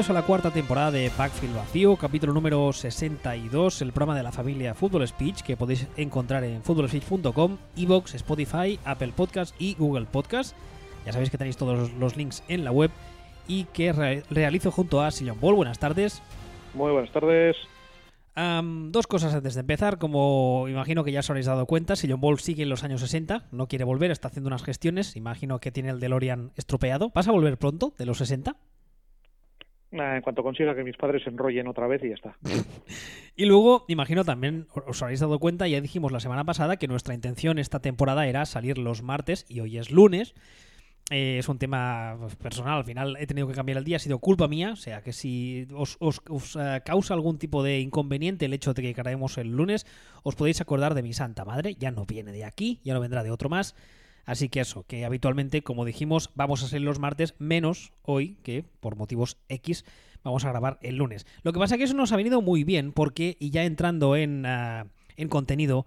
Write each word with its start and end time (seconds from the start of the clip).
Bienvenidos 0.00 0.16
a 0.16 0.22
la 0.22 0.26
cuarta 0.26 0.50
temporada 0.50 0.90
de 0.92 1.12
Backfield 1.14 1.54
Vacío, 1.56 1.94
capítulo 1.94 2.32
número 2.32 2.72
62, 2.72 3.82
el 3.82 3.92
programa 3.92 4.16
de 4.16 4.22
la 4.22 4.32
familia 4.32 4.72
Football 4.74 5.06
Speech 5.06 5.42
que 5.42 5.58
podéis 5.58 5.86
encontrar 5.98 6.42
en 6.42 6.62
footballspeech.com, 6.62 7.58
Evox, 7.76 8.14
Spotify, 8.14 8.78
Apple 8.86 9.12
Podcast 9.14 9.54
y 9.60 9.74
Google 9.74 10.06
Podcast. 10.06 10.56
Ya 11.04 11.12
sabéis 11.12 11.28
que 11.28 11.36
tenéis 11.36 11.58
todos 11.58 11.92
los 11.92 12.16
links 12.16 12.42
en 12.48 12.64
la 12.64 12.72
web 12.72 12.90
y 13.46 13.64
que 13.64 13.92
re- 13.92 14.22
realizo 14.30 14.70
junto 14.70 15.02
a 15.02 15.10
Sillon 15.10 15.38
Ball. 15.38 15.56
Buenas 15.56 15.78
tardes. 15.78 16.22
Muy 16.72 16.90
buenas 16.92 17.12
tardes. 17.12 17.58
Dos 18.34 19.06
cosas 19.06 19.34
antes 19.34 19.52
de 19.52 19.60
empezar. 19.60 19.98
Como 19.98 20.64
imagino 20.70 21.04
que 21.04 21.12
ya 21.12 21.20
os 21.20 21.28
habréis 21.28 21.44
dado 21.44 21.66
cuenta, 21.66 21.94
Sillon 21.94 22.22
Ball 22.22 22.38
sigue 22.40 22.62
en 22.62 22.70
los 22.70 22.84
años 22.84 23.02
60, 23.02 23.48
no 23.52 23.66
quiere 23.68 23.84
volver, 23.84 24.10
está 24.12 24.28
haciendo 24.28 24.48
unas 24.48 24.62
gestiones. 24.62 25.14
Imagino 25.14 25.58
que 25.58 25.70
tiene 25.70 25.90
el 25.90 26.00
DeLorean 26.00 26.52
estropeado. 26.56 27.10
¿Vas 27.14 27.28
a 27.28 27.32
volver 27.32 27.58
pronto, 27.58 27.92
de 27.98 28.06
los 28.06 28.16
60? 28.16 28.56
Nada, 29.92 30.16
en 30.16 30.22
cuanto 30.22 30.42
consiga 30.42 30.74
que 30.74 30.84
mis 30.84 30.96
padres 30.96 31.22
se 31.24 31.30
enrollen 31.30 31.66
otra 31.66 31.86
vez 31.86 32.02
y 32.04 32.08
ya 32.08 32.14
está. 32.14 32.36
Y 33.36 33.46
luego, 33.46 33.86
imagino 33.88 34.22
también, 34.22 34.66
os 34.86 35.00
habréis 35.02 35.20
dado 35.20 35.38
cuenta, 35.38 35.66
ya 35.66 35.80
dijimos 35.80 36.12
la 36.12 36.20
semana 36.20 36.44
pasada 36.44 36.76
que 36.76 36.88
nuestra 36.88 37.14
intención 37.14 37.58
esta 37.58 37.80
temporada 37.80 38.26
era 38.26 38.44
salir 38.44 38.76
los 38.76 39.02
martes 39.02 39.46
y 39.48 39.60
hoy 39.60 39.78
es 39.78 39.90
lunes. 39.90 40.34
Eh, 41.10 41.38
es 41.38 41.48
un 41.48 41.58
tema 41.58 42.16
pues, 42.20 42.36
personal, 42.36 42.78
al 42.78 42.84
final 42.84 43.16
he 43.18 43.26
tenido 43.26 43.48
que 43.48 43.54
cambiar 43.54 43.78
el 43.78 43.84
día, 43.84 43.96
ha 43.96 44.00
sido 44.00 44.18
culpa 44.18 44.46
mía, 44.46 44.72
o 44.72 44.76
sea 44.76 45.02
que 45.02 45.12
si 45.14 45.66
os, 45.74 45.96
os- 46.00 46.20
eh, 46.56 46.82
causa 46.84 47.14
algún 47.14 47.38
tipo 47.38 47.62
de 47.62 47.80
inconveniente 47.80 48.44
el 48.44 48.52
hecho 48.52 48.74
de 48.74 48.82
que 48.82 48.92
grabemos 48.92 49.38
el 49.38 49.48
lunes, 49.56 49.86
os 50.22 50.36
podéis 50.36 50.60
acordar 50.60 50.92
de 50.94 51.02
mi 51.02 51.14
santa 51.14 51.44
madre, 51.46 51.74
ya 51.78 51.90
no 51.90 52.04
viene 52.04 52.32
de 52.32 52.44
aquí, 52.44 52.78
ya 52.84 52.92
no 52.94 53.00
vendrá 53.00 53.22
de 53.24 53.30
otro 53.30 53.48
más. 53.48 53.74
Así 54.30 54.48
que 54.48 54.60
eso, 54.60 54.84
que 54.84 55.04
habitualmente, 55.04 55.62
como 55.62 55.84
dijimos, 55.84 56.30
vamos 56.36 56.62
a 56.62 56.68
ser 56.68 56.82
los 56.82 57.00
martes, 57.00 57.34
menos 57.40 57.92
hoy, 58.02 58.36
que 58.44 58.64
por 58.78 58.94
motivos 58.94 59.38
X 59.48 59.84
vamos 60.22 60.44
a 60.44 60.50
grabar 60.50 60.78
el 60.82 60.94
lunes. 60.94 61.26
Lo 61.42 61.52
que 61.52 61.58
pasa 61.58 61.74
es 61.74 61.78
que 61.80 61.84
eso 61.86 61.94
nos 61.94 62.12
ha 62.12 62.16
venido 62.16 62.40
muy 62.40 62.62
bien, 62.62 62.92
porque, 62.92 63.36
y 63.40 63.50
ya 63.50 63.64
entrando 63.64 64.14
en, 64.14 64.46
ah, 64.46 64.86
en 65.16 65.28
contenido, 65.28 65.84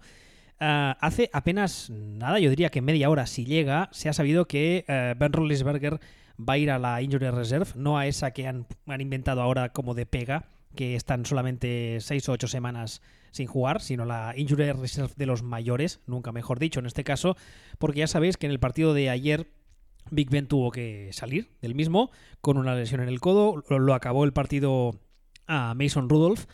ah, 0.60 0.98
hace 1.00 1.30
apenas 1.32 1.88
nada, 1.88 2.38
yo 2.38 2.50
diría 2.50 2.68
que 2.68 2.82
media 2.82 3.08
hora, 3.08 3.26
si 3.26 3.46
llega, 3.46 3.88
se 3.92 4.10
ha 4.10 4.12
sabido 4.12 4.46
que 4.46 4.84
eh, 4.88 5.14
Ben 5.16 5.32
Roethlisberger 5.32 5.98
va 6.38 6.52
a 6.52 6.58
ir 6.58 6.70
a 6.70 6.78
la 6.78 7.00
Injury 7.00 7.30
Reserve, 7.30 7.70
no 7.76 7.96
a 7.96 8.06
esa 8.06 8.32
que 8.32 8.46
han, 8.46 8.66
han 8.86 9.00
inventado 9.00 9.40
ahora 9.40 9.70
como 9.70 9.94
de 9.94 10.04
pega, 10.04 10.50
que 10.76 10.96
están 10.96 11.24
solamente 11.24 11.96
6 11.98 12.28
o 12.28 12.32
8 12.32 12.46
semanas 12.48 13.00
sin 13.34 13.48
jugar, 13.48 13.80
sino 13.80 14.04
la 14.04 14.32
Injury 14.36 14.70
Reserve 14.70 15.12
de 15.16 15.26
los 15.26 15.42
mayores, 15.42 16.00
nunca 16.06 16.30
mejor 16.30 16.60
dicho 16.60 16.78
en 16.78 16.86
este 16.86 17.02
caso, 17.02 17.36
porque 17.78 17.98
ya 17.98 18.06
sabéis 18.06 18.36
que 18.36 18.46
en 18.46 18.52
el 18.52 18.60
partido 18.60 18.94
de 18.94 19.10
ayer 19.10 19.48
Big 20.12 20.30
Ben 20.30 20.46
tuvo 20.46 20.70
que 20.70 21.10
salir 21.12 21.48
del 21.60 21.74
mismo 21.74 22.12
con 22.40 22.58
una 22.58 22.76
lesión 22.76 23.00
en 23.00 23.08
el 23.08 23.18
codo, 23.18 23.64
lo, 23.68 23.92
acabó 23.92 24.24
el 24.24 24.32
partido 24.32 25.00
a 25.48 25.74
Mason 25.74 26.08
Rudolph 26.08 26.44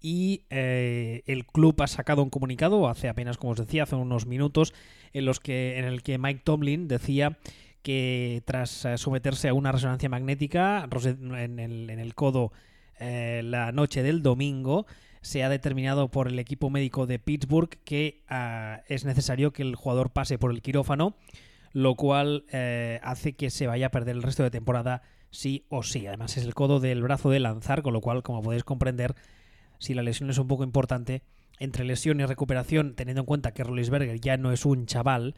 y 0.00 0.44
eh, 0.50 1.24
el 1.26 1.44
club 1.44 1.82
ha 1.82 1.88
sacado 1.88 2.22
un 2.22 2.30
comunicado 2.30 2.88
hace 2.88 3.08
apenas, 3.08 3.36
como 3.36 3.54
os 3.54 3.58
decía, 3.58 3.82
hace 3.82 3.96
unos 3.96 4.26
minutos 4.26 4.72
en 5.12 5.24
los 5.24 5.40
que 5.40 5.76
en 5.76 5.86
el 5.86 6.04
que 6.04 6.18
Mike 6.18 6.42
Tomlin 6.44 6.86
decía 6.86 7.36
que 7.82 8.44
tras 8.44 8.84
eh, 8.84 8.96
someterse 8.96 9.48
a 9.48 9.54
una 9.54 9.72
resonancia 9.72 10.08
magnética 10.08 10.88
en 11.04 11.58
el, 11.58 11.90
en 11.90 11.98
el 11.98 12.14
codo 12.14 12.52
eh, 13.00 13.42
la 13.44 13.72
noche 13.72 14.04
del 14.04 14.22
domingo, 14.22 14.86
se 15.20 15.42
ha 15.42 15.48
determinado 15.48 16.08
por 16.08 16.28
el 16.28 16.38
equipo 16.38 16.70
médico 16.70 17.06
de 17.06 17.18
Pittsburgh 17.18 17.70
que 17.84 18.22
ah, 18.28 18.82
es 18.86 19.04
necesario 19.04 19.52
que 19.52 19.62
el 19.62 19.74
jugador 19.74 20.10
pase 20.10 20.38
por 20.38 20.50
el 20.50 20.62
quirófano, 20.62 21.14
lo 21.72 21.94
cual 21.94 22.44
eh, 22.52 23.00
hace 23.02 23.34
que 23.34 23.50
se 23.50 23.66
vaya 23.66 23.86
a 23.86 23.90
perder 23.90 24.16
el 24.16 24.22
resto 24.22 24.42
de 24.42 24.50
temporada 24.50 25.02
sí 25.30 25.66
o 25.68 25.82
sí. 25.82 26.06
Además 26.06 26.36
es 26.36 26.44
el 26.44 26.54
codo 26.54 26.80
del 26.80 27.02
brazo 27.02 27.30
de 27.30 27.40
lanzar, 27.40 27.82
con 27.82 27.92
lo 27.92 28.00
cual, 28.00 28.22
como 28.22 28.42
podéis 28.42 28.64
comprender, 28.64 29.14
si 29.78 29.94
la 29.94 30.02
lesión 30.02 30.30
es 30.30 30.38
un 30.38 30.48
poco 30.48 30.64
importante, 30.64 31.22
entre 31.58 31.84
lesión 31.84 32.20
y 32.20 32.26
recuperación, 32.26 32.94
teniendo 32.94 33.20
en 33.20 33.26
cuenta 33.26 33.52
que 33.52 33.64
Rollinsberger 33.64 34.20
ya 34.20 34.36
no 34.36 34.52
es 34.52 34.64
un 34.64 34.86
chaval, 34.86 35.34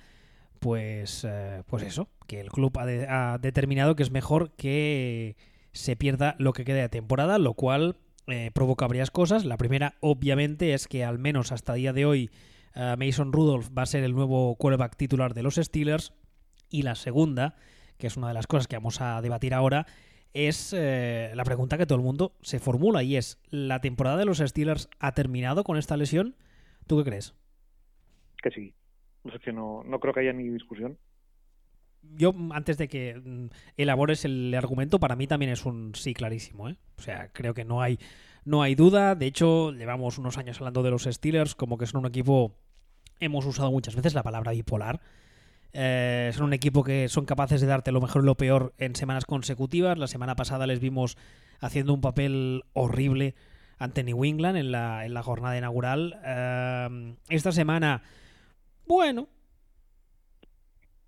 pues, 0.59 1.25
eh, 1.29 1.63
pues 1.67 1.83
eso, 1.83 2.09
que 2.27 2.41
el 2.41 2.51
club 2.51 2.79
ha 2.79 3.39
determinado 3.39 3.97
que 3.97 4.03
es 4.03 4.11
mejor 4.11 4.53
que 4.53 5.37
se 5.73 5.97
pierda 5.97 6.37
lo 6.39 6.53
que 6.53 6.65
queda 6.65 6.81
de 6.81 6.89
temporada, 6.89 7.39
lo 7.39 7.55
cual 7.55 7.97
eh, 8.33 8.51
provoca 8.53 8.87
varias 8.87 9.11
cosas. 9.11 9.45
La 9.45 9.57
primera, 9.57 9.95
obviamente, 10.01 10.75
es 10.75 10.89
que 10.89 11.05
al 11.05 11.19
menos 11.19 11.53
hasta 11.53 11.75
día 11.75 11.93
de 11.93 12.07
hoy 12.07 12.31
eh, 12.75 12.97
Mason 12.99 13.33
Rudolph 13.33 13.69
va 13.77 13.83
a 13.83 13.87
ser 13.87 14.05
el 14.05 14.13
nuevo 14.13 14.57
quarterback 14.57 14.97
titular 14.97 15.35
de 15.35 15.43
los 15.43 15.57
Steelers. 15.57 16.13
Y 16.69 16.83
la 16.83 16.95
segunda, 16.95 17.57
que 17.99 18.07
es 18.07 18.17
una 18.17 18.29
de 18.29 18.35
las 18.35 18.47
cosas 18.47 18.69
que 18.69 18.77
vamos 18.77 19.01
a 19.01 19.21
debatir 19.23 19.55
ahora, 19.55 19.87
es 20.33 20.73
eh, 20.77 21.33
la 21.35 21.45
pregunta 21.45 21.77
que 21.77 21.87
todo 21.87 21.99
el 21.99 22.05
mundo 22.05 22.37
se 22.41 22.61
formula 22.61 23.03
y 23.03 23.17
es, 23.17 23.41
¿la 23.51 23.81
temporada 23.81 24.17
de 24.17 24.25
los 24.25 24.39
Steelers 24.39 24.89
ha 25.01 25.13
terminado 25.13 25.65
con 25.65 25.77
esta 25.77 25.97
lesión? 25.97 26.37
¿Tú 26.87 26.99
qué 26.99 27.05
crees? 27.05 27.35
Que 28.43 28.51
sí. 28.51 28.75
No 29.25 29.33
sé 29.33 29.53
no, 29.53 29.83
no 29.85 30.01
creo 30.01 30.15
que 30.15 30.21
haya 30.21 30.33
ni 30.33 30.49
discusión. 30.49 30.97
Yo, 32.03 32.35
antes 32.53 32.79
de 32.79 32.89
que 32.89 33.15
mm, 33.15 33.47
elabores 33.77 34.25
el 34.25 34.55
argumento, 34.55 34.99
para 34.99 35.17
mí 35.17 35.27
también 35.27 35.53
es 35.53 35.65
un 35.65 35.95
sí 35.95 36.15
clarísimo. 36.15 36.69
¿eh? 36.69 36.77
O 36.99 37.03
sea, 37.03 37.31
creo 37.33 37.55
que 37.55 37.65
no 37.65 37.83
hay, 37.83 37.99
no 38.45 38.63
hay 38.63 38.75
duda. 38.75 39.15
De 39.15 39.27
hecho, 39.27 39.73
llevamos 39.73 40.19
unos 40.19 40.39
años 40.39 40.59
hablando 40.59 40.83
de 40.83 40.91
los 40.91 41.05
Steelers 41.05 41.55
como 41.55 41.79
que 41.79 41.87
son 41.87 42.01
un 42.01 42.07
equipo, 42.07 42.57
hemos 43.21 43.45
usado 43.47 43.71
muchas 43.71 43.95
veces 43.95 44.15
la 44.15 44.23
palabra 44.23 44.53
bipolar. 44.53 45.01
Eh, 45.73 46.33
son 46.35 46.47
un 46.47 46.53
equipo 46.53 46.83
que 46.83 47.09
son 47.09 47.27
capaces 47.27 47.61
de 47.61 47.67
darte 47.69 47.93
lo 47.93 48.01
mejor 48.01 48.23
y 48.23 48.27
lo 48.27 48.37
peor 48.37 48.75
en 48.79 48.97
semanas 48.97 49.25
consecutivas. 49.25 49.99
La 49.99 50.09
semana 50.09 50.37
pasada 50.37 50.67
les 50.67 50.81
vimos 50.81 51.17
haciendo 51.61 51.95
un 51.95 52.01
papel 52.01 52.65
horrible 52.73 53.35
ante 53.79 54.03
New 54.05 54.25
England 54.25 54.57
en 54.57 54.73
la, 54.73 55.07
en 55.07 55.15
la 55.15 55.23
jornada 55.23 55.57
inaugural. 55.57 56.21
Eh, 56.25 57.15
esta 57.29 57.53
semana, 57.53 58.03
bueno, 58.87 59.29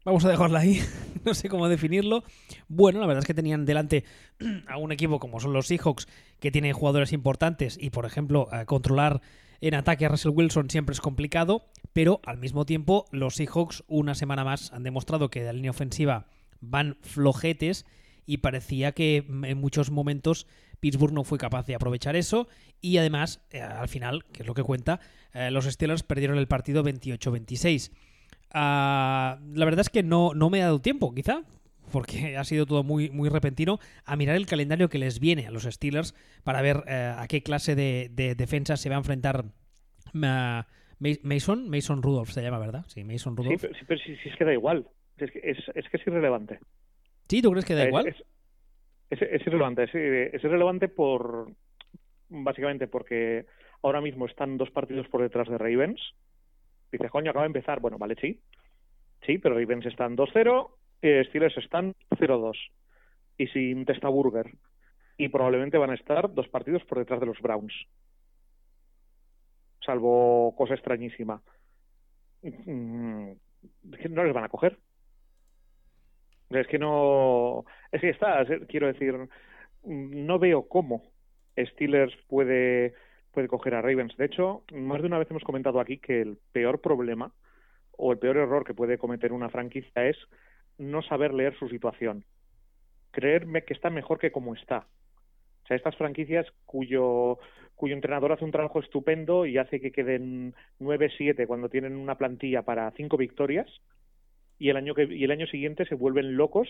vamos 0.05 0.25
a 0.25 0.29
dejarla 0.29 0.61
ahí. 0.61 0.81
no 1.25 1.35
sé 1.35 1.49
cómo 1.49 1.69
definirlo. 1.69 2.25
Bueno, 2.69 3.01
la 3.01 3.07
verdad 3.07 3.23
es 3.23 3.27
que 3.27 3.35
tenían 3.35 3.65
delante 3.65 4.05
a 4.69 4.77
un 4.77 4.93
equipo 4.93 5.19
como 5.19 5.41
son 5.41 5.53
los 5.53 5.67
Seahawks, 5.67 6.09
que 6.41 6.51
tiene 6.51 6.73
jugadores 6.73 7.13
importantes 7.13 7.79
y, 7.81 7.91
por 7.91 8.07
ejemplo, 8.07 8.49
eh, 8.53 8.65
controlar 8.67 9.21
en 9.61 9.75
ataque 9.75 10.05
a 10.05 10.09
Russell 10.09 10.33
Wilson 10.35 10.71
siempre 10.71 10.93
es 10.93 11.01
complicado, 11.01 11.67
pero 11.93 12.21
al 12.27 12.39
mismo 12.39 12.67
tiempo 12.67 13.07
los 13.13 13.37
Seahawks 13.37 13.85
una 13.87 14.15
semana 14.17 14.45
más 14.45 14.73
han 14.73 14.83
demostrado 14.83 15.31
que 15.31 15.41
de 15.41 15.47
la 15.47 15.53
línea 15.53 15.71
ofensiva 15.71 16.27
van 16.61 16.97
flojetes 17.03 17.87
y 18.27 18.39
parecía 18.39 18.93
que 18.93 19.25
en 19.29 19.59
muchos 19.59 19.91
momentos 19.91 20.49
Pittsburgh 20.81 21.13
no 21.13 21.23
fue 21.23 21.39
capaz 21.39 21.65
de 21.67 21.77
aprovechar 21.77 22.17
eso 22.17 22.49
y 22.81 22.97
además 22.97 23.41
eh, 23.51 23.61
al 23.61 23.89
final, 23.89 24.25
que 24.33 24.43
es 24.43 24.49
lo 24.49 24.55
que 24.55 24.65
cuenta, 24.65 24.99
eh, 25.33 25.53
los 25.53 25.67
Steelers 25.67 26.03
perdieron 26.03 26.39
el 26.39 26.49
partido 26.49 26.83
28-26. 26.83 27.93
Ah, 28.55 29.39
la 29.55 29.65
verdad 29.65 29.81
es 29.81 29.91
que 29.91 30.03
no, 30.03 30.35
no 30.35 30.51
me 30.51 30.61
ha 30.63 30.67
dado 30.67 30.81
tiempo, 30.81 31.15
quizá, 31.15 31.43
porque 31.91 32.37
ha 32.37 32.45
sido 32.45 32.67
todo 32.67 32.83
muy, 32.83 33.11
muy 33.11 33.29
repentino, 33.29 33.79
a 34.05 34.17
mirar 34.17 34.37
el 34.37 34.47
calendario 34.47 34.89
que 34.89 34.99
les 34.99 35.21
viene 35.21 35.47
a 35.47 35.51
los 35.51 35.65
Steelers 35.65 36.15
para 36.45 36.63
ver 36.63 36.85
eh, 36.87 37.15
a 37.17 37.27
qué 37.29 37.43
clase 37.43 37.75
de, 37.75 38.11
de 38.13 38.35
defensa 38.35 38.77
se 38.77 38.89
va 38.89 38.97
a 38.97 38.99
enfrentar 38.99 39.45
Ma- 40.13 40.67
Mason, 41.23 41.69
Mason 41.69 42.03
Rudolph 42.03 42.31
se 42.31 42.43
llama, 42.43 42.59
¿verdad? 42.59 42.85
Sí, 42.89 43.03
Mason 43.05 43.35
Sí, 43.37 43.43
Rudolph. 43.43 43.61
pero, 43.61 43.75
sí, 43.75 43.85
pero 43.89 44.01
sí, 44.01 44.17
sí 44.23 44.29
es 44.29 44.37
que 44.37 44.45
da 44.45 44.53
igual. 44.53 44.87
Es 45.19 45.31
que 45.31 45.41
es, 45.43 45.59
es, 45.75 45.89
que 45.89 45.97
es 45.97 46.07
irrelevante. 46.07 46.59
¿Sí? 47.29 47.43
¿Tú 47.43 47.51
crees 47.51 47.65
que 47.65 47.75
da 47.75 47.83
Es- 47.83 47.89
igual? 47.89 48.07
Es, 49.11 49.21
es, 49.23 49.41
irrelevante. 49.47 49.85
Es, 49.85 49.91
es 49.95 50.45
irrelevante 50.45 50.89
por 50.89 51.53
básicamente 52.29 52.87
porque 52.87 53.47
ahora 53.83 54.01
mismo 54.01 54.27
están 54.27 54.57
dos 54.57 54.71
partidos 54.71 55.07
por 55.09 55.23
detrás 55.23 55.49
de 55.49 55.59
Ravens. 55.59 56.01
Dices, 56.93 57.11
coño, 57.11 57.31
acaba 57.31 57.45
de 57.45 57.49
empezar. 57.49 57.81
Bueno, 57.81 57.99
vale, 57.99 58.15
sí. 58.21 58.41
Sí, 59.27 59.39
pero 59.39 59.59
Ravens 59.59 59.87
están 59.87 60.15
2-0, 60.17 60.77
eh, 61.01 61.25
Steelers 61.29 61.57
están 61.59 61.95
0-2. 62.19 62.57
Y 63.39 63.47
sin 63.49 63.85
Testaburger. 63.85 64.53
Y 65.17 65.29
probablemente 65.29 65.79
van 65.79 65.91
a 65.91 65.95
estar 65.95 66.33
dos 66.33 66.49
partidos 66.49 66.85
por 66.85 66.99
detrás 66.99 67.21
de 67.21 67.27
los 67.27 67.41
Browns. 67.41 67.73
Salvo 69.85 70.55
cosa 70.57 70.75
extrañísima. 70.75 71.43
Mm, 72.43 73.33
no 74.11 74.25
les 74.25 74.35
van 74.35 74.45
a 74.45 74.49
coger. 74.49 74.79
Es 76.51 76.67
que 76.67 76.79
no. 76.79 77.65
Es 77.91 78.01
que 78.01 78.11
está, 78.11 78.43
es- 78.43 78.67
quiero 78.69 78.87
decir, 78.89 79.15
no 79.85 80.39
veo 80.39 80.69
cómo 80.69 81.03
Steelers 81.59 82.15
puede, 82.29 82.95
puede 83.33 83.49
coger 83.49 83.75
a 83.75 83.83
Ravens. 83.83 84.17
De 84.17 84.27
hecho, 84.27 84.63
más 84.73 85.01
de 85.01 85.07
una 85.07 85.19
vez 85.19 85.31
hemos 85.31 85.45
comentado 85.45 85.81
aquí 85.81 85.99
que 85.99 86.21
el 86.21 86.39
peor 86.53 86.81
problema 86.81 87.33
o 87.97 88.13
el 88.13 88.19
peor 88.19 88.37
error 88.37 88.65
que 88.65 88.75
puede 88.75 88.99
cometer 88.99 89.33
una 89.33 89.49
franquicia 89.49 90.09
es 90.09 90.17
no 90.79 91.03
saber 91.03 91.35
leer 91.35 91.57
su 91.59 91.69
situación. 91.69 92.25
Creerme 93.11 93.65
que 93.65 93.75
está 93.75 93.91
mejor 93.91 94.19
que 94.19 94.33
como 94.33 94.55
está. 94.55 94.87
O 95.65 95.67
sea, 95.67 95.77
estas 95.77 95.97
franquicias 95.97 96.47
cuyo, 96.67 97.39
cuyo 97.75 97.95
entrenador 97.95 98.33
hace 98.33 98.45
un 98.45 98.51
trabajo 98.51 98.81
estupendo 98.81 99.47
y 99.47 99.59
hace 99.59 99.81
que 99.81 99.93
queden 99.93 100.55
9-7 100.81 101.47
cuando 101.47 101.69
tienen 101.69 101.97
una 101.97 102.17
plantilla 102.17 102.63
para 102.63 102.91
cinco 102.93 103.17
victorias 103.17 103.69
y 104.59 104.71
el 104.71 104.77
año 104.77 104.95
que 104.95 105.05
y 105.05 105.25
el 105.25 105.31
año 105.31 105.47
siguiente 105.47 105.85
se 105.87 105.95
vuelven 105.95 106.37
locos 106.37 106.69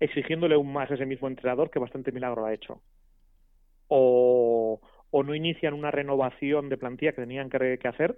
exigiéndole 0.00 0.54
aún 0.54 0.72
más 0.72 0.90
a 0.90 0.94
ese 0.94 1.06
mismo 1.06 1.28
entrenador 1.28 1.70
que 1.70 1.78
bastante 1.78 2.12
milagro 2.12 2.44
ha 2.44 2.54
hecho. 2.54 2.82
o, 3.88 4.80
o 5.10 5.22
no 5.22 5.34
inician 5.34 5.74
una 5.74 5.90
renovación 5.90 6.68
de 6.68 6.76
plantilla 6.76 7.12
que 7.12 7.22
tenían 7.22 7.50
que, 7.50 7.88
hacer 7.88 8.16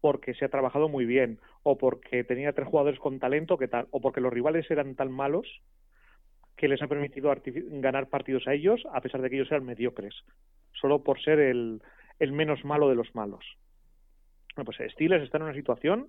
porque 0.00 0.34
se 0.34 0.44
ha 0.44 0.48
trabajado 0.48 0.88
muy 0.88 1.06
bien, 1.06 1.40
o 1.64 1.76
porque 1.76 2.22
tenía 2.22 2.52
tres 2.52 2.68
jugadores 2.68 3.00
con 3.00 3.18
talento, 3.18 3.58
que 3.58 3.66
tal, 3.66 3.88
o 3.90 4.00
porque 4.00 4.20
los 4.20 4.32
rivales 4.32 4.70
eran 4.70 4.94
tan 4.94 5.10
malos 5.10 5.46
que 6.56 6.68
les 6.68 6.80
ha 6.82 6.86
permitido 6.86 7.34
ganar 7.80 8.08
partidos 8.08 8.46
a 8.46 8.54
ellos, 8.54 8.80
a 8.92 9.00
pesar 9.00 9.22
de 9.22 9.30
que 9.30 9.36
ellos 9.36 9.50
eran 9.50 9.64
mediocres, 9.64 10.14
solo 10.72 11.02
por 11.02 11.20
ser 11.20 11.40
el, 11.40 11.82
el 12.20 12.32
menos 12.32 12.64
malo 12.64 12.88
de 12.88 12.94
los 12.94 13.12
malos. 13.14 13.44
Bueno, 14.54 14.66
pues 14.66 14.80
está 14.80 15.36
en 15.36 15.42
una 15.42 15.54
situación 15.54 16.08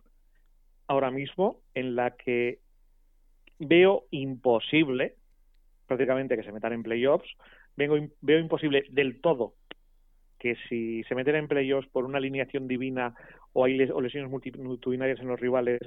ahora 0.88 1.12
mismo 1.12 1.62
en 1.74 1.96
la 1.96 2.16
que 2.16 2.60
veo 3.60 4.06
imposible 4.12 5.16
prácticamente 5.88 6.38
que 6.38 6.44
se 6.44 6.52
metan 6.52 6.74
en 6.74 6.84
playoffs, 6.84 7.30
veo, 7.76 8.08
veo 8.22 8.40
imposible 8.40 8.86
del 8.92 9.20
todo 9.22 9.56
que 10.40 10.56
si 10.68 11.04
se 11.04 11.16
meten 11.16 11.36
en 11.36 11.48
playoffs 11.48 11.90
por 11.90 12.06
una 12.06 12.18
alineación 12.18 12.68
divina 12.68 13.14
o 13.54 13.66
hay 13.66 13.80
o 13.92 14.02
lesiones 14.02 14.32
multitudinarias 14.32 15.20
en 15.20 15.28
los 15.28 15.40
rivales 15.40 15.82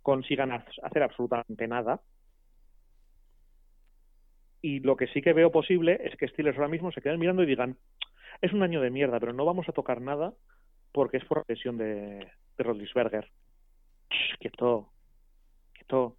consigan 0.00 0.50
hacer 0.50 1.02
absolutamente 1.02 1.68
nada. 1.68 2.00
Y 4.62 4.80
lo 4.80 4.96
que 4.96 5.08
sí 5.08 5.20
que 5.20 5.32
veo 5.32 5.52
posible 5.52 6.00
es 6.04 6.16
que 6.16 6.28
Steelers 6.28 6.56
ahora 6.56 6.68
mismo 6.68 6.90
se 6.92 7.02
queden 7.02 7.20
mirando 7.20 7.42
y 7.42 7.46
digan, 7.46 7.76
es 8.40 8.52
un 8.52 8.62
año 8.62 8.80
de 8.80 8.90
mierda, 8.90 9.20
pero 9.20 9.32
no 9.32 9.44
vamos 9.44 9.68
a 9.68 9.72
tocar 9.72 10.00
nada 10.00 10.32
porque 10.92 11.18
es 11.18 11.24
por 11.24 11.44
lesión 11.48 11.76
de, 11.76 12.28
de 12.56 12.64
Rodlisberger. 12.64 13.30
Quieto, 14.38 14.90
quieto. 15.72 16.16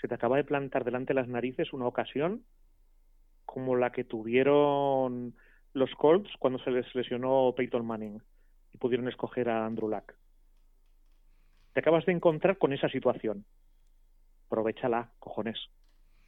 Se 0.00 0.08
te 0.08 0.14
acaba 0.14 0.36
de 0.36 0.44
plantar 0.44 0.84
delante 0.84 1.12
de 1.12 1.20
las 1.20 1.28
narices 1.28 1.72
una 1.72 1.86
ocasión 1.86 2.44
como 3.44 3.76
la 3.76 3.90
que 3.90 4.04
tuvieron 4.04 5.34
los 5.72 5.90
Colts 5.94 6.30
cuando 6.38 6.58
se 6.60 6.70
les 6.70 6.92
lesionó 6.94 7.54
Peyton 7.56 7.86
Manning 7.86 8.20
y 8.72 8.78
pudieron 8.78 9.08
escoger 9.08 9.48
a 9.48 9.66
Andrew 9.66 9.88
Luck. 9.88 10.14
Te 11.72 11.80
acabas 11.80 12.04
de 12.06 12.12
encontrar 12.12 12.58
con 12.58 12.72
esa 12.72 12.88
situación. 12.88 13.44
Aprovechala, 14.46 15.12
cojones. 15.18 15.58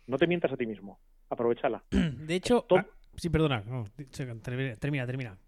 No 0.07 0.19
te 0.19 0.27
mientas 0.27 0.53
a 0.53 0.57
ti 0.57 0.67
mismo. 0.67 1.01
Aprovechala. 1.29 1.83
De 1.91 2.35
hecho, 2.35 2.67
ah, 2.71 2.87
sí, 3.17 3.29
perdona. 3.31 3.65
termina, 4.81 5.07
termina. 5.07 5.39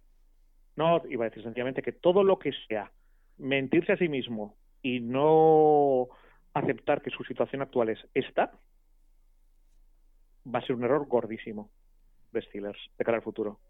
No, 0.76 1.02
iba 1.08 1.24
a 1.24 1.28
decir 1.28 1.44
sencillamente 1.44 1.82
que 1.82 1.92
todo 1.92 2.24
lo 2.24 2.38
que 2.38 2.52
sea 2.66 2.90
mentirse 3.38 3.92
a 3.92 3.96
sí 3.96 4.08
mismo 4.08 4.56
y 4.82 5.00
no 5.00 6.08
aceptar 6.52 7.00
que 7.00 7.10
su 7.10 7.22
situación 7.24 7.62
actual 7.62 7.90
es 7.90 7.98
esta, 8.14 8.52
va 10.52 10.58
a 10.58 10.62
ser 10.62 10.74
un 10.74 10.84
error 10.84 11.06
gordísimo 11.06 11.70
de 12.32 12.42
Steelers 12.42 12.78
de 12.98 13.04
cara 13.04 13.18
al 13.18 13.22
futuro 13.22 13.60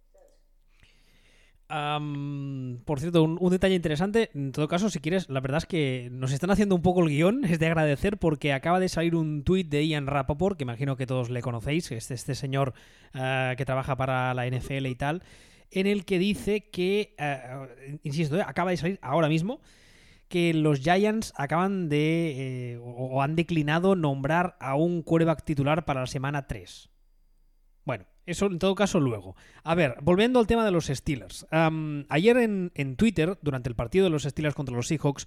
por 1.69 3.01
cierto, 3.01 3.23
un, 3.23 3.51
detalle 3.51 3.75
interesante, 3.75 4.31
en 4.35 4.53
todo 4.53 4.69
caso, 4.69 4.91
si 4.91 5.01
quieres, 5.01 5.29
la 5.29 5.41
verdad 5.41 5.59
es 5.59 5.67
que 5.67 6.09
nos 6.13 6.33
están 6.33 6.51
haciendo 6.51 6.75
un 6.75 6.83
poco 6.83 7.03
el 7.03 7.09
guion, 7.09 7.45
es 7.45 7.59
de 7.59 7.67
agradecer 7.67 8.19
porque 8.19 8.53
acaba 8.53 8.81
de 8.81 8.89
salir 8.89 9.15
un 9.15 9.45
tuit 9.45 9.69
de 9.69 9.87
Ian 9.87 10.07
Rapoport, 10.07 10.57
que 10.57 10.65
imagino 10.65 10.97
que 10.97 11.07
todos 11.07 11.31
le 11.31 11.43
conocéis, 11.43 11.91
este, 11.93 12.15
este 12.15 12.35
señor 12.35 12.75
ah, 13.15 13.55
que 13.57 13.65
trabaja 13.65 13.97
para 13.97 14.35
la 14.35 14.47
NFL 14.47 14.87
y 14.87 14.95
tal, 14.95 15.23
en 15.71 15.87
el 15.87 16.05
que 16.05 16.19
dice 16.19 16.69
que, 16.71 17.15
ah, 17.19 17.67
insisto, 18.03 18.37
eh, 18.37 18.45
acaba 18.47 18.71
de 18.71 18.77
salir 18.77 18.99
ahora 19.03 19.29
mismo, 19.29 19.61
que 20.29 20.53
los 20.55 20.81
Giants 20.81 21.33
acaban 21.37 21.89
de, 21.89 22.73
eh, 22.73 22.79
o 22.83 23.23
han 23.23 23.37
declinado 23.37 23.95
nombrar 23.95 24.57
a 24.59 24.75
un 24.75 25.03
quarterback 25.03 25.45
titular 25.45 25.85
para 25.85 26.01
la 26.01 26.07
semana 26.07 26.47
3. 26.47 26.91
Eso 28.27 28.47
en 28.47 28.59
todo 28.59 28.75
caso 28.75 29.01
luego. 29.01 29.37
A 29.63 29.75
ver, 29.75 29.97
volviendo 30.03 30.39
al 30.39 30.47
tema 30.47 30.65
de 30.65 30.71
los 30.71 30.87
Steelers. 30.87 31.47
ayer 32.09 32.37
en, 32.39 32.97
Twitter, 32.97 33.39
durante 33.43 33.69
el 33.69 33.75
partido 33.75 34.05
de 34.05 34.11
los 34.11 34.23
Steelers 34.23 34.55
contra 34.55 34.75
los 34.75 34.89
Seahawks, 34.89 35.27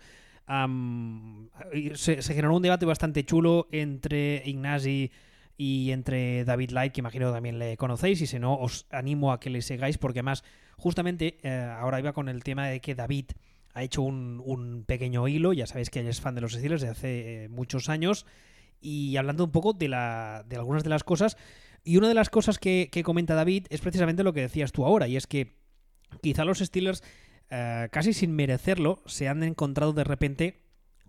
se, 1.95 2.21
generó 2.21 2.55
un 2.55 2.63
debate 2.63 2.85
bastante 2.85 3.23
chulo 3.23 3.67
entre 3.71 4.41
Ignasi 4.45 5.11
y 5.57 5.91
entre 5.91 6.45
David 6.45 6.71
Light, 6.71 6.93
que 6.93 7.01
imagino 7.01 7.31
también 7.31 7.59
le 7.59 7.77
conocéis, 7.77 8.21
y 8.21 8.27
si 8.27 8.39
no, 8.39 8.55
os 8.55 8.85
animo 8.91 9.31
a 9.31 9.39
que 9.39 9.49
le 9.49 9.61
sigáis, 9.61 9.97
porque 9.97 10.19
además, 10.19 10.43
justamente, 10.77 11.37
eh, 11.41 11.75
ahora 11.79 11.99
iba 11.99 12.13
con 12.13 12.29
el 12.29 12.43
tema 12.43 12.67
de 12.67 12.79
que 12.79 12.93
David 12.93 13.25
ha 13.73 13.83
hecho 13.83 14.03
un, 14.03 14.85
pequeño 14.87 15.27
hilo, 15.27 15.53
ya 15.53 15.67
sabéis 15.67 15.89
que 15.89 15.99
él 15.99 16.07
es 16.07 16.21
fan 16.21 16.35
de 16.35 16.41
los 16.41 16.53
Steelers 16.53 16.81
de 16.81 16.89
hace 16.89 17.43
eh, 17.43 17.49
muchos 17.49 17.89
años, 17.89 18.25
y 18.79 19.17
hablando 19.17 19.43
un 19.43 19.51
poco 19.51 19.73
de, 19.73 19.87
la, 19.87 20.45
de 20.47 20.55
algunas 20.55 20.83
de 20.83 20.89
las 20.89 21.03
cosas 21.03 21.37
y 21.83 21.97
una 21.97 22.07
de 22.07 22.13
las 22.13 22.29
cosas 22.29 22.59
que, 22.59 22.89
comenta 23.03 23.35
David 23.35 23.67
es 23.69 23.81
precisamente 23.81 24.23
lo 24.23 24.33
que 24.33 24.41
decías 24.41 24.71
tú 24.71 24.85
ahora, 24.85 25.07
y 25.07 25.15
es 25.15 25.27
que 25.27 25.55
quizá 26.21 26.45
los 26.45 26.59
Steelers, 26.59 27.03
eh, 27.49 27.87
casi 27.91 28.13
sin 28.13 28.35
merecerlo, 28.35 29.01
se 29.05 29.27
han 29.27 29.43
encontrado 29.43 29.93
de 29.93 30.03
repente 30.03 30.63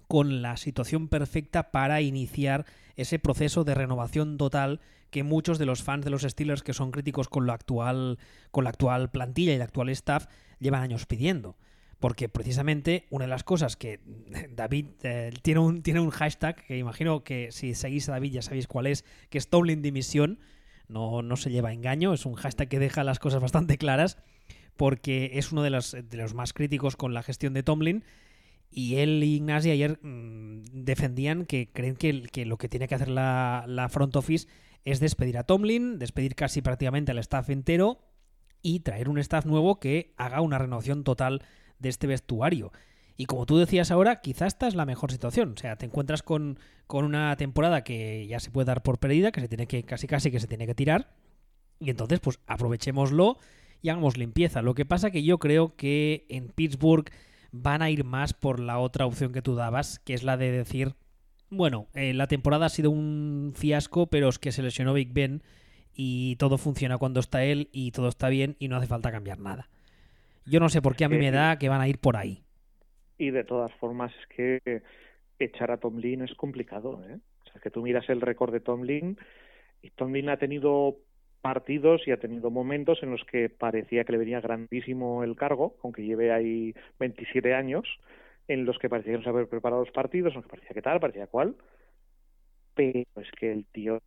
con 0.06 0.40
la 0.40 0.56
situación 0.56 1.08
perfecta 1.08 1.70
para 1.70 2.00
iniciar 2.00 2.64
ese 2.96 3.18
proceso 3.18 3.64
de 3.64 3.74
renovación 3.74 4.38
total 4.38 4.80
que 5.10 5.22
muchos 5.22 5.58
de 5.58 5.66
los 5.66 5.82
fans 5.82 6.04
de 6.04 6.10
los 6.10 6.22
Steelers 6.22 6.62
que 6.62 6.72
son 6.72 6.90
críticos 6.90 7.28
con 7.28 7.46
la 7.46 7.54
actual 7.54 8.18
con 8.50 8.64
la 8.64 8.70
actual 8.70 9.10
plantilla 9.10 9.54
y 9.54 9.58
la 9.58 9.64
actual 9.64 9.88
staff 9.90 10.26
llevan 10.58 10.82
años 10.82 11.06
pidiendo. 11.06 11.56
Porque 12.00 12.28
precisamente 12.28 13.06
una 13.10 13.24
de 13.24 13.30
las 13.30 13.44
cosas 13.44 13.76
que 13.76 14.00
David 14.50 14.86
eh, 15.02 15.32
tiene, 15.42 15.60
un, 15.60 15.82
tiene 15.82 16.00
un 16.00 16.10
hashtag, 16.10 16.64
que 16.66 16.78
imagino 16.78 17.24
que 17.24 17.50
si 17.50 17.74
seguís 17.74 18.08
a 18.08 18.12
David 18.12 18.32
ya 18.32 18.42
sabéis 18.42 18.66
cuál 18.66 18.86
es, 18.86 19.04
que 19.30 19.38
es 19.38 19.48
Tomlin 19.48 19.82
Dimisión, 19.82 20.38
no, 20.88 21.22
no 21.22 21.36
se 21.36 21.50
lleva 21.50 21.72
engaño, 21.72 22.12
es 22.12 22.26
un 22.26 22.34
hashtag 22.34 22.68
que 22.68 22.78
deja 22.78 23.04
las 23.04 23.18
cosas 23.18 23.40
bastante 23.40 23.78
claras 23.78 24.18
porque 24.76 25.32
es 25.34 25.52
uno 25.52 25.62
de 25.62 25.70
los, 25.70 25.92
de 25.92 26.16
los 26.16 26.34
más 26.34 26.52
críticos 26.52 26.96
con 26.96 27.12
la 27.12 27.22
gestión 27.22 27.52
de 27.52 27.62
Tomlin 27.62 28.04
y 28.70 28.96
él 28.96 29.22
y 29.24 29.36
Ignasi 29.36 29.70
ayer 29.70 29.98
mm, 30.02 30.62
defendían 30.72 31.46
que 31.46 31.70
creen 31.72 31.96
que, 31.96 32.22
que, 32.22 32.46
lo 32.46 32.58
que 32.58 32.68
tiene 32.68 32.86
que 32.86 32.94
hacer 32.94 33.08
la, 33.08 33.64
la, 33.66 33.88
front 33.88 34.14
office 34.16 34.46
es 34.84 35.00
despedir 35.00 35.38
a 35.38 35.44
Tomlin, 35.44 35.98
despedir 35.98 36.34
casi 36.34 36.62
prácticamente 36.62 37.12
al 37.12 37.18
staff 37.18 37.50
entero 37.50 37.98
y 38.62 38.80
traer 38.80 39.08
un 39.08 39.18
staff 39.18 39.46
nuevo 39.46 39.80
que 39.80 40.12
haga 40.16 40.40
una 40.40 40.58
renovación 40.58 41.04
total 41.04 41.42
de 41.78 41.88
este 41.88 42.06
vestuario. 42.06 42.72
Y 43.20 43.26
como 43.26 43.46
tú 43.46 43.58
decías 43.58 43.90
ahora, 43.90 44.20
quizás 44.20 44.46
esta 44.54 44.68
es 44.68 44.76
la 44.76 44.86
mejor 44.86 45.10
situación. 45.10 45.54
O 45.56 45.60
sea, 45.60 45.74
te 45.74 45.84
encuentras 45.84 46.22
con, 46.22 46.56
una 46.88 47.36
temporada 47.36 47.82
que 47.82 48.24
ya 48.28 48.38
se 48.38 48.52
puede 48.52 48.66
dar 48.66 48.84
por 48.84 48.98
perdida, 49.00 49.32
que 49.32 49.40
se 49.40 49.48
tiene 49.48 49.66
que, 49.66 49.82
casi 49.82 50.06
casi 50.06 50.30
que 50.30 50.38
se 50.38 50.46
tiene 50.46 50.68
que 50.68 50.74
tirar. 50.76 51.10
Y 51.80 51.90
entonces, 51.90 52.20
pues 52.20 52.38
aprovechémoslo 52.46 53.36
y 53.82 53.88
hagamos 53.88 54.16
limpieza. 54.16 54.62
Lo 54.62 54.74
que 54.74 54.86
pasa 54.86 55.10
que 55.10 55.24
yo 55.24 55.38
creo 55.38 55.74
que 55.74 56.26
en 56.28 56.46
Pittsburgh 56.46 57.10
van 57.50 57.82
a 57.82 57.90
ir 57.90 58.04
más 58.04 58.34
por 58.34 58.60
la 58.60 58.78
otra 58.78 59.04
opción 59.04 59.32
que 59.32 59.42
tú 59.42 59.56
dabas, 59.56 59.98
que 59.98 60.14
es 60.14 60.22
la 60.22 60.36
de 60.36 60.52
decir, 60.52 60.94
bueno, 61.50 61.88
eh, 61.94 62.14
la 62.14 62.28
temporada 62.28 62.66
ha 62.66 62.70
sido 62.70 62.92
un 62.92 63.52
fiasco, 63.56 64.06
pero 64.06 64.28
es 64.28 64.38
que 64.38 64.52
se 64.52 64.62
lesionó 64.62 64.94
Big 64.94 65.12
Ben 65.12 65.42
y 65.92 66.36
todo 66.36 66.56
funciona 66.56 66.98
cuando 66.98 67.18
está 67.18 67.42
él 67.42 67.68
y 67.72 67.90
todo 67.90 68.06
está 68.06 68.28
bien 68.28 68.54
y 68.60 68.68
no 68.68 68.76
hace 68.76 68.86
falta 68.86 69.10
cambiar 69.10 69.40
nada. 69.40 69.70
Yo 70.46 70.60
no 70.60 70.68
sé 70.68 70.80
por 70.80 70.94
qué 70.94 71.04
a 71.04 71.08
mí 71.08 71.18
me 71.18 71.32
da 71.32 71.58
que 71.58 71.68
van 71.68 71.80
a 71.80 71.88
ir 71.88 71.98
por 71.98 72.16
ahí 72.16 72.44
y 73.18 73.30
de 73.30 73.44
todas 73.44 73.72
formas 73.74 74.12
es 74.20 74.26
que 74.28 74.82
echar 75.38 75.70
a 75.70 75.78
Tomlin 75.78 76.22
es 76.22 76.34
complicado. 76.34 77.02
¿eh? 77.08 77.18
O 77.44 77.50
sea, 77.50 77.60
que 77.60 77.70
tú 77.70 77.82
miras 77.82 78.08
el 78.08 78.20
récord 78.20 78.52
de 78.52 78.60
Tomlin 78.60 79.18
y 79.82 79.90
Tomlin 79.90 80.30
ha 80.30 80.38
tenido 80.38 80.96
partidos 81.40 82.06
y 82.06 82.12
ha 82.12 82.18
tenido 82.18 82.50
momentos 82.50 83.02
en 83.02 83.10
los 83.10 83.24
que 83.24 83.48
parecía 83.48 84.04
que 84.04 84.12
le 84.12 84.18
venía 84.18 84.40
grandísimo 84.40 85.22
el 85.22 85.36
cargo, 85.36 85.76
aunque 85.82 86.04
lleve 86.04 86.32
ahí 86.32 86.74
27 86.98 87.54
años, 87.54 87.86
en 88.48 88.64
los 88.64 88.78
que 88.78 88.88
parecía 88.88 89.12
que 89.12 89.18
no 89.18 89.24
se 89.24 89.30
haber 89.30 89.48
preparado 89.48 89.84
los 89.84 89.92
partidos, 89.92 90.34
aunque 90.34 90.50
parecía 90.50 90.74
que 90.74 90.82
tal, 90.82 91.00
parecía 91.00 91.26
cual, 91.26 91.56
pero 92.74 93.04
es 93.16 93.30
que 93.38 93.52
el 93.52 93.66
tío 93.66 94.00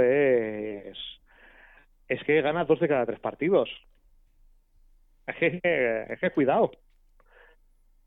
es 0.00 0.96
es 2.08 2.22
que 2.22 2.40
gana 2.40 2.64
dos 2.64 2.80
de 2.80 2.88
cada 2.88 3.04
tres 3.04 3.20
partidos. 3.20 3.68
Es 5.26 5.36
que, 5.36 6.06
es 6.08 6.20
que 6.20 6.30
cuidado 6.30 6.70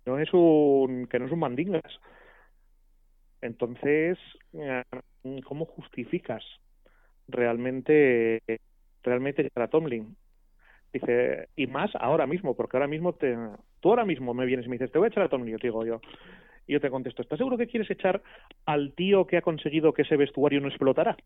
no 0.05 0.19
es 0.19 0.29
un 0.33 1.07
que 1.07 1.19
no 1.19 1.25
es 1.25 1.31
un 1.31 1.39
mandingas 1.39 1.99
entonces 3.41 4.17
eh, 4.53 4.83
cómo 5.43 5.65
justificas 5.65 6.43
realmente 7.27 8.41
realmente 9.03 9.49
a 9.55 9.67
Tomlin 9.67 10.15
dice 10.91 11.47
y 11.55 11.67
más 11.67 11.91
ahora 11.95 12.25
mismo 12.27 12.55
porque 12.55 12.77
ahora 12.77 12.87
mismo 12.87 13.13
te, 13.13 13.35
tú 13.79 13.89
ahora 13.89 14.05
mismo 14.05 14.33
me 14.33 14.45
vienes 14.45 14.65
y 14.65 14.69
me 14.69 14.75
dices 14.75 14.91
te 14.91 14.97
voy 14.97 15.05
a 15.05 15.09
echar 15.09 15.23
a 15.23 15.29
Tomlin 15.29 15.53
yo 15.53 15.59
digo 15.61 15.85
yo 15.85 16.01
y 16.67 16.73
yo 16.73 16.81
te 16.81 16.89
contesto 16.89 17.21
¿estás 17.21 17.37
seguro 17.37 17.57
que 17.57 17.67
quieres 17.67 17.89
echar 17.91 18.21
al 18.65 18.93
tío 18.93 19.25
que 19.27 19.37
ha 19.37 19.41
conseguido 19.41 19.93
que 19.93 20.03
ese 20.03 20.17
vestuario 20.17 20.59
no 20.61 20.67
explotara? 20.67 21.17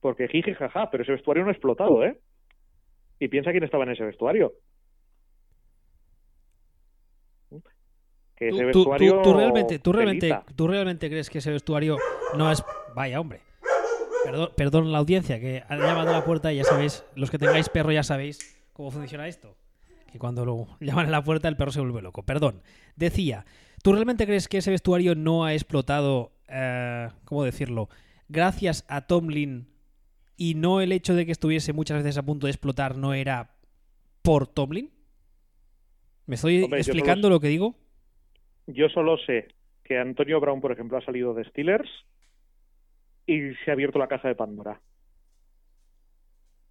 porque 0.00 0.28
jiji 0.28 0.54
jaja 0.54 0.90
pero 0.90 1.02
ese 1.02 1.12
vestuario 1.12 1.42
no 1.42 1.50
ha 1.50 1.52
explotado 1.52 2.04
¿eh? 2.04 2.18
y 3.18 3.28
piensa 3.28 3.50
quién 3.50 3.64
estaba 3.64 3.84
en 3.84 3.90
ese 3.90 4.04
vestuario 4.04 4.52
tú, 8.72 8.92
realmente, 8.92 9.78
tú, 9.78 9.92
realmente, 9.92 10.38
¿Tú 10.54 10.68
realmente 10.68 11.08
crees 11.08 11.30
que 11.30 11.38
ese 11.38 11.50
vestuario 11.50 11.98
no 12.36 12.50
es... 12.50 12.62
Vaya, 12.94 13.20
hombre. 13.20 13.40
Perdón, 14.24 14.50
perdón 14.56 14.92
la 14.92 14.98
audiencia 14.98 15.38
que 15.38 15.62
ha 15.68 15.76
llamado 15.76 16.10
a 16.10 16.12
la 16.12 16.24
puerta 16.24 16.52
y 16.52 16.56
ya 16.56 16.64
sabéis, 16.64 17.04
los 17.14 17.30
que 17.30 17.38
tengáis 17.38 17.68
perro 17.68 17.92
ya 17.92 18.02
sabéis 18.02 18.58
cómo 18.72 18.90
funciona 18.90 19.28
esto. 19.28 19.56
Que 20.10 20.18
cuando 20.18 20.44
lo 20.44 20.66
llaman 20.80 21.06
a 21.06 21.10
la 21.10 21.24
puerta 21.24 21.48
el 21.48 21.56
perro 21.56 21.70
se 21.70 21.80
vuelve 21.80 22.02
loco. 22.02 22.24
Perdón. 22.24 22.62
Decía, 22.96 23.46
¿tú 23.82 23.92
realmente 23.92 24.26
crees 24.26 24.48
que 24.48 24.58
ese 24.58 24.70
vestuario 24.70 25.14
no 25.14 25.44
ha 25.44 25.54
explotado, 25.54 26.32
eh, 26.48 27.08
cómo 27.24 27.44
decirlo, 27.44 27.88
gracias 28.28 28.84
a 28.88 29.02
Tomlin 29.02 29.68
y 30.36 30.54
no 30.54 30.80
el 30.80 30.92
hecho 30.92 31.14
de 31.14 31.24
que 31.24 31.32
estuviese 31.32 31.72
muchas 31.72 32.02
veces 32.02 32.18
a 32.18 32.24
punto 32.24 32.46
de 32.46 32.50
explotar 32.50 32.96
no 32.96 33.14
era 33.14 33.54
por 34.22 34.46
Tomlin? 34.46 34.90
¿Me 36.26 36.34
estoy 36.34 36.64
Hombre, 36.64 36.80
explicando 36.80 37.30
lo 37.30 37.38
que 37.38 37.48
digo? 37.48 37.76
Yo 38.66 38.88
solo 38.88 39.16
sé 39.18 39.48
que 39.84 39.98
Antonio 39.98 40.40
Brown, 40.40 40.60
por 40.60 40.72
ejemplo, 40.72 40.98
ha 40.98 41.04
salido 41.04 41.34
de 41.34 41.44
Steelers 41.44 41.88
y 43.26 43.54
se 43.64 43.70
ha 43.70 43.74
abierto 43.74 43.98
la 43.98 44.08
caja 44.08 44.28
de 44.28 44.34
Pandora. 44.34 44.80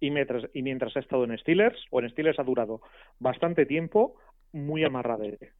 Y 0.00 0.10
mientras, 0.10 0.44
y 0.52 0.62
mientras 0.62 0.94
ha 0.96 1.00
estado 1.00 1.24
en 1.24 1.36
Steelers, 1.38 1.78
o 1.90 2.00
en 2.00 2.10
Steelers 2.10 2.38
ha 2.38 2.42
durado 2.44 2.82
bastante 3.18 3.64
tiempo, 3.64 4.16
muy 4.52 4.84
amarradete. 4.84 5.52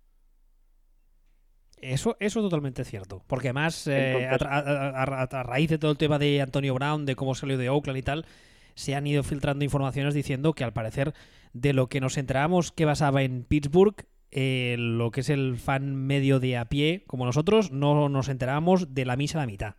Eso, 1.80 2.16
eso 2.20 2.40
es 2.40 2.44
totalmente 2.44 2.84
cierto. 2.84 3.22
Porque 3.26 3.48
además, 3.48 3.86
eh, 3.86 4.12
Entonces- 4.14 4.46
a, 4.46 4.58
a- 4.58 5.02
a- 5.02 5.22
a 5.40 5.42
raíz 5.42 5.68
de 5.70 5.78
todo 5.78 5.90
el 5.90 5.98
tema 5.98 6.18
de 6.18 6.40
Antonio 6.40 6.74
Brown, 6.74 7.04
de 7.06 7.16
cómo 7.16 7.34
salió 7.34 7.58
de 7.58 7.68
Oakland 7.68 7.98
y 7.98 8.02
tal, 8.02 8.26
se 8.74 8.94
han 8.94 9.06
ido 9.06 9.22
filtrando 9.22 9.64
informaciones 9.64 10.14
diciendo 10.14 10.52
que 10.54 10.64
al 10.64 10.72
parecer 10.72 11.12
de 11.52 11.72
lo 11.72 11.88
que 11.88 12.00
nos 12.00 12.16
enterábamos 12.18 12.72
que 12.72 12.84
basaba 12.84 13.22
en 13.22 13.44
Pittsburgh, 13.44 14.04
eh, 14.30 14.76
lo 14.78 15.10
que 15.10 15.20
es 15.20 15.30
el 15.30 15.56
fan 15.56 15.94
medio 15.94 16.40
de 16.40 16.56
a 16.56 16.66
pie, 16.66 17.04
como 17.06 17.24
nosotros, 17.24 17.70
no 17.72 18.08
nos 18.08 18.28
enterábamos 18.28 18.94
de 18.94 19.04
la 19.04 19.16
misa 19.16 19.38
a 19.38 19.42
la 19.42 19.46
mitad. 19.46 19.74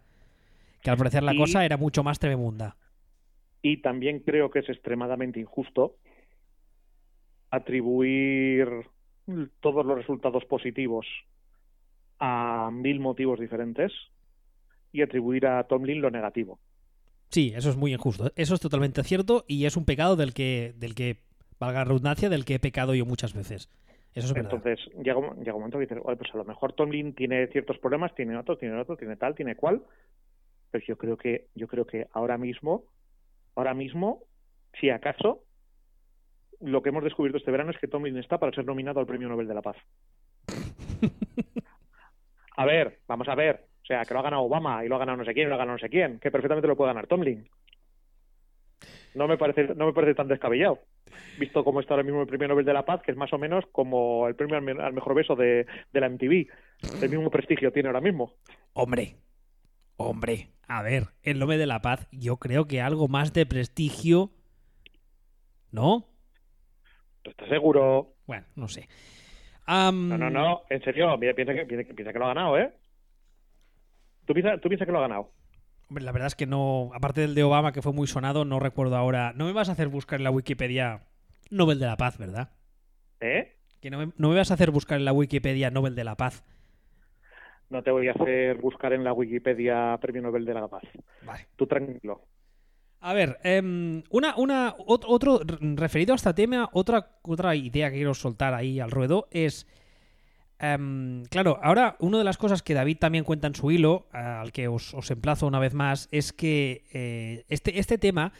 Que 0.82 0.90
al 0.90 0.98
parecer 0.98 1.24
la 1.24 1.34
Y- 1.34 1.38
cosa 1.38 1.66
era 1.66 1.78
mucho 1.78 2.04
más 2.04 2.20
tremenda. 2.20 2.78
Y 3.62 3.82
también 3.82 4.20
creo 4.20 4.50
que 4.52 4.60
es 4.60 4.70
extremadamente 4.70 5.40
injusto 5.40 5.98
atribuir 7.52 8.68
todos 9.60 9.86
los 9.86 9.98
resultados 9.98 10.46
positivos 10.46 11.06
a 12.20 12.70
mil 12.72 13.00
motivos 13.00 13.40
diferentes 13.40 13.92
y 14.92 15.02
atribuir 15.02 15.46
a 15.48 15.64
Tomlin 15.66 16.02
lo 16.02 16.10
negativo. 16.10 16.60
Sí, 17.30 17.52
eso 17.56 17.70
es 17.70 17.76
muy 17.76 17.94
injusto. 17.94 18.32
Eso 18.36 18.56
es 18.56 18.62
totalmente 18.62 19.04
cierto 19.04 19.44
y 19.48 19.66
es 19.66 19.76
un 19.76 19.86
pecado 19.86 20.16
del 20.16 20.34
que, 20.34 20.74
del 20.78 20.96
que 20.96 21.22
valga 21.60 21.80
la 21.80 21.86
redundancia, 21.86 22.30
del 22.30 22.46
que 22.46 22.56
he 22.56 22.60
pecado 22.60 22.96
yo 22.96 23.06
muchas 23.06 23.34
veces. 23.34 23.70
Eso 24.18 24.28
es 24.28 24.34
verdad. 24.34 24.54
Entonces, 24.54 24.80
llega 25.04 25.18
un, 25.18 25.38
llega 25.38 25.54
un 25.54 25.62
momento 25.62 25.78
que 25.78 25.86
dices, 25.86 26.00
"Oye, 26.04 26.18
pues 26.18 26.34
a 26.34 26.38
lo 26.38 26.46
mejor 26.46 26.74
Tomlin 26.74 27.14
tiene 27.14 27.48
ciertos 27.48 27.78
problemas, 27.78 28.16
tiene 28.16 28.38
otros, 28.38 28.58
tiene 28.58 28.80
otros, 28.80 28.98
tiene 28.98 29.16
tal, 29.16 29.36
tiene 29.36 29.56
cual. 29.56 29.84
Pero 30.72 30.86
yo 30.86 30.98
creo 30.98 31.18
que, 31.18 31.48
yo 31.56 31.68
creo 31.68 31.86
que 31.86 32.08
ahora 32.12 32.38
mismo, 32.38 32.84
ahora 33.56 33.74
mismo, 33.74 34.24
si 34.80 34.90
acaso, 34.90 35.44
lo 36.60 36.82
que 36.82 36.90
hemos 36.90 37.04
descubierto 37.04 37.38
este 37.38 37.52
verano 37.52 37.72
es 37.72 37.78
que 37.78 37.88
Tomlin 37.88 38.18
está 38.18 38.40
para 38.40 38.54
ser 38.54 38.66
nominado 38.66 39.00
al 39.00 39.06
Premio 39.06 39.30
Nobel 39.30 39.48
de 39.48 39.54
la 39.54 39.62
Paz. 39.62 39.78
A 42.58 42.66
ver, 42.66 43.00
vamos 43.08 43.28
a 43.28 43.36
ver. 43.36 43.66
O 43.84 43.86
sea, 43.86 44.04
que 44.04 44.14
lo 44.16 44.20
ha 44.20 44.24
ganado 44.24 44.42
Obama 44.42 44.84
y 44.84 44.90
lo 44.90 44.96
ha 44.96 45.00
ganado 45.00 45.20
no 45.20 45.26
sé 45.26 45.34
quién 45.34 45.46
y 45.46 45.50
lo 45.50 45.56
ha 45.56 45.60
ganado 45.60 45.78
no 45.78 45.80
sé 45.80 45.90
quién. 45.90 46.20
Que 46.20 46.32
perfectamente 46.32 46.68
lo 46.68 46.76
puede 46.76 46.90
ganar 46.90 47.06
Tomlin. 47.06 47.48
No 49.18 49.28
me 49.28 49.38
parece, 49.38 49.74
no 49.76 49.86
me 49.88 49.94
parece 49.94 50.16
tan 50.16 50.28
descabellado. 50.28 50.80
Visto 51.40 51.64
cómo 51.64 51.80
está 51.80 51.94
ahora 51.94 52.04
mismo 52.04 52.22
el 52.22 52.28
Premio 52.28 52.48
Nobel 52.48 52.66
de 52.66 52.74
la 52.74 52.86
Paz, 52.86 53.02
que 53.02 53.12
es 53.12 53.18
más 53.18 53.34
o 53.34 53.38
menos 53.38 53.66
como 53.72 54.28
el 54.28 54.36
premio 54.36 54.56
al, 54.56 54.62
me- 54.62 54.72
al 54.82 54.94
mejor 54.94 55.16
beso 55.16 55.36
de, 55.36 55.66
de 55.92 56.00
la 56.00 56.08
MTV. 56.08 56.48
El 57.02 57.10
mismo 57.10 57.30
prestigio 57.30 57.72
tiene 57.72 57.90
ahora 57.90 58.02
mismo. 58.02 58.34
Hombre, 58.74 59.16
hombre, 59.98 60.50
a 60.68 60.82
ver, 60.82 61.08
el 61.24 61.40
nombre 61.40 61.58
de 61.58 61.66
la 61.68 61.82
paz, 61.82 62.08
yo 62.12 62.38
creo 62.38 62.66
que 62.68 62.82
algo 62.82 63.08
más 63.08 63.34
de 63.34 63.46
prestigio. 63.46 64.32
¿No? 65.72 66.08
¿Tú 67.24 67.32
estás 67.32 67.50
seguro? 67.50 68.14
Bueno, 68.26 68.46
no 68.56 68.68
sé. 68.68 68.88
No, 70.10 70.18
no, 70.18 70.30
no. 70.30 70.62
En 70.70 70.82
serio, 70.84 71.18
mira, 71.18 71.34
piensa 71.34 71.54
que, 71.54 71.66
piensa, 71.66 71.94
piensa 71.94 72.14
que 72.14 72.20
lo 72.20 72.26
ha 72.26 72.30
ganado, 72.30 72.58
¿eh? 72.58 72.72
¿Tú 74.26 74.34
piensas, 74.34 74.60
tú 74.62 74.70
piensas 74.70 74.86
que 74.86 74.92
lo 74.92 75.00
ha 75.00 75.02
ganado? 75.02 75.32
Hombre, 75.90 76.04
la 76.04 76.12
verdad 76.12 76.28
es 76.28 76.36
que 76.36 76.46
no. 76.48 76.92
Aparte 76.94 77.22
del 77.22 77.36
de 77.36 77.44
Obama, 77.44 77.72
que 77.72 77.82
fue 77.82 77.94
muy 77.94 78.08
sonado, 78.08 78.44
no 78.46 78.60
recuerdo 78.60 78.98
ahora. 78.98 79.34
No 79.36 79.46
me 79.46 79.54
vas 79.54 79.70
a 79.70 79.72
hacer 79.74 79.88
buscar 79.88 80.20
en 80.20 80.24
la 80.26 80.32
Wikipedia 80.32 81.02
Nobel 81.50 81.80
de 81.80 81.86
la 81.86 81.96
Paz, 81.98 82.18
¿verdad? 82.18 82.50
¿Eh? 83.22 83.56
Que 83.82 83.90
no 83.90 83.98
me, 84.00 84.12
no 84.18 84.30
me 84.30 84.36
vas 84.36 84.52
a 84.52 84.56
hacer 84.56 84.72
buscar 84.72 84.98
en 84.98 85.06
la 85.06 85.14
Wikipedia 85.14 85.72
Nobel 85.72 85.96
de 85.96 86.04
la 86.04 86.16
Paz. 86.16 86.44
No 87.70 87.84
te 87.84 87.92
voy 87.92 88.08
a 88.08 88.12
hacer 88.14 88.58
buscar 88.58 88.94
en 88.94 89.04
la 89.04 89.14
Wikipedia 89.14 89.98
Premio 90.02 90.22
Nobel 90.22 90.46
de 90.46 90.54
la 90.54 90.68
Paz. 90.68 90.84
Vale. 91.22 91.48
Tú 91.56 91.68
tranquilo. 91.68 92.22
A 93.00 93.14
ver, 93.14 93.38
em, 93.44 94.04
una, 94.10 94.36
una, 94.38 94.76
ot- 94.78 95.06
otro, 95.08 95.40
referido 95.76 96.14
a 96.14 96.16
este 96.16 96.34
tema, 96.34 96.70
otra, 96.74 97.20
otra 97.22 97.56
idea 97.56 97.90
que 97.90 97.98
quiero 97.98 98.14
soltar 98.14 98.54
ahí 98.54 98.80
al 98.80 98.90
ruedo 98.92 99.28
es, 99.32 99.68
em, 100.60 101.24
claro, 101.26 101.60
ahora 101.62 101.96
una 102.00 102.18
de 102.18 102.24
las 102.24 102.38
cosas 102.38 102.62
que 102.62 102.74
David 102.74 102.98
también 103.00 103.24
cuenta 103.24 103.48
en 103.48 103.56
su 103.56 103.72
hilo, 103.72 104.08
al 104.12 104.52
que 104.52 104.68
os, 104.68 104.94
emplazo 105.10 105.48
una 105.48 105.60
vez 105.60 105.74
más, 105.74 106.08
es 106.12 106.34
que 106.34 106.86
eh, 106.94 107.46
este, 107.50 107.80
este 107.80 107.98
tema, 107.98 108.34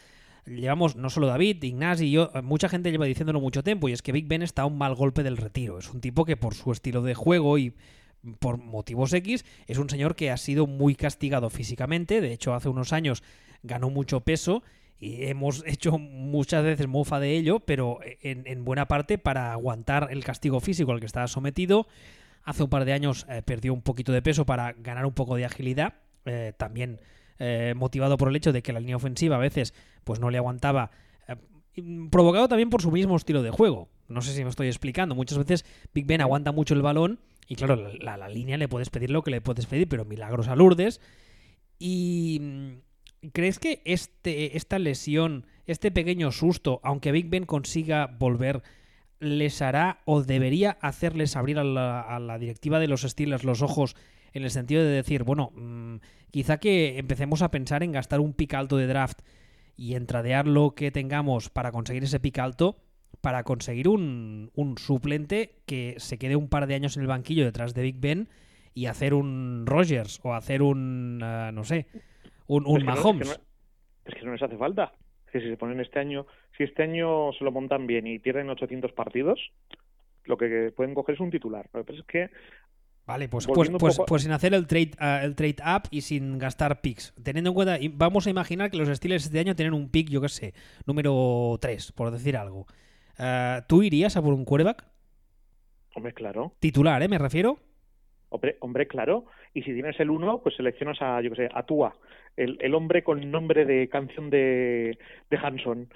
llevamos 0.46 0.96
no 0.96 1.10
solo 1.10 1.26
David, 1.26 1.62
Ignasi 1.62 2.06
y 2.06 2.10
yo, 2.12 2.30
mucha 2.42 2.68
gente 2.68 2.90
lleva 2.90 3.06
diciéndolo 3.06 3.40
mucho 3.40 3.62
tiempo, 3.62 3.88
y 3.88 3.92
es 3.92 4.02
que 4.02 4.12
Big 4.12 4.26
Ben 4.26 4.42
está 4.42 4.62
a 4.62 4.66
un 4.66 4.78
mal 4.78 4.94
golpe 4.94 5.22
del 5.22 5.36
retiro. 5.36 5.78
Es 5.78 5.90
un 5.90 6.00
tipo 6.00 6.24
que 6.24 6.36
por 6.36 6.54
su 6.54 6.72
estilo 6.72 7.02
de 7.02 7.14
juego 7.14 7.58
y 7.58 7.74
por 8.40 8.58
motivos 8.58 9.12
X, 9.12 9.44
es 9.66 9.78
un 9.78 9.88
señor 9.88 10.16
que 10.16 10.30
ha 10.30 10.36
sido 10.36 10.66
muy 10.66 10.94
castigado 10.94 11.50
físicamente. 11.50 12.20
De 12.20 12.32
hecho, 12.32 12.54
hace 12.54 12.68
unos 12.68 12.92
años 12.92 13.22
ganó 13.62 13.90
mucho 13.90 14.20
peso 14.20 14.62
y 15.00 15.24
hemos 15.26 15.62
hecho 15.66 15.98
muchas 15.98 16.64
veces 16.64 16.86
mofa 16.88 17.20
de 17.20 17.36
ello, 17.36 17.60
pero 17.60 18.00
en, 18.22 18.42
en 18.46 18.64
buena 18.64 18.88
parte 18.88 19.18
para 19.18 19.52
aguantar 19.52 20.08
el 20.10 20.24
castigo 20.24 20.60
físico 20.60 20.92
al 20.92 21.00
que 21.00 21.06
estaba 21.06 21.28
sometido. 21.28 21.86
Hace 22.44 22.62
un 22.64 22.70
par 22.70 22.84
de 22.84 22.92
años 22.94 23.26
eh, 23.28 23.42
perdió 23.42 23.72
un 23.74 23.82
poquito 23.82 24.12
de 24.12 24.22
peso 24.22 24.46
para 24.46 24.72
ganar 24.72 25.04
un 25.06 25.12
poco 25.12 25.36
de 25.36 25.44
agilidad, 25.44 25.94
eh, 26.24 26.52
también 26.56 27.00
eh, 27.38 27.74
motivado 27.76 28.16
por 28.16 28.28
el 28.28 28.36
hecho 28.36 28.52
de 28.52 28.62
que 28.62 28.72
la 28.72 28.80
línea 28.80 28.96
ofensiva 28.96 29.36
a 29.36 29.38
veces 29.40 29.74
pues 30.04 30.18
no 30.18 30.30
le 30.30 30.38
aguantaba, 30.38 30.90
provocado 32.10 32.48
también 32.48 32.70
por 32.70 32.82
su 32.82 32.90
mismo 32.90 33.16
estilo 33.16 33.42
de 33.42 33.50
juego. 33.50 33.88
No 34.08 34.22
sé 34.22 34.32
si 34.32 34.42
me 34.42 34.50
estoy 34.50 34.66
explicando. 34.68 35.14
Muchas 35.14 35.38
veces 35.38 35.64
Big 35.94 36.06
Ben 36.06 36.20
aguanta 36.20 36.50
mucho 36.52 36.74
el 36.74 36.82
balón 36.82 37.20
y 37.46 37.54
claro, 37.56 37.76
la, 37.76 37.90
la- 38.00 38.16
la 38.16 38.28
línea 38.28 38.56
le 38.56 38.68
puedes 38.68 38.90
pedir 38.90 39.10
lo 39.10 39.22
que 39.22 39.30
le 39.30 39.40
puedes 39.40 39.66
pedir, 39.66 39.88
pero 39.88 40.04
milagros 40.04 40.48
a 40.48 40.56
Lourdes. 40.56 41.00
Y 41.78 42.38
mm, 42.40 42.68
¿crees 43.32 43.58
que 43.58 43.82
este, 43.84 44.56
esta 44.56 44.78
lesión, 44.78 45.46
este 45.66 45.90
pequeño 45.90 46.32
susto, 46.32 46.80
aunque 46.82 47.12
Big 47.12 47.28
Ben 47.28 47.44
consiga 47.44 48.06
volver, 48.18 48.62
les 49.20 49.60
hará 49.62 50.00
o 50.04 50.22
debería 50.22 50.78
hacerles 50.80 51.36
abrir 51.36 51.58
a 51.58 51.64
la, 51.64 52.00
a 52.00 52.20
la 52.20 52.38
directiva 52.38 52.78
de 52.78 52.88
los 52.88 53.02
Steelers 53.02 53.44
los 53.44 53.62
ojos 53.62 53.96
en 54.32 54.44
el 54.44 54.50
sentido 54.50 54.82
de 54.82 54.90
decir, 54.90 55.24
bueno, 55.24 55.50
mm, 55.54 55.96
quizá 56.30 56.58
que 56.58 56.98
empecemos 56.98 57.42
a 57.42 57.50
pensar 57.50 57.82
en 57.82 57.92
gastar 57.92 58.20
un 58.20 58.32
pick 58.32 58.54
alto 58.54 58.76
de 58.76 58.86
draft 58.86 59.20
y 59.76 59.94
entradear 59.94 60.46
lo 60.46 60.74
que 60.74 60.90
tengamos 60.90 61.50
para 61.50 61.72
conseguir 61.72 62.04
ese 62.04 62.20
pick 62.20 62.38
alto, 62.38 62.76
para 63.20 63.42
conseguir 63.44 63.88
un, 63.88 64.50
un 64.54 64.78
suplente 64.78 65.56
que 65.66 65.94
se 65.98 66.18
quede 66.18 66.36
un 66.36 66.48
par 66.48 66.66
de 66.66 66.74
años 66.74 66.96
en 66.96 67.02
el 67.02 67.08
banquillo 67.08 67.44
detrás 67.44 67.74
de 67.74 67.82
Big 67.82 67.98
Ben 67.98 68.28
y 68.74 68.86
hacer 68.86 69.14
un 69.14 69.64
Rogers 69.66 70.20
o 70.22 70.34
hacer 70.34 70.62
un, 70.62 71.20
ah, 71.22 71.50
no 71.52 71.64
sé, 71.64 71.86
un, 72.48 72.66
un 72.66 72.78
Es 72.78 72.82
que 72.82 72.84
no- 72.86 72.92
es 72.92 72.98
que 72.98 73.02
Mahomes. 73.04 73.28
no- 73.28 73.44
es 74.04 74.14
que 74.14 74.22
no 74.26 74.32
les 74.32 74.42
hace 74.42 74.56
falta. 74.56 74.92
Es 75.26 75.32
que 75.32 75.40
si 75.40 75.48
se 75.48 75.56
ponen 75.56 75.80
este 75.80 75.98
año, 76.00 76.26
si 76.56 76.64
este 76.64 76.82
año 76.82 77.32
se 77.38 77.44
lo 77.44 77.52
montan 77.52 77.86
bien 77.86 78.06
y 78.06 78.18
pierden 78.18 78.50
800 78.50 78.92
partidos, 78.92 79.38
lo 80.24 80.36
que 80.36 80.72
pueden 80.76 80.94
coger 80.94 81.14
es 81.14 81.20
un 81.20 81.30
titular. 81.30 81.68
Lo 81.72 81.80
que 81.84 81.92
pasa 81.92 82.00
es 82.00 82.06
que 82.06 82.30
Vale, 83.06 83.26
pues, 83.30 83.46
pues, 83.46 83.70
pues, 83.70 83.96
poco 83.96 84.04
pues 84.06 84.22
sin 84.22 84.32
hacer 84.32 84.52
el 84.52 84.66
trade, 84.66 84.90
ah, 84.98 85.20
el 85.24 85.34
trade 85.34 85.56
up 85.64 85.88
y 85.90 86.02
sin 86.02 86.36
gastar 86.38 86.82
picks. 86.82 87.14
Teniendo 87.22 87.48
en 87.50 87.54
cuenta, 87.54 87.78
vamos 87.94 88.26
a 88.26 88.30
imaginar 88.30 88.70
que 88.70 88.76
los 88.76 88.86
Steelers 88.94 89.24
este 89.24 89.38
año 89.38 89.56
tienen 89.56 89.72
un 89.72 89.88
pick, 89.90 90.10
yo 90.10 90.20
qué 90.20 90.28
sé, 90.28 90.52
número 90.84 91.56
3, 91.58 91.92
por 91.92 92.10
decir 92.10 92.36
algo. 92.36 92.66
Ah, 93.16 93.64
¿Tú 93.66 93.82
irías 93.82 94.18
a 94.18 94.22
por 94.22 94.34
un 94.34 94.44
quarterback? 94.44 94.84
Hombre, 95.94 96.12
claro. 96.12 96.52
Titular, 96.60 97.02
¿eh? 97.02 97.08
Me 97.08 97.16
refiero. 97.16 97.58
Hombre, 98.30 98.86
claro. 98.86 99.26
Y 99.54 99.62
si 99.62 99.72
tienes 99.72 99.98
el 100.00 100.10
uno, 100.10 100.42
pues 100.42 100.56
seleccionas 100.56 101.00
a, 101.00 101.20
yo 101.20 101.30
qué 101.30 101.36
sé, 101.36 101.48
a 101.52 101.64
Tua, 101.64 101.96
el, 102.36 102.58
el 102.60 102.74
hombre 102.74 103.02
con 103.02 103.30
nombre 103.30 103.64
de 103.64 103.88
canción 103.88 104.30
de, 104.30 104.98
de 105.30 105.36
Hanson. 105.36 105.88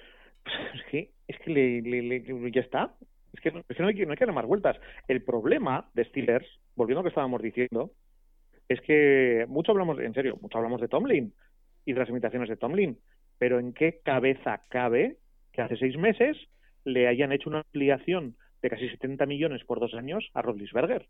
Pues 0.42 0.56
es 0.74 0.84
que, 0.90 1.10
es 1.28 1.38
que 1.38 1.50
le, 1.50 2.50
ya 2.52 2.60
está. 2.60 2.94
Es 3.32 3.40
que, 3.40 3.48
es 3.48 3.76
que 3.76 3.82
no 3.82 3.88
hay, 3.88 3.94
no 4.06 4.10
hay 4.12 4.16
que 4.16 4.26
dar 4.26 4.34
más 4.34 4.46
vueltas. 4.46 4.78
El 5.08 5.22
problema 5.22 5.88
de 5.94 6.04
Steelers, 6.04 6.46
volviendo 6.74 7.00
a 7.00 7.02
lo 7.02 7.04
que 7.04 7.10
estábamos 7.10 7.42
diciendo, 7.42 7.92
es 8.68 8.80
que 8.80 9.46
mucho 9.48 9.72
hablamos, 9.72 9.98
en 9.98 10.14
serio, 10.14 10.38
mucho 10.40 10.58
hablamos 10.58 10.80
de 10.80 10.88
Tomlin 10.88 11.32
y 11.84 11.92
de 11.92 11.98
las 11.98 12.08
imitaciones 12.08 12.48
de 12.48 12.56
Tomlin, 12.56 12.98
pero 13.38 13.58
¿en 13.58 13.72
qué 13.72 14.00
cabeza 14.04 14.62
cabe 14.68 15.16
que 15.52 15.62
hace 15.62 15.76
seis 15.76 15.96
meses 15.96 16.36
le 16.84 17.08
hayan 17.08 17.32
hecho 17.32 17.50
una 17.50 17.58
ampliación 17.60 18.36
de 18.62 18.70
casi 18.70 18.88
70 18.88 19.26
millones 19.26 19.64
por 19.64 19.80
dos 19.80 19.94
años 19.94 20.30
a 20.34 20.42
Rodlisberger? 20.42 21.06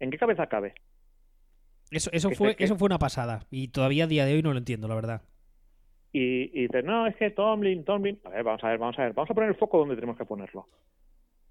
¿En 0.00 0.10
qué 0.10 0.18
cabeza 0.18 0.48
cabe? 0.48 0.74
Eso, 1.90 2.10
eso, 2.12 2.30
fue, 2.30 2.56
eso 2.58 2.76
fue 2.76 2.86
una 2.86 2.98
pasada. 2.98 3.46
Y 3.50 3.68
todavía 3.68 4.04
a 4.04 4.08
día 4.08 4.24
de 4.24 4.34
hoy 4.34 4.42
no 4.42 4.52
lo 4.52 4.58
entiendo, 4.58 4.88
la 4.88 4.94
verdad. 4.94 5.22
Y, 6.12 6.50
y 6.58 6.62
dices, 6.62 6.84
no, 6.84 7.06
es 7.06 7.16
que 7.16 7.30
Tomlin, 7.30 7.84
Tomlin. 7.84 8.18
A 8.24 8.30
ver, 8.30 8.42
vamos 8.42 8.64
a 8.64 8.68
ver, 8.68 8.78
vamos 8.78 8.98
a 8.98 9.02
ver. 9.02 9.12
Vamos 9.12 9.30
a 9.30 9.34
poner 9.34 9.50
el 9.50 9.56
foco 9.56 9.78
donde 9.78 9.94
tenemos 9.94 10.16
que 10.16 10.24
ponerlo. 10.24 10.66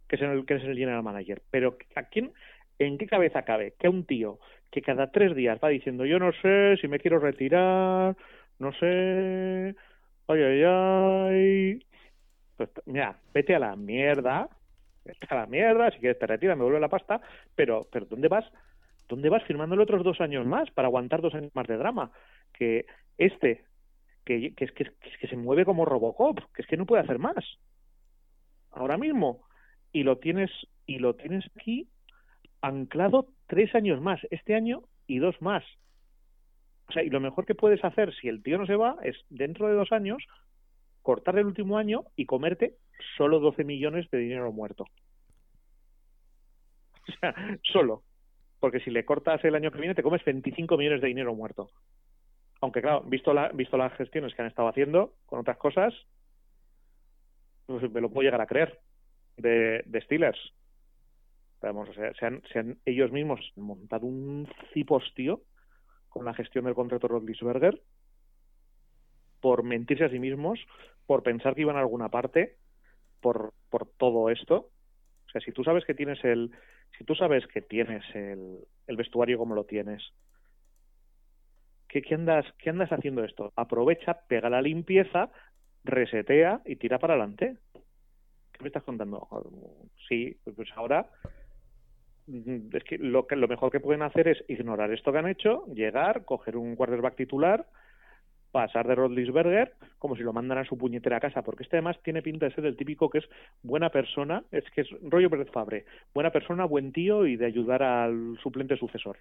Que 0.08 0.16
es 0.16 0.22
en 0.22 0.32
el, 0.32 0.46
que 0.46 0.56
es 0.56 0.64
en 0.64 0.72
el 0.72 0.78
general 0.78 1.04
manager. 1.04 1.42
Pero 1.50 1.78
¿a 1.96 2.04
quién, 2.04 2.34
¿en 2.80 2.98
qué 2.98 3.08
cabeza 3.08 3.44
cabe 3.44 3.76
que 3.80 3.88
un 3.88 4.06
tío 4.06 4.40
que 4.72 4.82
cada 4.82 5.12
tres 5.12 5.36
días 5.36 5.60
va 5.64 5.70
diciendo, 5.70 6.06
yo 6.06 6.20
no 6.20 6.32
sé 6.42 6.78
si 6.80 6.88
me 6.88 7.00
quiero 7.00 7.20
retirar, 7.20 8.16
no 8.60 8.72
sé, 8.74 9.76
ay, 10.28 10.42
ay, 10.42 10.64
ay. 10.64 11.86
Pues 12.56 12.70
mira, 12.86 13.20
vete 13.34 13.56
a 13.56 13.60
la 13.60 13.76
mierda, 13.76 14.50
a 15.30 15.36
la 15.36 15.46
mierda, 15.46 15.92
si 15.92 16.00
quieres 16.00 16.20
te 16.20 16.28
retiras, 16.28 16.58
me 16.58 16.64
vuelve 16.64 16.80
la 16.80 16.90
pasta, 16.90 17.22
pero, 17.56 17.88
pero 17.92 18.06
¿dónde 18.06 18.28
vas? 18.28 18.46
¿Dónde 19.08 19.30
vas 19.30 19.44
firmándole 19.44 19.84
otros 19.84 20.04
dos 20.04 20.22
años 20.22 20.46
más 20.46 20.70
para 20.72 20.88
aguantar 20.88 21.22
dos 21.22 21.34
años 21.34 21.52
más 21.56 21.68
de 21.68 21.78
drama? 21.78 22.12
Que 22.54 22.86
este, 23.18 23.66
que, 24.24 24.54
que, 24.54 24.68
que, 24.68 24.92
que 25.20 25.28
se 25.28 25.36
mueve 25.36 25.66
como 25.66 25.86
Robocop, 25.86 26.40
que 26.54 26.62
es 26.62 26.68
que 26.68 26.78
no 26.78 26.86
puede 26.86 27.04
hacer 27.04 27.20
más. 27.20 27.44
Ahora 28.72 28.98
mismo. 28.98 29.44
Y 29.92 30.04
lo 30.04 30.20
tienes, 30.20 30.52
y 30.86 31.00
lo 31.00 31.16
tienes 31.16 31.46
aquí 31.56 31.88
anclado 32.62 33.28
tres 33.48 33.74
años 33.74 34.02
más, 34.02 34.20
este 34.30 34.54
año 34.54 34.84
y 35.08 35.20
dos 35.20 35.42
más. 35.42 35.64
O 36.88 36.92
sea, 36.92 37.04
y 37.04 37.10
lo 37.10 37.20
mejor 37.20 37.46
que 37.46 37.56
puedes 37.56 37.84
hacer 37.84 38.14
si 38.16 38.28
el 38.28 38.42
tío 38.44 38.58
no 38.58 38.66
se 38.66 38.76
va 38.76 38.98
es 39.04 39.16
dentro 39.30 39.68
de 39.68 39.76
dos 39.76 39.92
años 39.92 40.24
cortar 41.02 41.38
el 41.38 41.46
último 41.46 41.78
año 41.78 42.06
y 42.16 42.26
comerte 42.26 42.76
solo 43.18 43.40
12 43.40 43.64
millones 43.64 44.10
de 44.12 44.18
dinero 44.20 44.52
muerto. 44.52 44.86
O 47.10 47.12
sea, 47.20 47.34
solo. 47.64 48.04
Porque 48.60 48.82
si 48.82 48.92
le 48.92 49.04
cortas 49.04 49.44
el 49.44 49.56
año 49.56 49.72
que 49.72 49.80
viene 49.80 49.96
te 49.96 50.04
comes 50.04 50.24
25 50.24 50.78
millones 50.78 51.02
de 51.02 51.08
dinero 51.08 51.34
muerto. 51.34 51.72
Aunque 52.62 52.82
claro, 52.82 53.02
visto, 53.02 53.34
la, 53.34 53.50
visto 53.50 53.78
las 53.78 53.94
gestiones 53.94 54.36
que 54.36 54.42
han 54.44 54.48
estado 54.48 54.68
haciendo 54.68 55.16
con 55.26 55.40
otras 55.40 55.58
cosas, 55.58 55.94
pues 57.66 57.92
me 57.92 58.02
lo 58.02 58.12
puedo 58.12 58.26
llegar 58.26 58.42
a 58.42 58.46
creer 58.46 58.80
de, 59.38 59.82
de 59.86 60.02
Steelers. 60.02 60.40
Vamos, 61.62 61.90
o 61.90 61.94
sea, 61.94 62.14
se 62.14 62.26
han, 62.26 62.44
se 62.52 62.60
han 62.60 62.78
ellos 62.86 63.12
mismos 63.12 63.40
montado 63.56 64.06
un 64.06 64.48
cipostio 64.74 65.42
con 66.10 66.26
la 66.26 66.34
gestión 66.34 66.66
del 66.66 66.76
contrato 66.76 67.08
Rodlisberger 67.08 67.82
por 69.42 69.64
mentirse 69.64 70.06
a 70.06 70.10
sí 70.10 70.20
mismos, 70.20 70.60
por 71.06 71.24
pensar 71.24 71.56
que 71.56 71.62
iban 71.62 71.78
a 71.78 71.82
alguna 71.82 72.10
parte, 72.10 72.58
por, 73.22 73.54
por 73.70 73.88
todo 73.98 74.30
esto. 74.30 74.70
O 75.28 75.32
sea, 75.32 75.42
si 75.42 75.52
tú 75.52 75.64
sabes 75.64 75.86
que 75.86 75.94
tienes 75.94 76.24
el, 76.24 76.52
si 76.98 77.04
tú 77.04 77.16
sabes 77.16 77.46
que 77.48 77.62
tienes 77.62 78.04
el, 78.16 78.60
el 78.88 78.96
vestuario 78.96 79.38
como 79.38 79.56
lo 79.56 79.66
tienes, 79.66 80.02
¿qué, 81.88 82.02
qué, 82.02 82.16
andas, 82.16 82.46
¿qué 82.58 82.70
andas 82.70 82.92
haciendo 82.92 83.24
esto? 83.24 83.54
Aprovecha, 83.56 84.22
pega 84.28 84.50
la 84.50 84.62
limpieza, 84.62 85.30
resetea 85.84 86.62
y 86.66 86.76
tira 86.78 87.00
para 87.00 87.14
adelante. 87.14 87.58
¿Qué 87.74 88.64
me 88.64 88.68
estás 88.68 88.84
contando? 88.84 89.28
Sí, 90.08 90.38
pues 90.44 90.70
ahora 90.76 91.10
es 92.28 92.84
que 92.84 92.98
lo, 92.98 93.26
que 93.26 93.36
lo 93.36 93.48
mejor 93.48 93.72
que 93.72 93.80
pueden 93.80 94.02
hacer 94.02 94.28
es 94.28 94.44
ignorar 94.48 94.92
esto 94.92 95.12
que 95.12 95.18
han 95.18 95.28
hecho, 95.28 95.66
llegar, 95.74 96.26
coger 96.26 96.58
un 96.58 96.76
quarterback 96.76 97.16
titular, 97.16 97.66
pasar 98.52 98.88
de 98.88 98.96
Rodlisberger 98.96 99.74
como 99.98 100.16
si 100.16 100.24
lo 100.24 100.34
mandaran 100.34 100.66
a 100.66 100.68
su 100.68 100.78
puñetera 100.78 101.20
casa, 101.20 101.42
porque 101.42 101.64
este 101.64 101.78
además 101.78 101.98
tiene 102.04 102.22
pinta 102.22 102.46
de 102.46 102.56
ser 102.56 102.66
el 102.66 102.78
típico 102.78 103.10
que 103.10 103.20
es 103.20 103.26
buena 103.64 103.90
persona, 103.90 104.44
es 104.52 104.64
que 104.74 104.82
es 104.82 104.88
rollo 105.02 105.30
Brett 105.30 105.52
Fabre, 105.52 105.86
buena 106.14 106.32
persona, 106.32 106.66
buen 106.66 106.92
tío 106.92 107.26
y 107.26 107.36
de 107.36 107.46
ayudar 107.46 107.84
al 107.84 108.38
suplente 108.42 108.78
sucesor. 108.78 109.18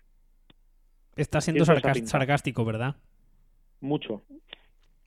Está 1.16 1.40
siendo 1.40 1.64
sarcástico, 1.64 2.64
¿verdad? 2.64 2.96
Mucho. 3.80 4.22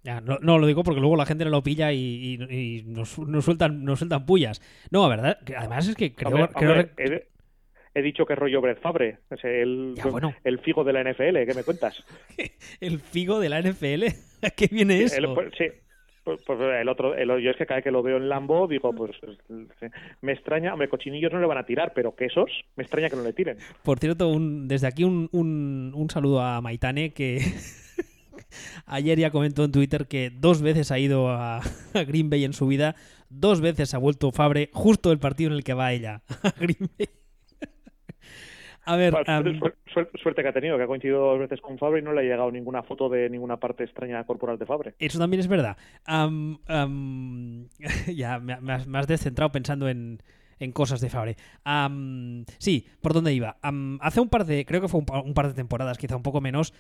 Ya, 0.03 0.19
no, 0.19 0.39
no, 0.41 0.57
lo 0.57 0.65
digo 0.65 0.83
porque 0.83 0.99
luego 0.99 1.15
la 1.15 1.25
gente 1.25 1.45
lo 1.45 1.61
pilla 1.61 1.93
y, 1.93 1.99
y, 1.99 2.55
y 2.55 2.83
nos, 2.83 3.19
nos, 3.19 3.45
sueltan, 3.45 3.85
nos 3.85 3.99
sueltan 3.99 4.25
pullas. 4.25 4.61
No, 4.89 5.07
verdad, 5.07 5.37
además 5.55 5.87
es 5.87 5.95
que 5.95 6.15
creo, 6.15 6.31
hombre, 6.31 6.49
creo 6.95 7.21
he, 7.93 8.01
dicho 8.01 8.25
que 8.25 8.35
rollo 8.35 8.61
Brett 8.61 8.81
Fabre, 8.81 9.17
es 9.29 9.43
el, 9.43 9.93
ya, 9.95 10.07
bueno. 10.07 10.33
el 10.43 10.59
figo 10.59 10.83
de 10.83 10.93
la 10.93 11.03
NFL, 11.03 11.45
¿qué 11.45 11.53
me 11.55 11.63
cuentas? 11.63 12.03
¿El 12.79 12.99
figo 12.99 13.39
de 13.39 13.49
la 13.49 13.61
NFL? 13.61 14.05
¿A 14.41 14.49
qué 14.55 14.67
viene 14.67 15.03
eso? 15.03 15.17
El, 15.17 15.33
pues, 15.33 15.51
sí, 15.57 15.65
pues, 16.23 16.39
pues, 16.45 16.59
el 16.59 16.87
otro, 16.87 17.15
el, 17.15 17.27
yo 17.41 17.49
es 17.49 17.57
que 17.57 17.65
cada 17.65 17.77
vez 17.77 17.83
que 17.83 17.91
lo 17.91 18.03
veo 18.03 18.17
en 18.17 18.29
Lambo 18.29 18.67
digo, 18.67 18.93
pues 18.93 19.11
me 20.21 20.33
extraña, 20.33 20.73
hombre, 20.73 20.87
cochinillos 20.87 21.33
no 21.33 21.39
le 21.39 21.47
van 21.47 21.57
a 21.57 21.65
tirar, 21.65 21.93
pero 21.95 22.15
quesos, 22.15 22.51
me 22.75 22.83
extraña 22.83 23.09
que 23.09 23.15
no 23.15 23.23
le 23.23 23.33
tiren. 23.33 23.57
Por 23.83 23.97
cierto, 23.97 24.29
un, 24.29 24.67
desde 24.67 24.87
aquí 24.87 25.03
un, 25.03 25.29
un, 25.31 25.91
un 25.95 26.09
saludo 26.11 26.41
a 26.41 26.61
Maitane 26.61 27.13
que 27.13 27.39
ayer 28.85 29.17
ya 29.17 29.31
comentó 29.31 29.63
en 29.63 29.71
Twitter 29.71 30.07
que 30.07 30.29
dos 30.29 30.61
veces 30.61 30.91
ha 30.91 30.99
ido 30.99 31.29
a, 31.29 31.57
a, 31.57 32.03
Green 32.05 32.29
Bay 32.29 32.45
en 32.45 32.53
su 32.53 32.67
vida, 32.67 32.95
dos 33.29 33.61
veces 33.61 33.95
ha 33.95 33.97
vuelto 33.97 34.31
Fabre 34.31 34.69
justo 34.73 35.11
el 35.11 35.19
partido 35.19 35.49
en 35.49 35.57
el 35.57 35.63
que 35.63 35.73
va 35.73 35.91
ella 35.91 36.21
a 36.43 36.51
Green 36.59 36.89
Bay. 36.99 37.09
A 38.83 38.95
ver, 38.95 39.13
um... 39.13 39.59
suerte, 39.93 40.17
suerte, 40.21 40.41
que 40.41 40.47
ha 40.47 40.53
tenido, 40.53 40.77
que 40.77 40.83
ha 40.83 40.87
coincidido 40.87 41.19
dos 41.19 41.39
veces 41.39 41.61
con 41.61 41.77
Fabre 41.77 41.99
y 41.99 42.03
no 42.03 42.13
le 42.13 42.21
ha 42.21 42.23
llegado 42.23 42.51
ninguna 42.51 42.83
foto 42.83 43.09
de 43.09 43.29
ninguna 43.29 43.57
parte 43.57 43.83
extraña 43.83 44.23
corporal 44.23 44.57
de 44.57 44.65
Fabre. 44.65 44.95
Eso 44.99 45.19
también 45.19 45.39
es 45.39 45.47
verdad. 45.47 45.77
Um, 46.07 46.57
um, 46.67 47.67
ya 48.15 48.39
me, 48.39 48.59
me, 48.59 48.73
has, 48.73 48.87
me, 48.87 48.97
has, 48.97 49.07
descentrado 49.07 49.51
pensando 49.51 49.87
en, 49.87 50.21
en 50.59 50.71
cosas 50.71 51.01
de 51.01 51.09
Fabre. 51.09 51.35
sí, 52.57 52.87
¿por 53.01 53.13
dónde 53.13 53.33
iba? 53.33 53.57
hace 53.99 54.19
un 54.19 54.29
par 54.29 54.45
de, 54.45 54.65
creo 54.65 54.81
que 54.81 54.87
fue 54.87 54.99
un, 54.99 55.05
un, 55.25 55.33
par 55.33 55.47
de 55.47 55.53
temporadas, 55.53 55.97
quizá 55.97 56.15
un 56.15 56.23
poco 56.23 56.41
menos, 56.41 56.73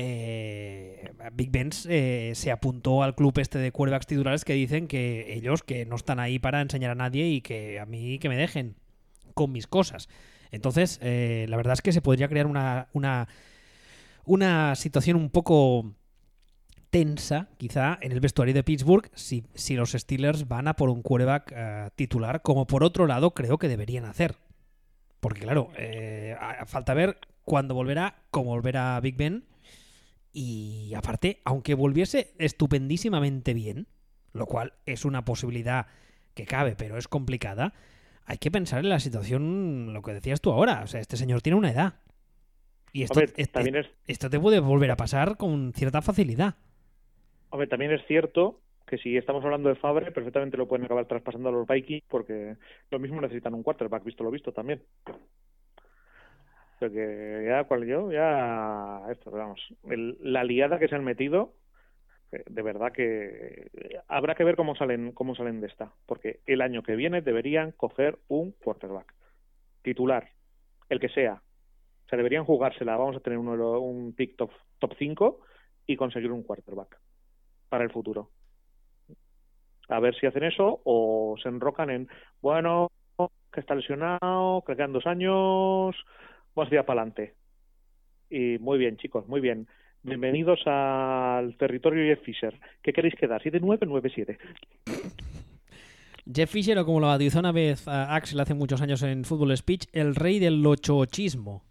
eh, 0.00 1.10
Big 1.32 1.50
Ben 1.50 1.70
eh, 1.88 2.30
se 2.36 2.52
apuntó 2.52 3.02
al 3.02 3.16
club 3.16 3.36
este 3.40 3.58
de 3.58 3.72
quarterbacks 3.72 4.06
titulares 4.06 4.44
que 4.44 4.52
dicen 4.52 4.86
que 4.86 5.34
ellos 5.34 5.64
que 5.64 5.86
no 5.86 5.96
están 5.96 6.20
ahí 6.20 6.38
para 6.38 6.60
enseñar 6.60 6.92
a 6.92 6.94
nadie 6.94 7.26
y 7.26 7.40
que 7.40 7.80
a 7.80 7.84
mí 7.84 8.20
que 8.20 8.28
me 8.28 8.36
dejen 8.36 8.76
con 9.34 9.50
mis 9.50 9.66
cosas. 9.66 10.08
Entonces, 10.50 10.98
eh, 11.02 11.46
la 11.48 11.56
verdad 11.56 11.74
es 11.74 11.82
que 11.82 11.92
se 11.92 12.02
podría 12.02 12.28
crear 12.28 12.46
una, 12.46 12.88
una, 12.92 14.74
situación 14.74 15.16
un 15.16 15.30
poco 15.30 15.94
tensa, 16.90 17.48
quizá, 17.58 17.98
en 18.00 18.12
el 18.12 18.20
vestuario 18.20 18.54
de 18.54 18.64
Pittsburgh 18.64 19.10
si, 19.14 19.44
si 19.54 19.74
los 19.74 19.92
Steelers 19.92 20.48
van 20.48 20.68
a 20.68 20.74
por 20.74 20.88
un 20.88 21.02
quarterback 21.02 21.52
uh, 21.52 21.90
titular, 21.96 22.42
como 22.42 22.66
por 22.66 22.82
otro 22.82 23.06
lado 23.06 23.34
creo 23.34 23.58
que 23.58 23.68
deberían 23.68 24.04
hacer. 24.04 24.36
Porque, 25.20 25.40
claro, 25.40 25.70
eh, 25.76 26.36
falta 26.66 26.94
ver 26.94 27.18
cuándo 27.44 27.74
volverá, 27.74 28.22
cómo 28.30 28.50
volverá 28.50 28.98
Big 29.00 29.16
Ben. 29.16 29.44
Y 30.32 30.92
aparte, 30.94 31.40
aunque 31.44 31.74
volviese 31.74 32.32
estupendísimamente 32.38 33.54
bien, 33.54 33.88
lo 34.32 34.46
cual 34.46 34.74
es 34.86 35.04
una 35.04 35.24
posibilidad 35.24 35.86
que 36.34 36.44
cabe, 36.44 36.76
pero 36.76 36.98
es 36.98 37.08
complicada, 37.08 37.74
hay 38.28 38.36
que 38.36 38.50
pensar 38.50 38.80
en 38.80 38.90
la 38.90 39.00
situación, 39.00 39.94
lo 39.94 40.02
que 40.02 40.12
decías 40.12 40.42
tú 40.42 40.52
ahora. 40.52 40.82
O 40.84 40.86
sea, 40.86 41.00
este 41.00 41.16
señor 41.16 41.40
tiene 41.40 41.56
una 41.56 41.70
edad. 41.70 41.94
Y 42.92 43.02
esto, 43.02 43.18
Hombre, 43.18 43.32
este, 43.36 43.52
también 43.52 43.76
es... 43.76 43.86
esto 44.06 44.28
te 44.28 44.38
puede 44.38 44.60
volver 44.60 44.90
a 44.90 44.96
pasar 44.96 45.38
con 45.38 45.72
cierta 45.72 46.02
facilidad. 46.02 46.56
Hombre, 47.48 47.68
también 47.68 47.90
es 47.92 48.06
cierto 48.06 48.60
que 48.86 48.98
si 48.98 49.16
estamos 49.16 49.42
hablando 49.44 49.70
de 49.70 49.76
Fabre, 49.76 50.12
perfectamente 50.12 50.58
lo 50.58 50.68
pueden 50.68 50.84
acabar 50.84 51.06
traspasando 51.06 51.48
a 51.48 51.52
los 51.52 51.66
Vikings 51.66 52.04
porque 52.06 52.56
lo 52.90 52.98
mismo 52.98 53.18
necesitan 53.20 53.54
un 53.54 53.62
quarterback, 53.62 54.04
visto 54.04 54.24
lo 54.24 54.30
visto 54.30 54.52
también. 54.52 54.82
Pero 56.78 56.92
que 56.92 57.46
ya, 57.48 57.64
cual 57.64 57.86
yo, 57.86 58.12
ya, 58.12 59.02
esto, 59.10 59.30
vamos, 59.30 59.60
el, 59.88 60.18
la 60.20 60.44
liada 60.44 60.78
que 60.78 60.88
se 60.88 60.94
han 60.94 61.04
metido, 61.04 61.54
de 62.30 62.62
verdad 62.62 62.92
que 62.92 63.70
habrá 64.06 64.34
que 64.34 64.44
ver 64.44 64.56
cómo 64.56 64.74
salen 64.76 65.12
cómo 65.12 65.34
salen 65.34 65.60
de 65.60 65.68
esta 65.68 65.92
porque 66.04 66.40
el 66.46 66.60
año 66.60 66.82
que 66.82 66.94
viene 66.94 67.22
deberían 67.22 67.72
coger 67.72 68.18
un 68.28 68.52
quarterback 68.52 69.14
titular 69.82 70.28
el 70.88 71.00
que 71.00 71.08
sea. 71.08 71.42
O 72.06 72.08
sea 72.08 72.16
deberían 72.16 72.44
jugársela. 72.44 72.96
Vamos 72.96 73.16
a 73.16 73.20
tener 73.20 73.38
uno, 73.38 73.80
un 73.80 74.12
pick 74.14 74.36
top 74.36 74.50
top 74.78 74.94
5 74.98 75.40
y 75.86 75.96
conseguir 75.96 76.30
un 76.30 76.42
quarterback 76.42 76.98
para 77.68 77.84
el 77.84 77.90
futuro. 77.90 78.30
A 79.88 80.00
ver 80.00 80.14
si 80.16 80.26
hacen 80.26 80.44
eso 80.44 80.80
o 80.84 81.36
se 81.42 81.48
enrocan 81.48 81.90
en 81.90 82.08
bueno 82.42 82.90
que 83.52 83.60
está 83.60 83.74
lesionado 83.74 84.62
que 84.66 84.76
quedan 84.76 84.92
dos 84.92 85.06
años 85.06 85.96
vamos 86.54 86.72
a 86.72 86.74
ir 86.74 86.84
para 86.84 87.00
adelante. 87.00 87.34
Y 88.30 88.58
muy 88.58 88.78
bien 88.78 88.98
chicos 88.98 89.26
muy 89.28 89.40
bien 89.40 89.66
Bienvenidos 90.08 90.60
al 90.66 91.54
territorio 91.58 92.02
Jeff 92.02 92.24
Fisher. 92.24 92.58
¿Qué 92.82 92.94
queréis 92.94 93.14
quedar? 93.14 93.42
¿7-9 93.42 93.80
9-7? 93.80 94.38
Jeff 96.32 96.50
Fisher, 96.50 96.78
o 96.78 96.86
como 96.86 97.00
lo 97.00 97.08
bautizó 97.08 97.40
una 97.40 97.52
vez 97.52 97.86
a 97.86 98.14
Axel 98.14 98.40
hace 98.40 98.54
muchos 98.54 98.80
años 98.80 99.02
en 99.02 99.24
Fútbol 99.24 99.54
Speech, 99.54 99.86
el 99.92 100.14
rey 100.14 100.38
del 100.38 100.64
ochochismo. 100.66 101.67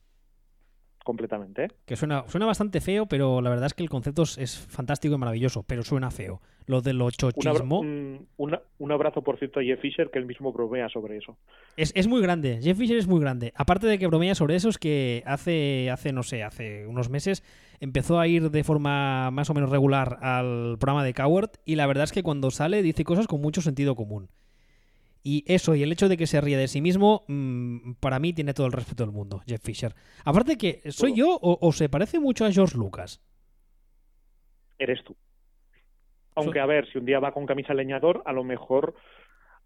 Completamente. 1.07 1.63
¿eh? 1.63 1.67
Que 1.85 1.95
suena, 1.95 2.25
suena 2.27 2.45
bastante 2.45 2.81
feo, 2.81 3.05
pero 3.05 3.39
la 3.39 3.49
verdad 3.49 3.67
es 3.67 3.73
que 3.73 3.81
el 3.81 3.89
concepto 3.89 4.23
es, 4.23 4.59
fantástico 4.59 5.15
y 5.15 5.17
maravilloso, 5.17 5.63
pero 5.63 5.81
suena 5.81 6.11
feo. 6.11 6.41
Lo 6.65 6.81
de 6.81 6.91
lo 6.91 7.09
chochismo. 7.11 7.79
Un, 7.79 8.91
abrazo, 8.91 9.21
por 9.21 9.39
cierto, 9.39 9.61
a 9.61 9.63
Jeff 9.63 9.79
Fisher, 9.79 10.11
que 10.11 10.19
él 10.19 10.25
mismo 10.25 10.51
bromea 10.51 10.89
sobre 10.89 11.15
eso. 11.15 11.37
Es, 11.77 11.93
es, 11.95 12.07
muy 12.07 12.21
grande. 12.21 12.59
Jeff 12.61 12.77
Fisher 12.77 12.97
es 12.97 13.07
muy 13.07 13.21
grande. 13.21 13.53
Aparte 13.55 13.87
de 13.87 13.97
que 13.97 14.07
bromea 14.07 14.35
sobre 14.35 14.57
eso, 14.57 14.67
es 14.67 14.77
que 14.77 15.23
hace, 15.25 15.89
hace, 15.89 16.11
no 16.11 16.23
sé, 16.23 16.43
hace 16.43 16.85
unos 16.85 17.09
meses 17.09 17.41
empezó 17.79 18.19
a 18.19 18.27
ir 18.27 18.51
de 18.51 18.63
forma 18.65 19.31
más 19.31 19.49
o 19.49 19.53
menos 19.53 19.69
regular 19.69 20.17
al 20.21 20.77
programa 20.77 21.05
de 21.05 21.13
Coward 21.13 21.51
y 21.63 21.75
la 21.75 21.87
verdad 21.87 22.03
es 22.03 22.11
que 22.11 22.23
cuando 22.23 22.51
sale 22.51 22.81
dice 22.81 23.05
cosas 23.05 23.27
con 23.27 23.39
mucho 23.39 23.61
sentido 23.61 23.95
común. 23.95 24.27
Y 25.29 25.43
eso, 25.45 25.75
y 25.75 25.83
el 25.83 25.91
hecho 25.91 26.07
de 26.07 26.15
que 26.15 26.25
se 26.25 26.39
ríe 26.39 26.55
de 26.55 26.69
sí 26.69 26.79
mismo, 26.79 27.25
mm, 27.27 27.95
para 27.99 28.17
mí 28.17 28.31
tiene 28.31 28.53
todo 28.53 28.65
el 28.65 28.71
respeto 28.71 29.03
del 29.03 29.11
mundo, 29.11 29.41
Jeff 29.45 29.61
Fisher. 29.61 29.93
Aparte 30.23 30.57
que, 30.57 30.81
¿soy 30.89 31.15
yo 31.15 31.37
o, 31.41 31.71
se 31.73 31.89
parece 31.89 32.17
mucho 32.17 32.45
a 32.45 32.51
George 32.53 32.77
Lucas? 32.77 33.21
Eres 34.79 35.03
tú. 35.03 35.17
Aunque, 36.35 36.61
a 36.61 36.65
ver, 36.65 36.89
si 36.89 36.97
un 36.97 37.03
día 37.03 37.19
va 37.19 37.33
con 37.33 37.45
camisa 37.45 37.73
leñador, 37.73 38.23
a 38.25 38.31
lo 38.31 38.45
mejor 38.45 38.95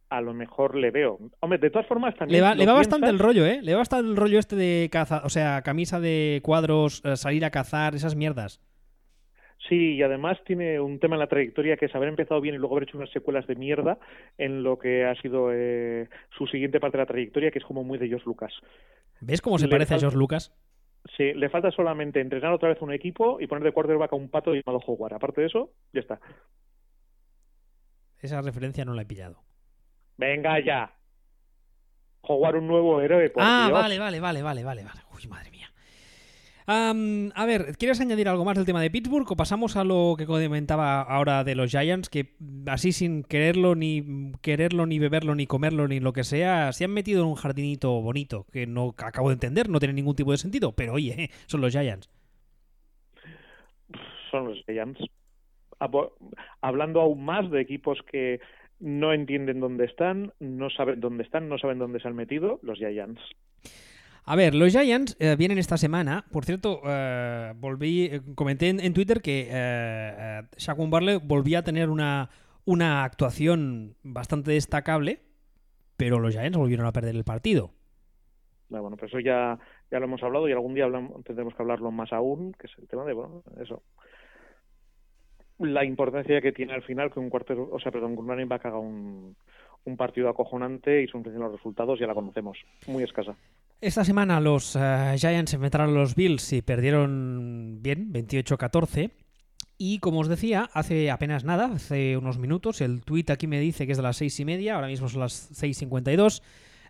a 0.10 0.20
lo 0.20 0.34
mejor 0.34 0.76
le 0.76 0.90
veo. 0.90 1.20
Hombre, 1.42 1.60
de 1.60 1.70
todas 1.70 1.88
formas 1.88 2.16
también. 2.16 2.44
Le 2.58 2.66
va, 2.66 2.74
bastante 2.74 3.10
el 3.10 3.20
rollo, 3.20 3.46
¿eh? 3.46 3.60
Le 3.62 3.74
va 3.74 3.80
bastante 3.80 4.10
el 4.10 4.18
rollo 4.18 4.40
este 4.40 4.56
de 4.56 4.90
caza, 4.92 5.22
o 5.24 5.30
sea, 5.30 5.62
camisa 5.62 6.00
de 6.00 6.42
cuadros, 6.44 7.04
eh, 7.06 7.16
salir 7.18 7.46
a 7.46 7.52
cazar, 7.52 7.94
esas 7.94 8.16
mierdas. 8.16 8.60
Sí, 9.72 9.94
y 9.96 10.04
además 10.04 10.38
tiene 10.46 10.82
un 10.82 11.00
tema 11.00 11.16
en 11.16 11.22
la 11.22 11.28
trayectoria 11.28 11.78
que 11.78 11.86
es 11.86 11.96
haber 11.96 12.10
empezado 12.10 12.42
bien 12.42 12.56
y 12.56 12.58
luego 12.58 12.76
haber 12.76 12.90
hecho 12.90 12.98
unas 12.98 13.10
secuelas 13.12 13.48
de 13.48 13.56
mierda 13.56 14.00
en 14.38 14.64
lo 14.64 14.78
que 14.78 15.06
ha 15.06 15.16
sido 15.22 15.48
eh, 15.54 16.10
su 16.38 16.46
siguiente 16.46 16.82
parte 16.82 16.98
de 16.98 17.04
la 17.04 17.08
trayectoria, 17.08 17.52
que 17.52 17.60
es 17.60 17.64
como 17.64 17.82
muy 17.86 17.98
de 17.98 18.10
George 18.10 18.26
Lucas. 18.26 18.52
¿Ves 19.22 19.40
cómo 19.40 19.58
se 19.58 19.70
parece 19.70 19.96
a 19.96 20.00
George 20.00 20.18
Lucas? 20.18 20.54
Sí, 21.16 21.32
le 21.34 21.48
falta 21.48 21.72
solamente 21.72 22.20
entrenar 22.20 22.52
otra 22.52 22.68
vez 22.68 22.82
un 22.82 22.92
equipo 22.92 23.40
y 23.40 23.48
poner 23.48 23.64
de 23.64 23.72
quarterback 23.72 24.12
a 24.12 24.18
un 24.18 24.28
pato 24.28 24.54
llamado 24.54 24.84
Howard. 24.86 25.14
Aparte 25.14 25.40
de 25.40 25.48
eso, 25.48 25.72
ya 25.94 26.02
está. 26.02 26.20
Esa 28.20 28.42
referencia 28.42 28.84
no 28.84 28.94
la 28.94 29.04
he 29.04 29.06
pillado. 29.06 29.42
Venga 30.18 30.60
ya. 30.60 30.94
Howard 32.24 32.58
un 32.58 32.68
nuevo 32.68 33.00
héroe. 33.00 33.32
ah, 33.38 33.70
vale, 33.72 33.98
vale, 33.98 34.20
vale, 34.20 34.42
vale, 34.42 34.66
vale, 34.66 34.84
vale. 34.84 35.00
Uy, 35.16 35.30
madre 35.30 35.50
mía 35.50 35.71
a 36.72 37.46
ver, 37.46 37.76
¿quieres 37.78 38.00
añadir 38.00 38.30
algo 38.30 38.46
más 38.46 38.56
del 38.56 38.66
tema 38.66 38.82
de 38.82 38.90
Pittsburgh 38.90 39.30
o 39.30 39.36
pasamos 39.36 39.76
a 39.76 39.84
lo 39.84 40.16
que 40.18 40.26
comentaba 40.26 41.02
ahora 41.02 41.44
de 41.44 41.56
los 41.56 41.72
Giants, 41.72 42.10
que 42.10 42.36
así 42.68 42.92
sin 42.92 43.24
quererlo 43.24 43.76
ni 43.76 44.32
quererlo 44.42 44.86
ni 44.86 45.00
beberlo 45.00 45.36
ni 45.36 45.48
comerlo 45.48 45.88
ni 45.88 46.00
lo 46.00 46.14
que 46.14 46.24
sea, 46.24 46.72
se 46.72 46.86
han 46.86 46.92
metido 46.92 47.24
en 47.24 47.30
un 47.30 47.36
jardinito 47.36 48.02
bonito 48.02 48.46
que 48.52 48.68
no 48.68 48.96
acabo 48.98 49.30
de 49.30 49.34
entender, 49.34 49.70
no 49.70 49.80
tiene 49.80 49.94
ningún 49.94 50.16
tipo 50.16 50.32
de 50.32 50.38
sentido, 50.38 50.74
pero 50.74 50.94
oye, 50.94 51.30
son 51.48 51.62
los 51.62 51.72
Giants. 51.72 52.10
Son 54.30 54.48
los 54.48 54.64
Giants. 54.66 55.00
Hablando 56.62 57.02
aún 57.02 57.26
más 57.26 57.50
de 57.50 57.60
equipos 57.60 58.00
que 58.12 58.40
no 58.80 59.14
entienden 59.14 59.60
dónde 59.60 59.86
están, 59.86 60.32
no 60.40 60.70
saben 60.70 61.00
dónde 61.02 61.24
están, 61.24 61.50
no 61.50 61.58
saben 61.58 61.80
dónde 61.80 62.00
se 62.00 62.08
han 62.08 62.16
metido, 62.16 62.60
los 62.64 62.78
Giants. 62.78 63.22
A 64.24 64.36
ver, 64.36 64.54
los 64.54 64.72
Giants 64.72 65.18
eh, 65.20 65.36
vienen 65.36 65.58
esta 65.58 65.78
semana. 65.78 66.26
Por 66.32 66.46
cierto, 66.46 66.82
eh, 66.86 67.54
volví, 67.56 68.06
eh, 68.06 68.22
comenté 68.36 68.70
en, 68.70 68.94
Twitter 68.94 69.22
que 69.22 69.48
eh, 69.50 70.42
Shaquan 70.58 70.92
Barley 70.92 71.20
volvía 71.24 71.60
a 71.60 71.64
tener 71.64 71.90
una, 71.90 72.30
una 72.66 73.04
actuación 73.04 73.96
bastante 74.04 74.52
destacable, 74.52 75.22
pero 75.98 76.20
los 76.20 76.34
Giants 76.34 76.58
volvieron 76.58 76.86
a 76.86 76.92
perder 76.92 77.16
el 77.16 77.24
partido. 77.24 77.72
Bueno, 78.70 78.96
pues 78.96 79.12
eso 79.12 79.20
ya, 79.20 79.60
ya 79.90 80.00
lo 80.00 80.06
hemos 80.06 80.24
hablado 80.24 80.48
y 80.48 80.54
algún 80.54 80.76
día 80.76 80.88
tendremos 81.26 81.54
que 81.56 81.62
hablarlo 81.62 81.92
más 81.92 82.14
aún, 82.14 82.54
que 82.54 82.68
es 82.68 82.74
el 82.78 82.88
tema 82.88 83.04
de, 83.04 83.16
eso. 83.62 83.82
La 85.60 85.84
importancia 85.84 86.42
que 86.42 86.54
tiene 86.54 86.74
al 86.74 86.84
final 86.84 87.12
que 87.12 87.20
un 87.20 87.30
cuarto, 87.30 87.70
o 87.70 87.80
sea, 87.80 87.92
perdón, 87.92 88.14
que 88.14 88.22
un 88.22 88.30
running 88.30 88.48
back 88.48 88.66
haga 88.66 88.80
un, 88.80 89.36
un 89.84 89.98
partido 89.98 90.30
acojonante 90.30 91.02
y 91.04 91.08
son 91.08 91.24
los 91.24 91.52
resultados, 91.52 92.00
ya 92.00 92.08
la 92.08 92.14
conocemos, 92.14 92.58
muy 92.88 93.04
escasa. 93.04 93.36
Esta 93.82 94.06
semana 94.06 94.40
los 94.40 94.76
eh, 94.76 95.16
Giants 95.18 95.56
enfrentaron 95.56 95.90
a 95.90 95.94
los 95.94 96.14
Bills 96.14 96.54
y 96.54 96.62
perdieron 96.62 97.80
bien, 97.82 98.14
28-14. 98.14 99.10
Y 99.80 99.98
como 99.98 100.20
os 100.20 100.28
decía, 100.28 100.70
hace 100.74 101.10
apenas 101.10 101.46
nada, 101.46 101.72
hace 101.74 102.16
unos 102.16 102.38
minutos, 102.38 102.80
el 102.82 103.02
tweet 103.02 103.26
aquí 103.30 103.48
me 103.48 103.60
dice 103.60 103.88
que 103.88 103.94
es 103.94 103.98
de 103.98 104.04
las 104.04 104.18
seis 104.18 104.40
y 104.40 104.46
media, 104.46 104.76
ahora 104.76 104.86
mismo 104.86 105.10
son 105.10 105.22
las 105.22 105.50
6.52. 105.60 106.44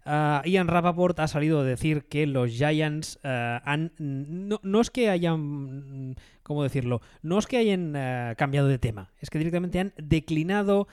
Uh, 0.06 0.46
Ian 0.46 0.68
Rappaport 0.68 1.18
ha 1.22 1.30
salido 1.30 1.62
a 1.62 1.64
decir 1.64 2.10
que 2.10 2.28
los 2.28 2.52
Giants 2.52 3.20
eh, 3.24 3.60
han. 3.64 3.94
No, 3.98 4.60
no, 4.62 4.82
es 4.82 4.90
que 4.90 5.10
hayan. 5.10 6.18
¿Cómo 6.44 6.64
decirlo? 6.64 7.02
No 7.22 7.40
es 7.40 7.48
que 7.48 7.56
hayan 7.56 7.94
eh, 7.96 8.34
cambiado 8.36 8.68
de 8.68 8.80
tema, 8.80 9.12
es 9.22 9.30
que 9.30 9.38
directamente 9.38 9.80
han 9.80 9.94
declinado 9.96 10.90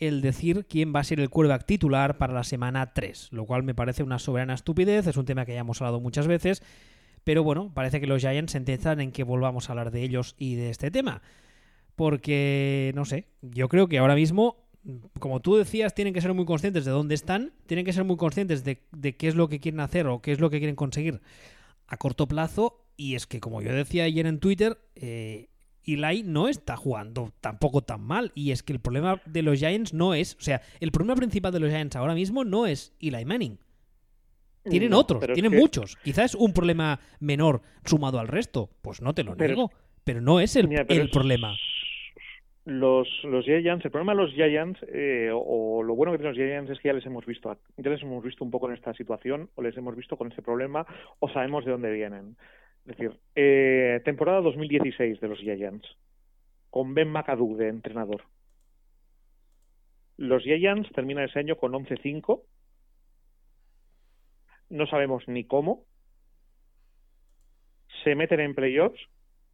el 0.00 0.22
decir 0.22 0.66
quién 0.68 0.94
va 0.94 1.00
a 1.00 1.04
ser 1.04 1.20
el 1.20 1.30
quarterback 1.30 1.66
titular 1.66 2.18
para 2.18 2.32
la 2.32 2.42
semana 2.42 2.92
3, 2.92 3.28
lo 3.32 3.44
cual 3.44 3.62
me 3.62 3.74
parece 3.74 4.02
una 4.02 4.18
soberana 4.18 4.54
estupidez, 4.54 5.06
es 5.06 5.16
un 5.16 5.26
tema 5.26 5.44
que 5.44 5.52
ya 5.52 5.60
hemos 5.60 5.80
hablado 5.80 6.00
muchas 6.00 6.26
veces, 6.26 6.62
pero 7.24 7.44
bueno, 7.44 7.70
parece 7.74 8.00
que 8.00 8.06
los 8.06 8.22
Giants 8.22 8.52
se 8.52 8.58
en 8.58 9.12
que 9.12 9.24
volvamos 9.24 9.68
a 9.68 9.72
hablar 9.72 9.90
de 9.90 10.02
ellos 10.02 10.34
y 10.38 10.54
de 10.54 10.70
este 10.70 10.90
tema. 10.90 11.22
Porque, 11.96 12.92
no 12.94 13.04
sé, 13.04 13.26
yo 13.42 13.68
creo 13.68 13.88
que 13.88 13.98
ahora 13.98 14.14
mismo, 14.14 14.56
como 15.18 15.40
tú 15.40 15.56
decías, 15.56 15.94
tienen 15.94 16.14
que 16.14 16.22
ser 16.22 16.32
muy 16.32 16.46
conscientes 16.46 16.86
de 16.86 16.90
dónde 16.90 17.14
están, 17.14 17.52
tienen 17.66 17.84
que 17.84 17.92
ser 17.92 18.04
muy 18.04 18.16
conscientes 18.16 18.64
de, 18.64 18.78
qué 19.16 19.28
es 19.28 19.34
lo 19.34 19.48
que 19.48 19.60
quieren 19.60 19.80
hacer 19.80 20.06
o 20.06 20.22
qué 20.22 20.32
es 20.32 20.40
lo 20.40 20.48
que 20.48 20.58
quieren 20.58 20.76
conseguir 20.76 21.20
a 21.86 21.98
corto 21.98 22.26
plazo. 22.26 22.86
Y 22.96 23.16
es 23.16 23.26
que, 23.26 23.40
como 23.40 23.60
yo 23.60 23.74
decía 23.74 24.04
ayer 24.04 24.26
en 24.26 24.40
Twitter, 24.40 24.78
eh, 24.94 25.50
Eli 25.86 26.22
no 26.22 26.48
está 26.48 26.76
jugando 26.76 27.32
tampoco 27.40 27.82
tan 27.82 28.02
mal. 28.02 28.32
Y 28.34 28.52
es 28.52 28.62
que 28.62 28.72
el 28.72 28.80
problema 28.80 29.20
de 29.26 29.42
los 29.42 29.58
Giants 29.58 29.94
no 29.94 30.14
es. 30.14 30.36
O 30.36 30.40
sea, 30.40 30.60
el 30.80 30.92
problema 30.92 31.16
principal 31.16 31.52
de 31.52 31.60
los 31.60 31.70
Giants 31.70 31.96
ahora 31.96 32.14
mismo 32.14 32.44
no 32.44 32.66
es 32.66 32.94
Eli 33.00 33.24
Manning. 33.24 33.58
Tienen 34.64 34.92
otros, 34.92 35.24
tienen 35.32 35.52
muchos. 35.52 35.96
Quizás 36.04 36.34
es 36.34 36.34
un 36.34 36.52
problema 36.52 37.00
menor 37.18 37.62
sumado 37.84 38.18
al 38.18 38.28
resto. 38.28 38.70
Pues 38.82 39.00
no 39.00 39.14
te 39.14 39.24
lo 39.24 39.34
niego. 39.34 39.70
Pero 40.04 40.20
no 40.20 40.40
es 40.40 40.56
el, 40.56 40.70
el 40.88 41.10
problema. 41.10 41.56
Los, 42.66 43.08
los 43.24 43.44
Giants, 43.44 43.84
el 43.84 43.90
problema 43.90 44.12
de 44.12 44.18
los 44.18 44.32
Giants, 44.32 44.78
eh, 44.92 45.30
o, 45.32 45.82
lo 45.82 45.94
bueno 45.94 46.12
que 46.12 46.18
tienen 46.18 46.36
los 46.36 46.38
Giants 46.38 46.70
es 46.70 46.78
que 46.78 46.88
ya 46.88 46.92
les 46.92 47.06
hemos 47.06 47.24
visto, 47.24 47.56
ya 47.78 47.90
les 47.90 48.02
hemos 48.02 48.22
visto 48.22 48.44
un 48.44 48.50
poco 48.50 48.68
en 48.68 48.74
esta 48.74 48.92
situación, 48.92 49.48
o 49.54 49.62
les 49.62 49.76
hemos 49.76 49.96
visto 49.96 50.16
con 50.16 50.28
este 50.28 50.42
problema, 50.42 50.86
o 51.20 51.28
sabemos 51.30 51.64
de 51.64 51.70
dónde 51.72 51.90
vienen. 51.90 52.36
Es 52.90 52.96
decir, 52.96 53.20
eh, 53.36 54.00
temporada 54.04 54.40
2016 54.40 55.20
de 55.20 55.28
los 55.28 55.38
Giants, 55.38 55.86
con 56.70 56.92
Ben 56.92 57.08
McAdoo 57.08 57.56
de 57.56 57.68
entrenador. 57.68 58.24
Los 60.16 60.42
Giants 60.42 60.90
terminan 60.92 61.24
ese 61.24 61.38
año 61.38 61.56
con 61.56 61.72
11-5. 61.72 62.42
No 64.70 64.86
sabemos 64.86 65.28
ni 65.28 65.44
cómo. 65.44 65.84
Se 68.02 68.16
meten 68.16 68.40
en 68.40 68.56
playoffs 68.56 69.00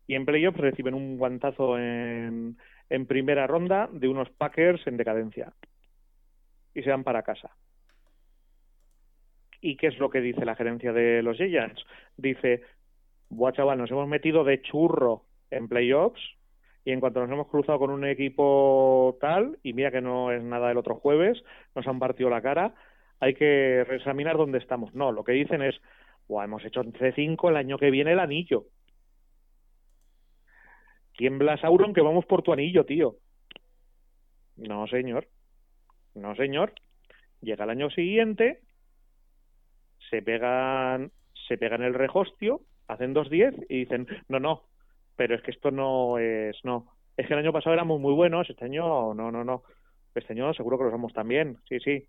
y 0.07 0.15
en 0.15 0.25
playoffs 0.25 0.59
reciben 0.59 0.95
un 0.95 1.19
guantazo 1.19 1.79
en, 1.79 2.57
en 2.89 3.07
primera 3.07 3.47
ronda 3.47 3.91
de 3.93 4.09
unos 4.09 4.31
Packers 4.31 4.87
en 4.87 4.97
decadencia. 4.97 5.53
Y 6.75 6.83
se 6.83 6.91
van 6.91 7.05
para 7.05 7.23
casa. 7.23 7.55
¿Y 9.61 9.77
qué 9.77 9.89
es 9.89 9.99
lo 9.99 10.09
que 10.09 10.21
dice 10.21 10.45
la 10.45 10.55
gerencia 10.55 10.93
de 10.93 11.23
los 11.23 11.37
Giants? 11.37 11.85
Dice, 12.17 12.63
Buah, 13.29 13.53
chaval, 13.53 13.79
nos 13.79 13.91
hemos 13.91 14.09
metido 14.09 14.45
de 14.45 14.63
churro 14.63 15.25
en 15.51 15.69
playoffs 15.69 16.21
y 16.85 16.93
en 16.93 17.01
cuanto 17.01 17.21
nos 17.21 17.31
hemos 17.31 17.49
cruzado 17.49 17.81
con 17.81 17.91
un 17.91 18.05
equipo 18.05 19.19
tal, 19.21 19.59
y 19.65 19.73
mira 19.73 19.91
que 19.91 20.01
no 20.01 20.31
es 20.31 20.43
nada 20.43 20.69
del 20.69 20.79
otro 20.79 20.95
jueves, 20.95 21.43
nos 21.75 21.87
han 21.89 21.99
partido 21.99 22.31
la 22.31 22.41
cara, 22.41 22.75
hay 23.19 23.35
que 23.35 23.85
reexaminar 23.85 24.37
dónde 24.37 24.59
estamos. 24.59 24.95
No, 24.95 25.11
lo 25.11 25.25
que 25.25 25.33
dicen 25.33 25.63
es, 25.63 25.75
Buah, 26.29 26.45
hemos 26.45 26.65
hecho 26.65 26.85
C5 26.85 27.51
el 27.51 27.57
año 27.57 27.79
que 27.79 27.91
viene 27.91 28.13
el 28.13 28.21
anillo. 28.21 28.67
Tiembla 31.17 31.57
Sauron 31.57 31.95
que 31.95 32.03
vamos 32.03 32.27
por 32.27 32.43
tu 32.43 32.53
anillo, 32.53 32.85
tío. 32.85 33.17
No, 34.57 34.87
señor. 34.87 35.29
No, 36.15 36.35
señor. 36.37 36.75
Llega 37.41 37.65
el 37.65 37.71
año 37.71 37.91
siguiente, 37.91 38.61
se 40.11 40.23
pegan, 40.23 41.11
se 41.49 41.59
pegan 41.59 41.83
el 41.83 41.95
rehostio, 41.95 42.61
hacen 42.89 43.15
2-10 43.15 43.67
y 43.69 43.81
dicen, 43.81 44.07
no, 44.29 44.41
no, 44.41 44.63
pero 45.17 45.35
es 45.35 45.43
que 45.43 45.51
esto 45.51 45.71
no 45.71 46.19
es, 46.19 46.57
no. 46.65 46.93
Es 47.17 47.27
que 47.27 47.33
el 47.33 47.41
año 47.41 47.53
pasado 47.53 47.75
éramos 47.75 48.01
muy 48.01 48.13
buenos, 48.13 48.49
este 48.51 48.65
año 48.65 49.15
no, 49.15 49.31
no, 49.31 49.45
no. 49.45 49.63
Este 50.15 50.33
año 50.33 50.53
seguro 50.55 50.79
que 50.79 50.85
lo 50.85 50.91
somos 50.91 51.13
también, 51.13 51.59
sí, 51.69 51.79
sí. 51.81 52.07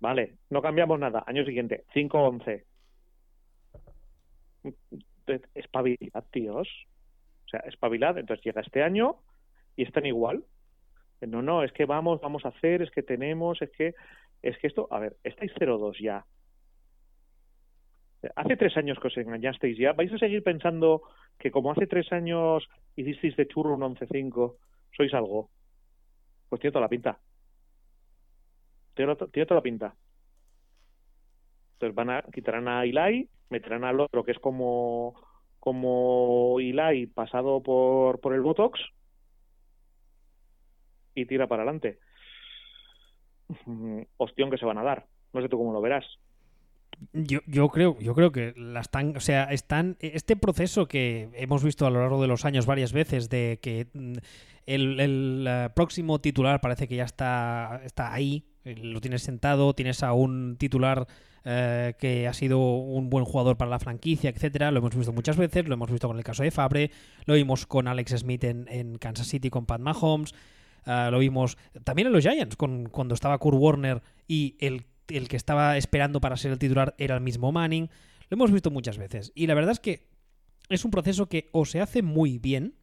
Vale, 0.00 0.34
no 0.50 0.62
cambiamos 0.62 0.98
nada. 0.98 1.24
Año 1.26 1.44
siguiente, 1.44 1.84
5-11. 1.94 2.64
Espabilad, 5.54 6.24
tíos. 6.30 6.68
O 7.46 7.48
sea, 7.48 7.60
espabilad. 7.60 8.18
Entonces 8.18 8.44
llega 8.44 8.60
este 8.60 8.82
año 8.82 9.16
y 9.76 9.84
están 9.84 10.06
igual. 10.06 10.44
No, 11.20 11.40
no, 11.40 11.62
es 11.62 11.72
que 11.72 11.86
vamos, 11.86 12.20
vamos 12.20 12.44
a 12.44 12.48
hacer, 12.48 12.82
es 12.82 12.90
que 12.90 13.02
tenemos, 13.02 13.62
es 13.62 13.70
que, 13.70 13.94
es 14.42 14.58
que 14.58 14.66
esto, 14.66 14.86
a 14.90 14.98
ver, 14.98 15.16
estáis 15.24 15.50
0-2 15.54 15.98
ya 16.02 16.26
Hace 18.34 18.56
tres 18.56 18.76
años 18.76 18.98
que 18.98 19.08
os 19.08 19.16
engañasteis 19.16 19.78
ya. 19.78 19.92
¿Vais 19.92 20.12
a 20.12 20.18
seguir 20.18 20.42
pensando 20.42 21.02
que 21.38 21.50
como 21.50 21.70
hace 21.70 21.86
tres 21.86 22.12
años 22.12 22.68
hicisteis 22.96 23.36
de 23.36 23.46
churro 23.46 23.74
un 23.74 23.82
11-5, 23.82 24.56
sois 24.96 25.14
algo? 25.14 25.50
Pues 26.48 26.60
tiene 26.60 26.72
toda 26.72 26.84
la 26.84 26.88
pinta. 26.88 27.18
Tiene, 28.94 29.14
toda 29.14 29.54
la 29.54 29.62
pinta. 29.62 29.94
Entonces 31.74 31.94
van 31.94 32.10
a 32.10 32.22
quitarán 32.32 32.68
a 32.68 32.86
Ilai, 32.86 33.28
meterán 33.50 33.84
al 33.84 34.00
otro 34.00 34.24
que 34.24 34.32
es 34.32 34.38
como 34.38 35.14
como 35.60 36.60
Ilai 36.60 37.06
pasado 37.06 37.62
por, 37.62 38.20
por 38.20 38.32
el 38.32 38.40
Botox 38.40 38.80
y 41.14 41.26
tira 41.26 41.46
para 41.46 41.62
adelante. 41.62 41.98
Ostión 44.16 44.50
que 44.50 44.58
se 44.58 44.64
van 44.64 44.78
a 44.78 44.82
dar. 44.82 45.06
No 45.32 45.42
sé 45.42 45.48
tú 45.48 45.58
cómo 45.58 45.72
lo 45.72 45.80
verás. 45.80 46.06
Yo, 47.12 47.40
yo 47.46 47.68
creo, 47.68 47.98
yo 48.00 48.14
creo 48.14 48.32
que 48.32 48.54
la 48.56 48.80
están, 48.80 49.16
o 49.16 49.20
sea, 49.20 49.44
están 49.44 49.96
este 50.00 50.36
proceso 50.36 50.88
que 50.88 51.28
hemos 51.34 51.62
visto 51.62 51.86
a 51.86 51.90
lo 51.90 52.00
largo 52.00 52.22
de 52.22 52.28
los 52.28 52.44
años 52.44 52.66
varias 52.66 52.92
veces 52.92 53.28
de 53.28 53.58
que 53.60 53.88
mm, 53.92 54.14
el, 54.66 55.00
el 55.00 55.46
eh, 55.48 55.68
próximo 55.74 56.20
titular 56.20 56.60
parece 56.60 56.88
que 56.88 56.96
ya 56.96 57.04
está, 57.04 57.80
está 57.84 58.12
ahí, 58.12 58.44
eh, 58.64 58.74
lo 58.76 59.00
tienes 59.00 59.22
sentado, 59.22 59.74
tienes 59.74 60.02
a 60.02 60.12
un 60.12 60.56
titular 60.58 61.06
eh, 61.44 61.94
que 61.98 62.26
ha 62.26 62.32
sido 62.32 62.58
un 62.58 63.08
buen 63.08 63.24
jugador 63.24 63.56
para 63.56 63.70
la 63.70 63.78
franquicia, 63.78 64.30
etcétera. 64.30 64.70
Lo 64.70 64.78
hemos 64.78 64.94
visto 64.96 65.12
muchas 65.12 65.36
veces, 65.36 65.68
lo 65.68 65.74
hemos 65.74 65.90
visto 65.90 66.08
con 66.08 66.18
el 66.18 66.24
caso 66.24 66.42
de 66.42 66.50
Fabre, 66.50 66.90
lo 67.24 67.34
vimos 67.34 67.66
con 67.66 67.88
Alex 67.88 68.16
Smith 68.18 68.44
en, 68.44 68.66
en 68.68 68.98
Kansas 68.98 69.28
City 69.28 69.50
con 69.50 69.66
Pat 69.66 69.80
Mahomes, 69.80 70.34
lo 70.86 71.18
vimos 71.18 71.58
también 71.82 72.06
en 72.06 72.12
los 72.12 72.22
Giants 72.22 72.54
con, 72.54 72.88
cuando 72.90 73.14
estaba 73.16 73.38
Kurt 73.38 73.56
Warner 73.58 74.02
y 74.28 74.54
el 74.60 74.84
el 75.08 75.28
que 75.28 75.36
estaba 75.36 75.76
esperando 75.76 76.20
para 76.20 76.36
ser 76.36 76.52
el 76.52 76.58
titular 76.58 76.94
era 76.98 77.14
el 77.14 77.20
mismo 77.20 77.52
Manning. 77.52 77.90
Lo 78.28 78.34
hemos 78.34 78.52
visto 78.52 78.70
muchas 78.70 78.98
veces. 78.98 79.32
Y 79.34 79.46
la 79.46 79.54
verdad 79.54 79.72
es 79.72 79.80
que 79.80 80.08
es 80.68 80.84
un 80.84 80.90
proceso 80.90 81.28
que 81.28 81.48
o 81.52 81.64
se 81.64 81.80
hace 81.80 82.02
muy 82.02 82.38
bien 82.38 82.74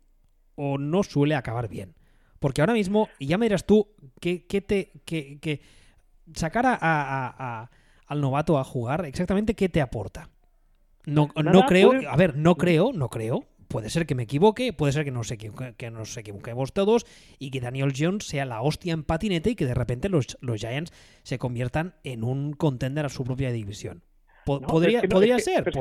o 0.56 0.78
no 0.78 1.04
suele 1.04 1.36
acabar 1.36 1.68
bien. 1.68 1.96
Porque 2.40 2.62
ahora 2.62 2.74
mismo, 2.74 3.10
y 3.20 3.28
ya 3.28 3.38
me 3.38 3.46
dirás 3.46 3.66
tú, 3.66 3.96
que, 4.20 4.40
te. 4.40 4.92
Que, 5.06 5.62
sacar 6.34 6.66
a, 6.66 7.70
al 8.06 8.22
novato 8.22 8.58
a 8.58 8.64
jugar, 8.64 9.06
exactamente 9.06 9.56
qué 9.56 9.70
te 9.70 9.82
aporta. 9.82 10.30
No, 11.06 11.30
no 11.36 11.66
creo, 11.66 11.94
a 12.10 12.16
ver, 12.16 12.38
no 12.38 12.56
creo, 12.56 12.92
no 12.94 13.10
creo 13.10 13.46
puede 13.74 13.90
ser 13.90 14.06
que 14.06 14.14
me 14.14 14.22
equivoque, 14.22 14.72
puede 14.72 14.94
ser 14.94 15.04
que 15.04 15.10
nos, 15.10 15.34
que 15.34 15.90
nos 15.90 16.16
equivoquemos 16.16 16.74
todos 16.74 17.08
y 17.40 17.50
que 17.50 17.60
Daniel 17.60 17.92
Jones 17.98 18.28
sea 18.28 18.46
la 18.46 18.62
hostia 18.62 18.94
en 18.94 19.04
patinete 19.04 19.50
y 19.50 19.56
que 19.56 19.66
de 19.66 19.74
repente 19.74 20.10
los, 20.10 20.38
los 20.42 20.60
Giants 20.60 20.94
se 21.24 21.40
conviertan 21.40 21.96
en 22.04 22.24
un 22.24 22.54
contender 22.54 23.04
a 23.04 23.10
su 23.10 23.24
propia 23.24 23.52
división. 23.52 24.04
podría 24.46 25.02
podría 25.02 25.40
ser. 25.40 25.72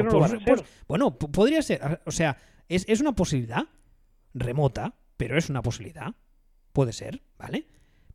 bueno, 0.88 1.18
podría 1.18 1.60
ser. 1.60 2.00
O 2.06 2.12
sea, 2.12 2.38
es, 2.66 2.86
es 2.88 3.02
una 3.02 3.12
posibilidad 3.14 3.64
remota, 4.32 4.94
pero 5.18 5.36
es 5.36 5.50
una 5.50 5.60
posibilidad. 5.60 6.14
Puede 6.72 6.94
ser, 6.94 7.20
¿vale? 7.36 7.66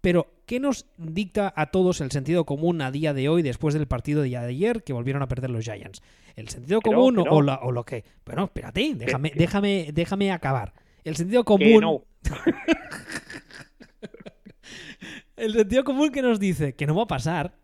Pero, 0.07 0.31
¿qué 0.45 0.61
nos 0.61 0.85
dicta 0.95 1.53
a 1.53 1.65
todos 1.65 1.99
el 1.99 2.11
sentido 2.11 2.45
común 2.45 2.81
a 2.81 2.91
día 2.91 3.13
de 3.13 3.27
hoy 3.27 3.41
después 3.41 3.73
del 3.73 3.87
partido 3.87 4.21
de 4.21 4.37
ayer 4.37 4.85
que 4.85 4.93
volvieron 4.93 5.21
a 5.21 5.27
perder 5.27 5.49
los 5.49 5.65
Giants? 5.65 6.01
¿El 6.37 6.47
sentido 6.47 6.79
común 6.79 7.21
O, 7.29 7.41
lo 7.41 7.83
que...? 7.83 8.05
Bueno, 8.25 8.45
espérate, 8.45 8.93
déjame, 8.95 9.33
déjame, 9.35 9.89
déjame 9.91 10.31
acabar. 10.31 10.71
El 11.03 11.17
sentido 11.17 11.43
común... 11.43 12.03
el 15.35 15.51
sentido 15.51 15.83
común 15.83 16.09
que 16.09 16.21
nos 16.21 16.39
dice 16.39 16.73
que 16.73 16.87
no 16.87 16.95
va 16.95 17.03
a 17.03 17.07
pasar 17.07 17.57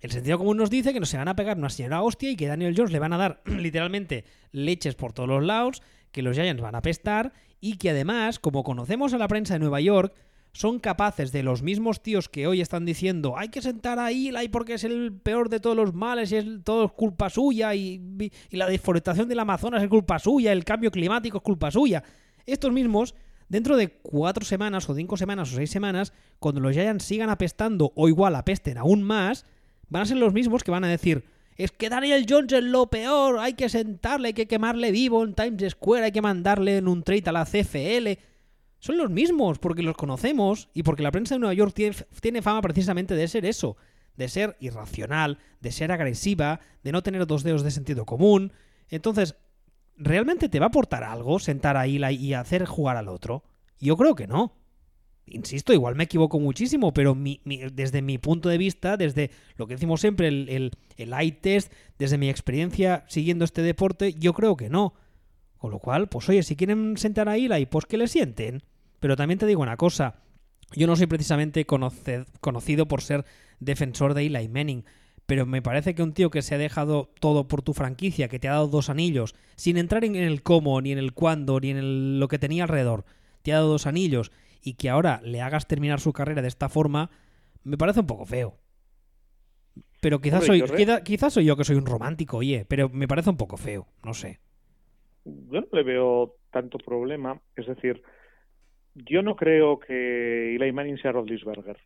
el 0.00 0.12
sentido 0.12 0.38
común 0.38 0.56
nos 0.56 0.70
dice 0.70 0.92
que 0.92 1.00
nos 1.00 1.08
se 1.08 1.16
van 1.16 1.26
a 1.26 1.34
pegar 1.34 1.58
una 1.58 1.70
señora 1.70 2.02
hostia 2.02 2.30
y 2.30 2.36
que 2.36 2.46
Daniel 2.46 2.74
Jones 2.76 2.92
le 2.92 3.00
van 3.00 3.14
a 3.14 3.16
dar 3.16 3.42
literalmente 3.46 4.24
leches 4.52 4.94
por 4.94 5.12
todos 5.12 5.28
los 5.28 5.42
lados, 5.42 5.82
que 6.12 6.22
los 6.22 6.36
Giants 6.36 6.62
van 6.62 6.76
a 6.76 6.82
pestar 6.82 7.32
y 7.60 7.78
que 7.78 7.90
además, 7.90 8.38
como 8.38 8.62
conocemos 8.62 9.12
a 9.12 9.18
la 9.18 9.26
prensa 9.26 9.54
de 9.54 9.58
Nueva 9.58 9.80
York, 9.80 10.14
son 10.54 10.78
capaces 10.78 11.32
de 11.32 11.42
los 11.42 11.62
mismos 11.62 12.00
tíos 12.00 12.28
que 12.28 12.46
hoy 12.46 12.60
están 12.60 12.84
diciendo 12.86 13.34
hay 13.36 13.48
que 13.48 13.60
sentar 13.60 13.98
a 13.98 14.12
Eli 14.12 14.48
porque 14.48 14.74
es 14.74 14.84
el 14.84 15.12
peor 15.12 15.48
de 15.48 15.58
todos 15.58 15.76
los 15.76 15.94
males 15.94 16.30
y 16.30 16.36
es 16.36 16.46
todo 16.62 16.88
culpa 16.94 17.28
suya 17.28 17.74
y, 17.74 18.00
la 18.50 18.68
deforestación 18.68 19.28
del 19.28 19.40
Amazonas 19.40 19.82
es 19.82 19.88
culpa 19.88 20.18
suya, 20.20 20.52
el 20.52 20.64
cambio 20.64 20.90
climático 20.90 21.38
es 21.38 21.42
culpa 21.42 21.70
suya. 21.72 22.04
Estos 22.46 22.72
mismos, 22.72 23.16
dentro 23.48 23.76
de 23.76 23.88
cuatro 23.88 24.44
semanas 24.44 24.88
o 24.88 24.94
cinco 24.94 25.16
semanas 25.16 25.52
o 25.52 25.56
seis 25.56 25.70
semanas, 25.70 26.12
cuando 26.38 26.60
los 26.60 26.72
Giants 26.72 27.04
sigan 27.04 27.30
apestando 27.30 27.92
o 27.96 28.08
igual 28.08 28.36
apesten 28.36 28.78
aún 28.78 29.02
más, 29.02 29.44
van 29.88 30.02
a 30.02 30.06
ser 30.06 30.18
los 30.18 30.32
mismos 30.32 30.62
que 30.62 30.70
van 30.70 30.84
a 30.84 30.88
decir 30.88 31.24
es 31.56 31.70
que 31.70 31.88
Daniel 31.88 32.26
Jones 32.28 32.52
es 32.52 32.64
lo 32.64 32.88
peor, 32.88 33.38
hay 33.38 33.54
que 33.54 33.68
sentarle, 33.68 34.28
hay 34.28 34.34
que 34.34 34.46
quemarle 34.46 34.90
vivo 34.90 35.22
en 35.22 35.34
Times 35.34 35.72
Square, 35.72 36.06
hay 36.06 36.12
que 36.12 36.22
mandarle 36.22 36.78
en 36.78 36.88
un 36.88 37.02
trade 37.02 37.22
a 37.26 37.32
la 37.32 37.44
CFL 37.44 38.18
son 38.84 38.98
los 38.98 39.08
mismos, 39.08 39.58
porque 39.58 39.82
los 39.82 39.96
conocemos 39.96 40.68
y 40.74 40.82
porque 40.82 41.02
la 41.02 41.10
prensa 41.10 41.34
de 41.34 41.38
Nueva 41.38 41.54
York 41.54 41.74
tiene, 41.74 42.42
fama 42.42 42.60
precisamente 42.60 43.14
de 43.14 43.26
ser 43.28 43.46
eso, 43.46 43.78
de 44.14 44.28
ser 44.28 44.58
irracional, 44.60 45.38
de 45.62 45.72
ser 45.72 45.90
agresiva, 45.90 46.60
de 46.82 46.92
no 46.92 47.02
tener 47.02 47.26
dos 47.26 47.44
dedos 47.44 47.62
de 47.62 47.70
sentido 47.70 48.04
común. 48.04 48.52
Entonces, 48.90 49.36
¿realmente 49.96 50.50
te 50.50 50.58
va 50.58 50.66
a 50.66 50.68
aportar 50.68 51.02
algo 51.02 51.38
sentar 51.38 51.78
ahí 51.78 51.96
y 51.96 52.34
hacer 52.34 52.66
jugar 52.66 52.98
al 52.98 53.08
otro? 53.08 53.42
Yo 53.80 53.96
creo 53.96 54.14
que 54.14 54.26
no. 54.26 54.54
Insisto, 55.24 55.72
igual 55.72 55.94
me 55.94 56.04
equivoco 56.04 56.38
muchísimo, 56.38 56.92
pero 56.92 57.16
desde 57.72 58.02
mi 58.02 58.18
punto 58.18 58.50
de 58.50 58.58
vista, 58.58 58.98
desde 58.98 59.30
lo 59.56 59.66
que 59.66 59.76
decimos 59.76 60.02
siempre, 60.02 60.28
el, 60.28 60.46
el, 60.50 60.72
el 60.98 61.14
eye 61.14 61.32
test, 61.32 61.72
desde 61.98 62.18
mi 62.18 62.28
experiencia 62.28 63.06
siguiendo 63.08 63.46
este 63.46 63.62
deporte, 63.62 64.12
yo 64.12 64.34
creo 64.34 64.58
que 64.58 64.68
no. 64.68 64.92
Con 65.56 65.70
lo 65.70 65.78
cual, 65.78 66.10
pues 66.10 66.28
oye, 66.28 66.42
si 66.42 66.54
quieren 66.54 66.98
sentar 66.98 67.30
a 67.30 67.38
Eli, 67.38 67.64
pues 67.64 67.86
que 67.86 67.96
le 67.96 68.08
sienten. 68.08 68.62
Pero 69.04 69.16
también 69.16 69.38
te 69.38 69.44
digo 69.44 69.60
una 69.60 69.76
cosa, 69.76 70.22
yo 70.72 70.86
no 70.86 70.96
soy 70.96 71.06
precisamente 71.06 71.66
conocido 71.66 72.88
por 72.88 73.02
ser 73.02 73.26
defensor 73.60 74.14
de 74.14 74.24
Eli 74.24 74.48
Manning, 74.48 74.86
pero 75.26 75.44
me 75.44 75.60
parece 75.60 75.94
que 75.94 76.02
un 76.02 76.14
tío 76.14 76.30
que 76.30 76.40
se 76.40 76.54
ha 76.54 76.58
dejado 76.58 77.10
todo 77.20 77.46
por 77.46 77.60
tu 77.60 77.74
franquicia, 77.74 78.28
que 78.28 78.38
te 78.38 78.48
ha 78.48 78.52
dado 78.52 78.68
dos 78.68 78.88
anillos, 78.88 79.34
sin 79.56 79.76
entrar 79.76 80.06
en 80.06 80.16
el 80.16 80.42
cómo, 80.42 80.80
ni 80.80 80.90
en 80.90 80.96
el 80.96 81.12
cuándo, 81.12 81.60
ni 81.60 81.68
en 81.68 82.18
lo 82.18 82.28
que 82.28 82.38
tenía 82.38 82.62
alrededor, 82.62 83.04
te 83.42 83.52
ha 83.52 83.56
dado 83.56 83.68
dos 83.68 83.86
anillos 83.86 84.32
y 84.62 84.72
que 84.72 84.88
ahora 84.88 85.20
le 85.22 85.42
hagas 85.42 85.68
terminar 85.68 86.00
su 86.00 86.14
carrera 86.14 86.40
de 86.40 86.48
esta 86.48 86.70
forma, 86.70 87.10
me 87.62 87.76
parece 87.76 88.00
un 88.00 88.06
poco 88.06 88.24
feo. 88.24 88.56
Pero 90.00 90.22
quizás 90.22 90.46
soy, 90.46 90.64
quizás 91.04 91.34
soy 91.34 91.44
yo 91.44 91.58
que 91.58 91.64
soy 91.64 91.76
un 91.76 91.84
romántico, 91.84 92.38
oye, 92.38 92.64
pero 92.66 92.88
me 92.88 93.06
parece 93.06 93.28
un 93.28 93.36
poco 93.36 93.58
feo, 93.58 93.86
no 94.02 94.14
sé. 94.14 94.40
Yo 95.26 95.60
no 95.60 95.66
le 95.72 95.82
veo 95.82 96.36
tanto 96.50 96.78
problema, 96.78 97.38
es 97.54 97.66
decir, 97.66 98.02
yo 98.94 99.22
no 99.22 99.36
creo 99.36 99.78
que 99.78 100.54
Eli 100.54 100.72
Manning 100.72 100.98
sea 100.98 101.12
Rodlisberger. 101.12 101.76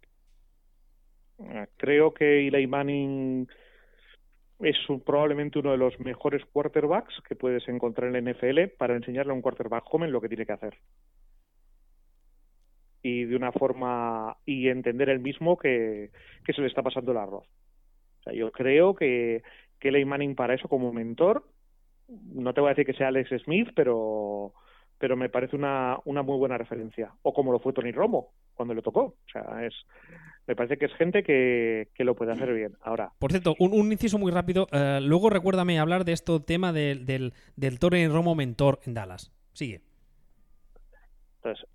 Eh, 1.38 1.66
creo 1.76 2.12
que 2.12 2.46
Eli 2.48 2.66
Manning 2.66 3.48
es 4.60 4.76
probablemente 5.04 5.58
uno 5.58 5.70
de 5.70 5.78
los 5.78 5.98
mejores 6.00 6.44
quarterbacks 6.46 7.14
que 7.26 7.36
puedes 7.36 7.66
encontrar 7.68 8.14
en 8.14 8.24
la 8.24 8.32
NFL 8.32 8.76
para 8.76 8.96
enseñarle 8.96 9.32
a 9.32 9.34
un 9.34 9.42
quarterback 9.42 9.84
joven 9.84 10.12
lo 10.12 10.20
que 10.20 10.28
tiene 10.28 10.46
que 10.46 10.52
hacer. 10.52 10.78
Y 13.02 13.24
de 13.24 13.36
una 13.36 13.52
forma 13.52 14.36
y 14.44 14.68
entender 14.68 15.08
el 15.08 15.20
mismo 15.20 15.56
que, 15.56 16.10
se 16.44 16.60
le 16.60 16.66
está 16.66 16.82
pasando 16.82 17.12
el 17.12 17.18
arroz. 17.18 17.46
O 18.20 18.22
sea, 18.24 18.32
yo 18.32 18.50
creo 18.50 18.94
que, 18.94 19.42
que 19.78 19.88
Eli 19.88 20.04
Manning 20.04 20.34
para 20.34 20.54
eso 20.54 20.68
como 20.68 20.92
mentor, 20.92 21.44
no 22.08 22.52
te 22.52 22.60
voy 22.60 22.68
a 22.68 22.74
decir 22.74 22.86
que 22.86 22.94
sea 22.94 23.08
Alex 23.08 23.30
Smith, 23.44 23.68
pero 23.76 24.52
pero 24.98 25.16
me 25.16 25.28
parece 25.28 25.56
una, 25.56 25.98
una 26.04 26.22
muy 26.22 26.36
buena 26.36 26.58
referencia. 26.58 27.12
O 27.22 27.32
como 27.32 27.52
lo 27.52 27.60
fue 27.60 27.72
Tony 27.72 27.92
Romo 27.92 28.32
cuando 28.54 28.74
le 28.74 28.82
tocó. 28.82 29.00
O 29.00 29.30
sea, 29.32 29.64
es 29.64 29.74
me 30.46 30.56
parece 30.56 30.78
que 30.78 30.86
es 30.86 30.94
gente 30.94 31.22
que, 31.22 31.88
lo 31.98 32.14
puede 32.14 32.32
hacer 32.32 32.52
bien. 32.54 32.72
Ahora. 32.80 33.12
Por 33.18 33.30
cierto, 33.30 33.54
un, 33.58 33.92
inciso 33.92 34.18
muy 34.18 34.32
rápido. 34.32 34.66
Eh, 34.72 34.98
luego 35.02 35.28
recuérdame 35.28 35.78
hablar 35.78 36.06
de 36.06 36.12
esto 36.12 36.40
tema 36.40 36.72
del, 36.72 37.04
del 37.04 37.78
Tony 37.78 38.08
Romo 38.08 38.34
mentor 38.34 38.78
en 38.86 38.94
Dallas. 38.94 39.30
Sigue. 39.52 39.82
Entonces, 41.36 41.66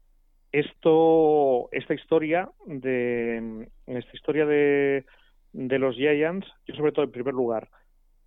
esto, 0.51 1.69
esta 1.71 1.93
historia 1.93 2.49
de 2.65 3.67
esta 3.85 4.15
historia 4.15 4.45
de, 4.45 5.05
de 5.51 5.79
los 5.79 5.95
Giants, 5.95 6.47
yo 6.65 6.75
sobre 6.75 6.91
todo 6.91 7.05
en 7.05 7.11
primer 7.11 7.33
lugar, 7.33 7.69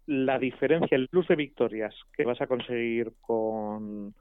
la 0.06 0.38
diferencia, 0.38 0.96
el 0.96 1.09
plus 1.09 1.26
de 1.28 1.37
victorias 1.37 1.94
que 2.16 2.24
vas 2.24 2.40
a 2.40 2.46
conseguir 2.46 3.12
con 3.20 4.14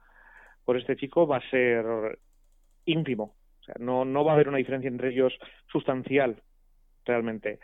por 0.66 0.76
este 0.76 0.96
chico 0.96 1.26
va 1.26 1.38
a 1.38 1.50
ser 1.50 2.18
ínfimo. 2.84 3.36
O 3.60 3.64
sea, 3.64 3.76
no, 3.78 4.04
no 4.04 4.24
va 4.24 4.32
a 4.32 4.34
haber 4.34 4.48
una 4.48 4.58
diferencia 4.58 4.88
entre 4.88 5.10
ellos 5.10 5.32
sustancial, 5.72 6.42
realmente. 7.06 7.60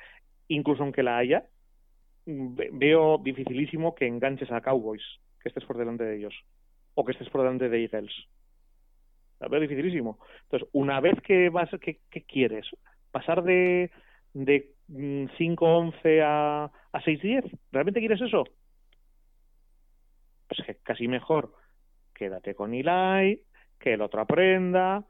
Incluso 0.48 0.82
aunque 0.82 1.02
la 1.02 1.18
haya, 1.18 1.44
veo 2.24 3.18
dificilísimo 3.18 3.94
que 3.94 4.06
enganches 4.06 4.50
a 4.50 4.62
Cowboys, 4.62 5.02
que 5.42 5.50
estés 5.50 5.64
por 5.64 5.76
delante 5.76 6.04
de 6.04 6.16
ellos, 6.16 6.34
o 6.94 7.04
que 7.04 7.12
estés 7.12 7.28
por 7.28 7.42
delante 7.42 7.68
de 7.68 7.82
Eagles. 7.82 8.14
La 9.40 9.48
veo 9.48 9.60
dificilísimo. 9.60 10.18
Entonces, 10.44 10.68
una 10.72 11.00
vez 11.00 11.20
que 11.22 11.50
vas, 11.50 11.68
¿qué, 11.80 11.98
quieres? 12.22 12.66
¿Pasar 13.10 13.42
de, 13.42 13.90
de 14.32 14.70
5-11 14.88 15.92
mm, 15.92 16.22
a, 16.22 16.64
a 16.64 17.02
6-10? 17.02 17.58
¿Realmente 17.72 18.00
quieres 18.00 18.20
eso? 18.20 18.44
pues 20.54 20.66
que 20.66 20.74
casi 20.82 21.08
mejor 21.08 21.54
quédate 22.22 22.54
con 22.54 22.72
Eli, 22.72 23.42
que 23.80 23.94
el 23.94 24.00
otro 24.00 24.20
aprenda, 24.20 25.04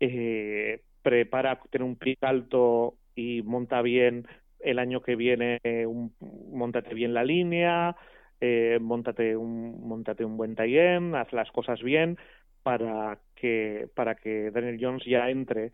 eh, 0.00 0.80
prepara 1.02 1.60
tener 1.70 1.84
un 1.84 1.96
pick 1.96 2.22
alto 2.22 2.94
y 3.14 3.42
monta 3.42 3.82
bien 3.82 4.26
el 4.60 4.78
año 4.78 5.02
que 5.02 5.16
viene, 5.16 5.60
un, 5.86 6.14
montate 6.50 6.94
bien 6.94 7.12
la 7.12 7.24
línea, 7.24 7.94
eh, 8.40 8.78
montate 8.80 9.36
un 9.36 9.86
montate 9.86 10.24
un 10.24 10.38
buen 10.38 10.56
tie 10.56 10.96
haz 11.14 11.32
las 11.32 11.50
cosas 11.52 11.82
bien 11.82 12.16
para 12.62 13.18
que 13.34 13.88
para 13.94 14.14
que 14.14 14.50
Daniel 14.50 14.78
Jones 14.80 15.04
ya 15.04 15.28
entre 15.28 15.72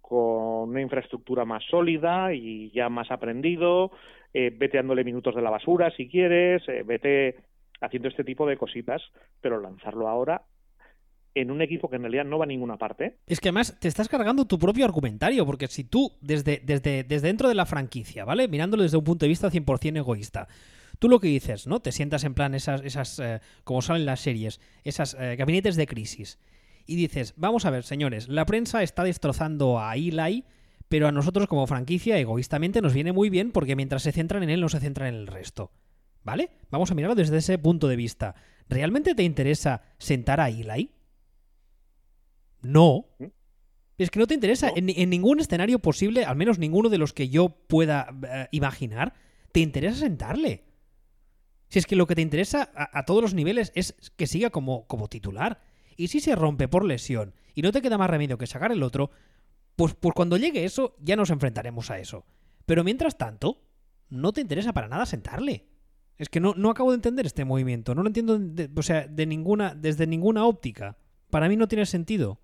con 0.00 0.70
una 0.70 0.80
infraestructura 0.82 1.44
más 1.44 1.64
sólida 1.64 2.32
y 2.32 2.70
ya 2.70 2.88
más 2.88 3.10
aprendido, 3.10 3.90
eh, 4.34 4.52
vete 4.54 4.76
dándole 4.76 5.04
minutos 5.04 5.34
de 5.34 5.42
la 5.42 5.50
basura 5.50 5.90
si 5.90 6.08
quieres, 6.08 6.62
eh, 6.68 6.84
vete 6.84 7.36
haciendo 7.82 8.08
este 8.08 8.24
tipo 8.24 8.46
de 8.46 8.56
cositas, 8.56 9.02
pero 9.40 9.60
lanzarlo 9.60 10.08
ahora 10.08 10.42
en 11.34 11.50
un 11.50 11.62
equipo 11.62 11.88
que 11.88 11.96
en 11.96 12.02
realidad 12.02 12.24
no 12.24 12.38
va 12.38 12.44
a 12.44 12.46
ninguna 12.46 12.76
parte. 12.76 13.16
Es 13.26 13.40
que 13.40 13.48
además 13.48 13.78
te 13.80 13.88
estás 13.88 14.08
cargando 14.08 14.44
tu 14.44 14.58
propio 14.58 14.84
argumentario, 14.84 15.46
porque 15.46 15.66
si 15.66 15.84
tú, 15.84 16.12
desde, 16.20 16.60
desde, 16.64 17.04
desde 17.04 17.26
dentro 17.26 17.48
de 17.48 17.54
la 17.54 17.66
franquicia, 17.66 18.24
¿vale? 18.24 18.48
Mirándolo 18.48 18.82
desde 18.82 18.98
un 18.98 19.04
punto 19.04 19.24
de 19.24 19.30
vista 19.30 19.50
100% 19.50 19.96
egoísta, 19.96 20.48
tú 20.98 21.08
lo 21.08 21.20
que 21.20 21.28
dices, 21.28 21.66
¿no? 21.66 21.80
Te 21.80 21.92
sientas 21.92 22.24
en 22.24 22.34
plan 22.34 22.54
esas, 22.54 22.82
esas 22.82 23.18
eh, 23.18 23.40
como 23.64 23.82
salen 23.82 24.06
las 24.06 24.20
series, 24.20 24.60
esas 24.84 25.16
eh, 25.18 25.36
gabinetes 25.36 25.76
de 25.76 25.86
crisis, 25.86 26.38
y 26.86 26.96
dices, 26.96 27.34
vamos 27.36 27.64
a 27.64 27.70
ver, 27.70 27.84
señores, 27.84 28.28
la 28.28 28.44
prensa 28.44 28.82
está 28.82 29.04
destrozando 29.04 29.80
a 29.80 29.94
Eli, 29.96 30.44
pero 30.88 31.08
a 31.08 31.12
nosotros 31.12 31.48
como 31.48 31.66
franquicia, 31.66 32.18
egoístamente, 32.18 32.82
nos 32.82 32.92
viene 32.92 33.12
muy 33.12 33.30
bien 33.30 33.52
porque 33.52 33.76
mientras 33.76 34.02
se 34.02 34.12
centran 34.12 34.42
en 34.42 34.50
él, 34.50 34.60
no 34.60 34.68
se 34.68 34.80
centran 34.80 35.08
en 35.08 35.20
el 35.20 35.26
resto. 35.26 35.70
¿Vale? 36.24 36.50
Vamos 36.70 36.90
a 36.90 36.94
mirarlo 36.94 37.14
desde 37.14 37.38
ese 37.38 37.58
punto 37.58 37.88
de 37.88 37.96
vista. 37.96 38.34
¿Realmente 38.68 39.14
te 39.14 39.22
interesa 39.22 39.82
sentar 39.98 40.40
a 40.40 40.48
Eli? 40.48 40.90
No. 42.62 43.06
¿Mm? 43.18 43.26
Es 43.98 44.10
que 44.10 44.18
no 44.18 44.26
te 44.26 44.34
interesa. 44.34 44.72
En, 44.74 44.86
ningún 45.10 45.40
escenario 45.40 45.78
posible, 45.78 46.24
al 46.24 46.36
menos 46.36 46.58
ninguno 46.58 46.88
de 46.88 46.98
los 46.98 47.12
que 47.12 47.28
yo 47.28 47.50
pueda 47.50 48.08
eh, 48.26 48.48
imaginar, 48.50 49.14
te 49.52 49.60
interesa 49.60 49.98
sentarle. 49.98 50.64
Si 51.68 51.78
es 51.78 51.86
que 51.86 51.96
lo 51.96 52.06
que 52.06 52.14
te 52.14 52.22
interesa 52.22 52.70
a, 52.74 53.04
todos 53.04 53.22
los 53.22 53.34
niveles 53.34 53.72
es 53.74 53.94
que 54.16 54.26
siga 54.26 54.50
como, 54.50 54.86
como, 54.86 55.08
titular. 55.08 55.62
Y 55.96 56.08
si 56.08 56.20
se 56.20 56.34
rompe 56.34 56.68
por 56.68 56.84
lesión 56.84 57.34
y 57.54 57.62
no 57.62 57.72
te 57.72 57.80
queda 57.80 57.96
más 57.96 58.10
remedio 58.10 58.36
que 58.38 58.46
sacar 58.46 58.72
el 58.72 58.82
otro, 58.82 59.10
pues, 59.76 59.94
pues 59.94 60.14
cuando 60.14 60.36
llegue 60.36 60.64
eso 60.64 60.96
ya 61.00 61.16
nos 61.16 61.30
enfrentaremos 61.30 61.90
a 61.90 61.98
eso. 61.98 62.26
Pero 62.66 62.84
mientras 62.84 63.16
tanto, 63.16 63.62
no 64.10 64.32
te 64.32 64.42
interesa 64.42 64.72
para 64.72 64.88
nada 64.88 65.06
sentarle. 65.06 65.71
Es 66.18 66.28
que 66.28 66.40
no, 66.40 66.54
no 66.56 66.70
acabo 66.70 66.90
de 66.90 66.96
entender 66.96 67.26
este 67.26 67.44
movimiento. 67.44 67.94
No 67.94 68.02
lo 68.02 68.08
entiendo 68.08 68.38
o 68.76 68.82
sea, 68.82 69.06
de 69.06 69.26
ninguna, 69.26 69.74
desde 69.74 70.06
ninguna 70.06 70.44
óptica. 70.44 70.96
Para 71.30 71.48
mí 71.48 71.56
no 71.56 71.68
tiene 71.68 71.86
sentido. 71.86 72.38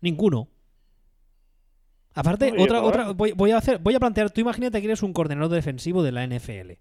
Ninguno. 0.00 0.48
Aparte, 2.14 2.54
otra, 2.58 2.82
otra, 2.82 3.12
voy, 3.12 3.50
a 3.50 3.58
hacer, 3.58 3.78
voy 3.78 3.94
a 3.94 4.00
plantear, 4.00 4.30
tú 4.30 4.40
imagínate 4.40 4.80
que 4.80 4.86
eres 4.86 5.02
un 5.02 5.12
coordinador 5.12 5.52
defensivo 5.52 6.02
de 6.02 6.12
la 6.12 6.26
NFL. 6.26 6.72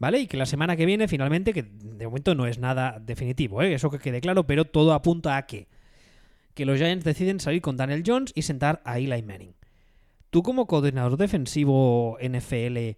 ¿Vale? 0.00 0.20
Y 0.20 0.26
que 0.26 0.36
la 0.36 0.46
semana 0.46 0.76
que 0.76 0.86
viene, 0.86 1.06
finalmente, 1.06 1.52
que 1.52 1.62
de 1.62 2.06
momento 2.06 2.34
no 2.34 2.46
es 2.46 2.58
nada 2.58 2.98
definitivo, 3.00 3.62
¿eh? 3.62 3.74
eso 3.74 3.90
que 3.90 3.98
quede 3.98 4.20
claro, 4.20 4.46
pero 4.46 4.64
todo 4.64 4.92
apunta 4.92 5.36
a 5.36 5.46
que, 5.46 5.68
que 6.54 6.64
los 6.64 6.78
Giants 6.78 7.04
deciden 7.04 7.38
salir 7.38 7.62
con 7.62 7.76
Daniel 7.76 8.02
Jones 8.04 8.32
y 8.34 8.42
sentar 8.42 8.80
a 8.84 8.98
Eli 8.98 9.22
Manning. 9.22 9.54
Tú 10.30 10.42
como 10.42 10.66
coordinador 10.66 11.16
defensivo 11.16 12.18
NFL, 12.20 12.96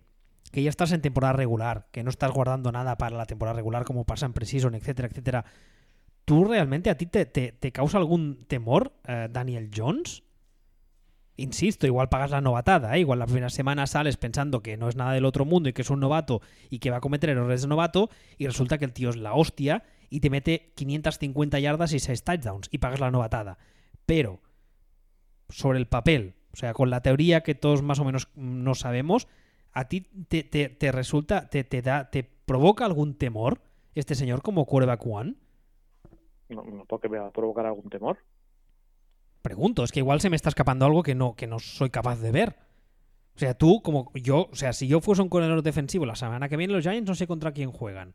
que 0.52 0.62
ya 0.62 0.70
estás 0.70 0.92
en 0.92 1.00
temporada 1.00 1.32
regular, 1.32 1.88
que 1.90 2.04
no 2.04 2.10
estás 2.10 2.30
guardando 2.30 2.70
nada 2.70 2.96
para 2.96 3.16
la 3.16 3.26
temporada 3.26 3.56
regular 3.56 3.84
como 3.84 4.04
pasa 4.04 4.26
en 4.26 4.32
Precision, 4.32 4.74
etcétera, 4.74 5.08
etcétera, 5.08 5.44
¿Tú 6.24 6.44
realmente 6.44 6.90
a 6.90 6.96
ti 6.96 7.06
te, 7.06 7.72
causa 7.72 7.98
algún 7.98 8.44
temor 8.46 8.92
eh, 9.06 9.28
Daniel 9.30 9.70
Jones? 9.74 10.22
Insisto, 11.36 11.86
igual 11.86 12.08
pagas 12.08 12.30
la 12.30 12.40
novatada, 12.40 12.96
¿eh? 12.96 13.00
igual 13.00 13.18
la 13.18 13.26
primera 13.26 13.50
semana 13.50 13.86
sales 13.86 14.16
pensando 14.16 14.62
que 14.62 14.76
no 14.76 14.88
es 14.88 14.96
nada 14.96 15.12
del 15.12 15.24
otro 15.24 15.44
mundo 15.44 15.68
y 15.68 15.72
que 15.72 15.82
es 15.82 15.90
un 15.90 15.98
novato 15.98 16.42
y 16.70 16.78
que 16.78 16.90
va 16.90 16.98
a 16.98 17.00
cometer 17.00 17.30
errores 17.30 17.62
de 17.62 17.68
novato 17.68 18.10
y 18.38 18.46
resulta 18.46 18.78
que 18.78 18.84
el 18.84 18.92
tío 18.92 19.10
es 19.10 19.16
la 19.16 19.32
hostia 19.32 19.82
y 20.10 20.20
te 20.20 20.30
mete 20.30 20.72
550 20.76 21.58
yardas 21.58 21.92
y 21.94 21.98
6 21.98 22.22
touchdowns 22.22 22.68
y 22.70 22.78
pagas 22.78 23.00
la 23.00 23.10
novatada. 23.10 23.58
Pero, 24.06 24.40
sobre 25.48 25.78
el 25.78 25.86
papel, 25.86 26.34
o 26.52 26.56
sea, 26.56 26.74
con 26.74 26.90
la 26.90 27.00
teoría 27.00 27.42
que 27.42 27.54
todos 27.54 27.82
más 27.82 27.98
o 27.98 28.04
menos 28.04 28.28
no 28.34 28.74
sabemos, 28.74 29.26
¿a 29.72 29.88
ti 29.88 30.02
te, 30.28 30.42
te 30.44 30.92
resulta, 30.92 31.48
te, 31.48 31.82
da, 31.82 32.11
te 32.11 32.22
provoca 32.22 32.85
algún 32.85 33.14
temor 33.14 33.61
este 33.94 34.14
señor 34.14 34.42
como 34.42 34.66
quarterback 34.66 35.06
one? 35.06 35.35
no, 36.48 36.62
no 36.64 36.85
porque 36.85 37.08
me 37.08 37.18
va 37.18 37.28
a 37.28 37.32
provocar 37.32 37.66
algún 37.66 37.88
temor. 37.88 38.18
Pregunto, 39.42 39.82
es 39.82 39.90
que 39.90 40.00
igual 40.00 40.20
se 40.20 40.30
me 40.30 40.37
está 40.37 40.48
escapando 40.48 40.87
algo 40.87 41.02
que 41.02 41.14
no, 41.14 41.35
que 41.35 41.46
no 41.46 41.58
soy 41.58 41.90
capaz 41.90 42.20
de 42.20 42.30
ver. 42.30 42.56
O 43.35 43.38
sea, 43.38 43.54
tú, 43.54 43.82
como 43.82 44.12
yo, 44.14 44.48
o 44.52 44.54
sea, 44.54 44.72
si 44.72 44.87
yo 44.87 45.00
fuese 45.00 45.22
un 45.22 45.28
corredor 45.28 45.62
defensivo 45.62 46.06
la 46.06 46.14
semana 46.14 46.48
que 46.48 46.56
viene, 46.56 46.72
los 46.72 46.85
Giants 46.85 47.08
no 47.08 47.14
sé 47.14 47.26
contra 47.26 47.52
quién 47.52 47.72
juegan. 47.72 48.14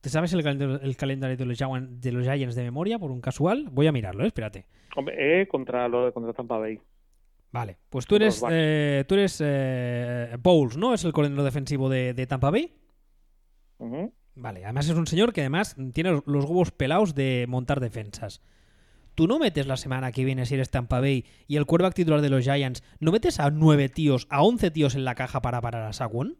¿Te 0.00 0.08
sabes 0.08 0.32
el, 0.32 0.40
el 0.82 0.96
calendario 0.96 1.36
de 1.36 1.44
los, 1.44 1.58
de 1.58 2.12
los 2.12 2.24
Giants 2.24 2.54
de 2.54 2.62
memoria 2.62 2.98
por 2.98 3.10
un 3.10 3.20
casual? 3.20 3.68
Voy 3.70 3.86
a 3.86 3.92
mirarlo, 3.92 4.24
¿eh? 4.24 4.28
espérate. 4.28 4.66
Hombre, 4.96 5.42
eh, 5.42 5.46
contra, 5.46 5.86
lo, 5.88 6.12
contra 6.12 6.32
Tampa 6.32 6.58
Bay. 6.58 6.80
Vale, 7.52 7.78
pues 7.88 8.06
tú 8.06 8.16
eres, 8.16 8.42
eh, 8.48 9.04
tú 9.08 9.14
eres 9.14 9.40
eh, 9.44 10.36
Bowles, 10.40 10.76
¿no? 10.76 10.94
Es 10.94 11.04
el 11.04 11.12
coordinador 11.12 11.44
defensivo 11.44 11.88
de, 11.88 12.14
de 12.14 12.26
Tampa 12.26 12.50
Bay. 12.50 12.76
Vale, 14.36 14.64
además 14.64 14.88
es 14.88 14.96
un 14.96 15.06
señor 15.06 15.32
que 15.32 15.40
además 15.40 15.74
tiene 15.92 16.22
los 16.24 16.44
huevos 16.44 16.70
pelados 16.70 17.14
de 17.14 17.46
montar 17.48 17.80
defensas. 17.80 18.40
¿Tú 19.14 19.26
no 19.26 19.38
metes 19.38 19.66
la 19.66 19.76
semana 19.76 20.12
que 20.12 20.24
viene 20.24 20.46
si 20.46 20.54
eres 20.54 20.70
Tampa 20.70 21.00
Bay 21.00 21.26
y 21.48 21.56
el 21.56 21.66
quarterback 21.66 21.94
titular 21.94 22.20
de 22.20 22.30
los 22.30 22.44
Giants, 22.44 22.82
no 23.00 23.10
metes 23.10 23.40
a 23.40 23.50
nueve 23.50 23.88
tíos, 23.88 24.26
a 24.30 24.42
once 24.42 24.70
tíos 24.70 24.94
en 24.94 25.04
la 25.04 25.14
caja 25.14 25.42
para 25.42 25.60
parar 25.60 25.82
a 25.82 25.92
Saquon? 25.92 26.38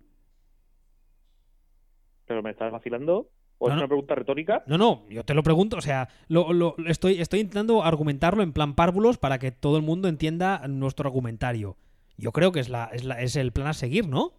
¿Pero 2.26 2.42
me 2.42 2.50
estás 2.50 2.70
vacilando? 2.70 3.30
¿O 3.62 3.68
es 3.68 3.76
una 3.76 3.86
pregunta 3.86 4.14
retórica? 4.14 4.64
No, 4.66 4.78
no, 4.78 5.06
yo 5.10 5.22
te 5.22 5.34
lo 5.34 5.42
pregunto, 5.42 5.76
o 5.76 5.82
sea, 5.82 6.08
lo, 6.28 6.74
estoy, 6.86 7.20
estoy 7.20 7.40
intentando 7.40 7.84
argumentarlo 7.84 8.42
en 8.42 8.54
plan 8.54 8.74
párvulos 8.74 9.18
para 9.18 9.38
que 9.38 9.52
todo 9.52 9.76
el 9.76 9.82
mundo 9.82 10.08
entienda 10.08 10.66
nuestro 10.66 11.06
argumentario. 11.06 11.76
Yo 12.16 12.32
creo 12.32 12.52
que 12.52 12.60
es, 12.60 12.70
la, 12.70 12.86
es, 12.86 13.04
la, 13.04 13.20
es 13.20 13.36
el 13.36 13.52
plan 13.52 13.66
a 13.66 13.74
seguir, 13.74 14.08
¿no? 14.08 14.32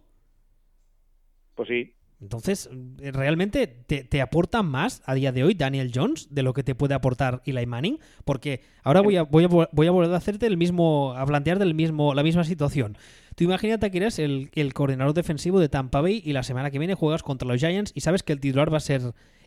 Pues 1.54 1.68
sí, 1.68 1.94
entonces, 2.22 2.70
¿realmente 2.98 3.66
te, 3.66 4.22
aporta 4.22 4.62
más 4.62 5.02
a 5.06 5.14
día 5.14 5.32
de 5.32 5.42
hoy 5.42 5.54
Daniel 5.54 5.90
Jones 5.92 6.32
de 6.32 6.44
lo 6.44 6.52
que 6.52 6.62
te 6.62 6.76
puede 6.76 6.94
aportar 6.94 7.42
Eli 7.46 7.66
Manning? 7.66 7.98
Porque 8.24 8.60
ahora 8.84 9.00
voy 9.00 9.16
a, 9.16 9.24
voy 9.24 9.44
a, 9.44 9.48
voy 9.48 9.86
a 9.88 9.90
volver 9.90 10.14
a 10.14 10.18
hacerte 10.18 10.46
el 10.46 10.56
mismo, 10.56 11.14
a 11.16 11.26
plantear 11.26 11.58
del 11.58 11.74
mismo, 11.74 12.14
la 12.14 12.22
misma 12.22 12.44
situación. 12.44 12.96
Tú 13.34 13.44
imagínate 13.44 13.90
que 13.90 13.98
eres 13.98 14.18
el, 14.18 14.50
coordinador 14.74 15.14
defensivo 15.14 15.60
de 15.60 15.68
Tampa 15.68 16.00
Bay 16.00 16.22
y 16.24 16.32
la 16.32 16.42
semana 16.42 16.70
que 16.70 16.78
viene 16.78 16.94
juegas 16.94 17.22
contra 17.22 17.48
los 17.48 17.60
Giants 17.60 17.92
y 17.94 18.00
sabes 18.00 18.22
que 18.22 18.32
el 18.32 18.40
titular 18.40 18.72
va 18.72 18.78
a 18.78 18.80
ser 18.80 19.00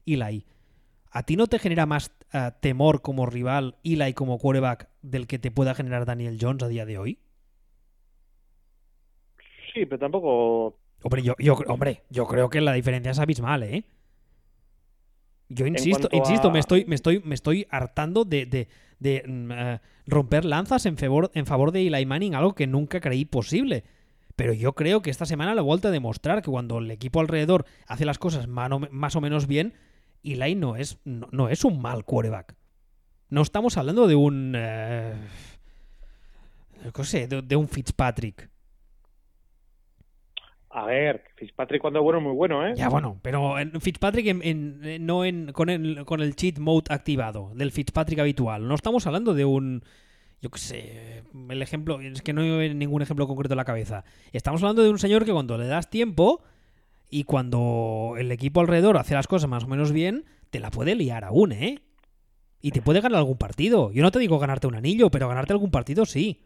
Eli. 0.05 0.45
¿A 1.11 1.23
ti 1.23 1.37
no 1.37 1.47
te 1.47 1.59
genera 1.59 1.85
más 1.85 2.11
eh, 2.33 2.51
temor 2.59 3.01
como 3.01 3.25
rival 3.25 3.75
Eli 3.83 4.13
como 4.13 4.37
quarterback 4.37 4.89
del 5.01 5.27
que 5.27 5.39
te 5.39 5.51
pueda 5.51 5.75
generar 5.75 6.05
Daniel 6.05 6.37
Jones 6.39 6.63
a 6.63 6.67
día 6.67 6.85
de 6.85 6.97
hoy? 6.97 7.19
Sí, 9.73 9.85
pero 9.85 9.99
tampoco 9.99 10.79
Hombre, 11.05 11.21
yo, 11.21 11.35
yo, 11.37 11.53
hombre, 11.67 12.01
yo 12.09 12.25
creo 12.25 12.49
que 12.49 12.61
la 12.61 12.73
diferencia 12.73 13.11
es 13.11 13.19
abismal, 13.19 13.61
¿eh? 13.61 13.83
Yo 15.49 15.67
insisto, 15.67 16.09
insisto, 16.11 16.49
me 16.49 16.57
estoy, 16.57 16.85
me 16.85 16.95
estoy, 16.95 17.21
me 17.23 17.35
estoy 17.35 17.67
hartando 17.69 18.25
de, 18.25 18.67
mm, 18.99 19.51
eh, 19.51 19.79
romper 20.05 20.45
lanzas 20.45 20.85
en 20.85 20.97
favor, 20.97 21.31
en 21.33 21.45
favor 21.45 21.71
de 21.71 21.85
Eli 21.85 22.05
Manning, 22.05 22.35
algo 22.35 22.55
que 22.55 22.67
nunca 22.67 22.99
creí 22.99 23.25
posible. 23.25 23.83
Pero 24.35 24.53
yo 24.53 24.73
creo 24.73 25.01
que 25.01 25.09
esta 25.09 25.25
semana 25.25 25.55
la 25.55 25.61
vuelta 25.61 25.87
a 25.87 25.91
demostrar 25.91 26.41
que 26.41 26.51
cuando 26.51 26.79
el 26.79 26.91
equipo 26.91 27.19
alrededor 27.19 27.65
hace 27.87 28.05
las 28.05 28.19
cosas 28.19 28.47
más 28.47 29.15
o 29.15 29.21
menos 29.21 29.47
bien, 29.47 29.73
Eli 30.23 30.55
no 30.55 30.75
es, 30.75 30.97
no, 31.05 31.49
es 31.49 31.63
un 31.63 31.81
mal 31.81 32.03
quarterback. 32.03 32.55
No 33.29 33.41
estamos 33.41 33.77
hablando 33.77 34.07
de 34.07 34.15
un. 34.15 34.53
Eh, 34.55 35.13
sé, 37.03 37.27
de 37.27 37.55
un 37.55 37.67
Fitzpatrick. 37.67 38.49
A 40.77 40.83
ver, 40.83 41.23
Fitzpatrick 41.37 41.81
cuando 41.81 41.99
es 41.99 42.03
bueno 42.03 42.19
muy 42.19 42.33
bueno, 42.33 42.67
¿eh? 42.67 42.73
Ya, 42.75 42.89
bueno, 42.89 43.17
pero 43.21 43.55
Fitzpatrick 43.79 44.27
en, 44.27 45.05
no 45.05 45.23
en, 45.23 45.53
con, 45.53 45.69
el, 45.69 46.03
con 46.03 46.19
el 46.19 46.35
cheat 46.35 46.57
mode 46.57 46.93
activado, 46.93 47.53
del 47.55 47.71
Fitzpatrick 47.71 48.19
habitual. 48.19 48.67
No 48.67 48.75
estamos 48.75 49.07
hablando 49.07 49.33
de 49.33 49.45
un... 49.45 49.85
Yo 50.41 50.49
qué 50.49 50.59
sé, 50.59 51.23
el 51.49 51.61
ejemplo... 51.61 52.01
Es 52.01 52.21
que 52.21 52.33
no 52.33 52.41
hay 52.41 52.73
ningún 52.73 53.01
ejemplo 53.01 53.25
concreto 53.25 53.53
en 53.53 53.57
la 53.57 53.63
cabeza. 53.63 54.03
Estamos 54.33 54.61
hablando 54.63 54.83
de 54.83 54.89
un 54.89 54.99
señor 54.99 55.23
que 55.23 55.31
cuando 55.31 55.57
le 55.57 55.65
das 55.65 55.89
tiempo 55.89 56.43
y 57.09 57.23
cuando 57.23 58.15
el 58.17 58.29
equipo 58.33 58.59
alrededor 58.59 58.97
hace 58.97 59.13
las 59.13 59.27
cosas 59.27 59.49
más 59.49 59.63
o 59.63 59.67
menos 59.67 59.93
bien, 59.93 60.25
te 60.49 60.59
la 60.59 60.71
puede 60.71 60.93
liar 60.95 61.23
aún, 61.23 61.53
¿eh? 61.53 61.83
Y 62.59 62.71
te 62.71 62.81
puede 62.81 62.99
ganar 62.99 63.19
algún 63.19 63.37
partido. 63.37 63.93
Yo 63.93 64.03
no 64.03 64.11
te 64.11 64.19
digo 64.19 64.39
ganarte 64.39 64.67
un 64.67 64.75
anillo, 64.75 65.09
pero 65.09 65.29
ganarte 65.29 65.53
algún 65.53 65.71
partido 65.71 66.05
sí. 66.05 66.43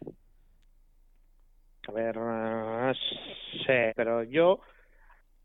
A 1.88 1.92
ver, 1.92 2.16
sí, 3.50 3.92
pero 3.96 4.24
yo, 4.24 4.60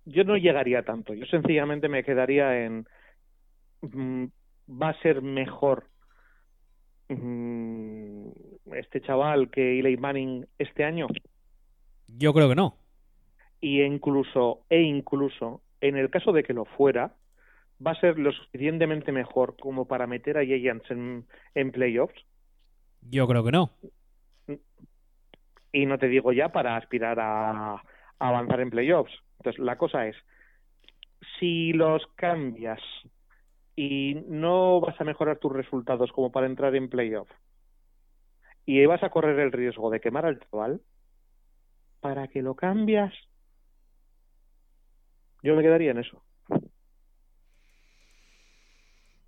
yo 0.06 0.24
no 0.24 0.38
llegaría 0.38 0.84
tanto. 0.84 1.14
Yo 1.14 1.26
sencillamente 1.26 1.90
me 1.90 2.04
quedaría 2.04 2.66
en, 2.66 2.88
mm, 3.82 4.26
va 4.70 4.90
a 4.90 5.02
ser 5.02 5.22
mejor 5.22 5.88
mm, 7.10 8.28
este 8.74 9.02
chaval 9.02 9.50
que 9.50 9.80
Eli 9.80 9.98
Manning 9.98 10.46
este 10.58 10.84
año. 10.84 11.08
Yo 12.08 12.34
creo 12.34 12.50
que 12.50 12.56
no. 12.56 12.78
Y 13.62 13.82
incluso, 13.82 14.62
e 14.70 14.82
incluso, 14.82 15.62
en 15.82 15.98
el 15.98 16.10
caso 16.10 16.32
de 16.32 16.44
que 16.44 16.54
lo 16.54 16.66
fuera, 16.66 17.16
va 17.86 17.92
a 17.92 18.00
ser 18.00 18.18
lo 18.18 18.32
suficientemente 18.32 19.12
mejor 19.12 19.56
como 19.58 19.86
para 19.86 20.08
meter 20.08 20.38
a 20.38 20.46
Giants 20.46 20.90
en, 20.92 21.26
en 21.56 21.72
playoffs. 21.72 22.26
Yo 23.02 23.28
creo 23.28 23.44
que 23.44 23.52
no. 23.52 23.72
Y 25.72 25.86
no 25.86 25.98
te 25.98 26.08
digo 26.08 26.32
ya 26.32 26.50
para 26.50 26.78
aspirar 26.78 27.20
a 27.20 27.82
avanzar 28.20 28.60
en 28.62 28.70
playoffs. 28.70 29.14
Entonces, 29.40 29.60
la 29.64 29.78
cosa 29.78 30.08
es, 30.08 30.16
si 31.40 31.74
los 31.74 32.06
cambias 32.16 32.80
y 33.76 34.16
no 34.28 34.80
vas 34.80 35.00
a 35.00 35.04
mejorar 35.04 35.38
tus 35.38 35.52
resultados 35.52 36.12
como 36.12 36.32
para 36.32 36.46
entrar 36.46 36.76
en 36.76 36.90
playoff 36.90 37.30
y 38.66 38.86
vas 38.86 39.04
a 39.04 39.10
correr 39.10 39.40
el 39.40 39.52
riesgo 39.52 39.90
de 39.90 40.00
quemar 40.00 40.26
al 40.26 40.40
chaval, 40.40 40.82
¿para 42.00 42.28
que 42.28 42.42
lo 42.42 42.56
cambias? 42.56 43.14
Yo 45.44 45.56
me 45.56 45.62
quedaría 45.62 45.92
en 45.92 46.00
eso. 46.00 46.24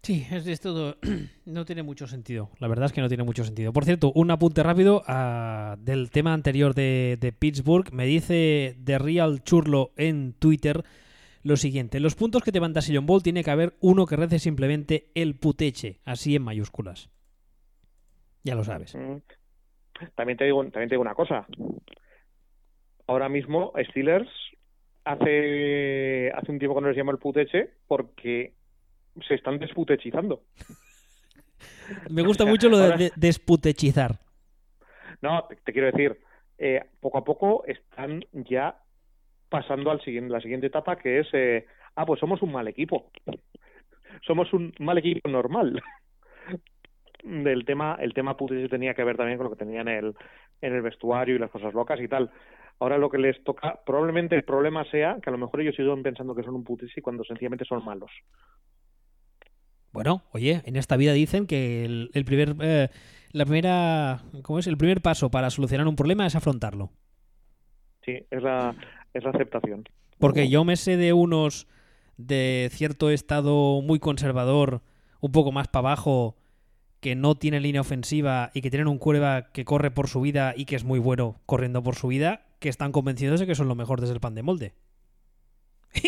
Sí, 0.07 0.25
es, 0.31 0.47
es. 0.47 0.61
No 1.45 1.65
tiene 1.65 1.83
mucho 1.83 2.07
sentido. 2.07 2.49
La 2.59 2.69
verdad 2.69 2.85
es 2.85 2.93
que 2.93 3.01
no 3.01 3.09
tiene 3.09 3.25
mucho 3.25 3.43
sentido. 3.43 3.73
Por 3.73 3.83
cierto, 3.83 4.13
un 4.15 4.31
apunte 4.31 4.63
rápido 4.63 5.03
ah, 5.05 5.75
del 5.79 6.11
tema 6.11 6.33
anterior 6.33 6.73
de, 6.73 7.17
de 7.19 7.33
Pittsburgh. 7.33 7.91
Me 7.91 8.05
dice 8.05 8.77
The 8.81 8.99
Real 8.99 9.43
Churlo 9.43 9.91
en 9.97 10.31
Twitter 10.31 10.85
lo 11.43 11.57
siguiente. 11.57 11.99
Los 11.99 12.15
puntos 12.15 12.41
que 12.41 12.53
te 12.53 12.61
manda 12.61 12.79
Sillon 12.79 13.05
Ball 13.05 13.21
tiene 13.21 13.43
que 13.43 13.51
haber 13.51 13.73
uno 13.81 14.05
que 14.05 14.15
rece 14.15 14.39
simplemente 14.39 15.11
el 15.13 15.35
puteche, 15.35 15.99
así 16.05 16.37
en 16.37 16.43
mayúsculas. 16.43 17.09
Ya 18.45 18.55
lo 18.55 18.63
sabes. 18.63 18.95
Mm. 18.95 19.17
También 20.15 20.37
te 20.37 20.45
digo, 20.45 20.61
también 20.63 20.87
te 20.87 20.95
digo 20.95 21.01
una 21.01 21.15
cosa. 21.15 21.45
Ahora 23.07 23.27
mismo 23.27 23.73
Steelers 23.89 24.29
hace 25.03 26.31
hace 26.31 26.49
un 26.49 26.59
tiempo 26.59 26.75
que 26.75 26.81
no 26.81 26.87
les 26.87 26.95
llama 26.95 27.11
el 27.11 27.17
puteche 27.17 27.71
porque 27.87 28.53
se 29.27 29.35
están 29.35 29.59
desputechizando. 29.59 30.41
Me 32.09 32.21
gusta 32.21 32.45
mucho 32.45 32.69
lo 32.69 32.77
de, 32.77 33.11
desputechizar. 33.15 34.19
No, 35.21 35.45
te, 35.47 35.55
te 35.57 35.73
quiero 35.73 35.87
decir, 35.87 36.19
eh, 36.57 36.83
poco 36.99 37.19
a 37.19 37.23
poco 37.23 37.63
están 37.65 38.23
ya 38.33 38.75
pasando 39.49 39.91
al 39.91 40.01
siguiente, 40.01 40.31
la 40.31 40.41
siguiente 40.41 40.67
etapa 40.67 40.97
que 40.97 41.19
es, 41.19 41.27
eh, 41.33 41.65
ah, 41.95 42.05
pues 42.05 42.19
somos 42.19 42.41
un 42.41 42.51
mal 42.51 42.67
equipo. 42.67 43.11
Somos 44.25 44.51
un 44.51 44.73
mal 44.79 44.97
equipo 44.97 45.29
normal. 45.29 45.79
Del 47.23 47.65
tema, 47.65 47.97
el 47.99 48.13
tema 48.13 48.35
puteche 48.35 48.67
tenía 48.67 48.95
que 48.95 49.03
ver 49.03 49.15
también 49.15 49.37
con 49.37 49.45
lo 49.45 49.51
que 49.51 49.63
tenían 49.63 49.87
en 49.89 50.05
el, 50.05 50.15
en 50.61 50.73
el 50.73 50.81
vestuario 50.81 51.35
y 51.35 51.39
las 51.39 51.51
cosas 51.51 51.73
locas 51.73 51.99
y 52.01 52.07
tal. 52.07 52.31
Ahora 52.79 52.97
lo 52.97 53.09
que 53.09 53.17
les 53.19 53.43
toca, 53.43 53.79
probablemente 53.85 54.35
el 54.35 54.43
problema 54.43 54.85
sea 54.85 55.17
que 55.21 55.29
a 55.29 55.33
lo 55.33 55.37
mejor 55.37 55.61
ellos 55.61 55.75
siguen 55.75 56.01
pensando 56.01 56.33
que 56.33 56.43
son 56.43 56.55
un 56.55 56.63
puteche 56.63 57.01
cuando 57.01 57.23
sencillamente 57.23 57.65
son 57.65 57.85
malos. 57.85 58.11
Bueno, 59.97 60.21
oye, 60.31 60.61
en 60.65 60.75
esta 60.75 60.95
vida 60.95 61.11
dicen 61.11 61.47
que 61.47 61.83
el, 61.83 62.11
el 62.13 62.23
primer, 62.23 62.55
eh, 62.61 62.89
la 63.31 63.45
primera, 63.45 64.21
¿cómo 64.43 64.59
es? 64.59 64.67
El 64.67 64.77
primer 64.77 65.01
paso 65.01 65.31
para 65.31 65.49
solucionar 65.49 65.87
un 65.87 65.95
problema 65.95 66.27
es 66.27 66.35
afrontarlo. 66.35 66.91
Sí, 68.05 68.11
es 68.29 68.43
la, 68.43 68.75
es 69.15 69.23
la 69.23 69.31
aceptación. 69.31 69.85
Porque 70.19 70.49
yo 70.49 70.63
me 70.63 70.75
sé 70.75 70.97
de 70.97 71.13
unos 71.13 71.67
de 72.15 72.69
cierto 72.71 73.09
estado 73.09 73.81
muy 73.81 73.97
conservador, 73.97 74.83
un 75.19 75.31
poco 75.31 75.51
más 75.51 75.67
para 75.67 75.87
abajo, 75.87 76.35
que 76.99 77.15
no 77.15 77.33
tienen 77.33 77.63
línea 77.63 77.81
ofensiva 77.81 78.51
y 78.53 78.61
que 78.61 78.69
tienen 78.69 78.89
un 78.89 78.99
cuerva 78.99 79.51
que 79.51 79.65
corre 79.65 79.89
por 79.89 80.09
su 80.09 80.21
vida 80.21 80.53
y 80.55 80.65
que 80.65 80.75
es 80.75 80.83
muy 80.83 80.99
bueno 80.99 81.41
corriendo 81.47 81.81
por 81.81 81.95
su 81.95 82.09
vida, 82.09 82.45
que 82.59 82.69
están 82.69 82.91
convencidos 82.91 83.39
de 83.39 83.47
que 83.47 83.55
son 83.55 83.67
lo 83.67 83.73
mejor 83.73 83.99
desde 83.99 84.13
el 84.13 84.19
pan 84.19 84.35
de 84.35 84.43
molde. 84.43 84.73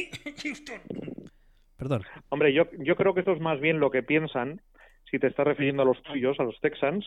Perdón. 1.80 2.04
Hombre, 2.30 2.54
yo, 2.54 2.66
yo 2.78 2.96
creo 2.96 3.14
que 3.16 3.22
esto 3.22 3.32
es 3.32 3.40
más 3.42 3.60
bien 3.60 3.80
lo 3.80 3.90
que 3.90 4.04
piensan, 4.04 4.62
si 5.10 5.18
te 5.18 5.28
estás 5.28 5.48
refiriendo 5.48 5.82
a 5.82 5.86
los 5.86 6.00
tuyos, 6.04 6.40
a 6.40 6.44
los 6.44 6.60
Texans, 6.60 7.06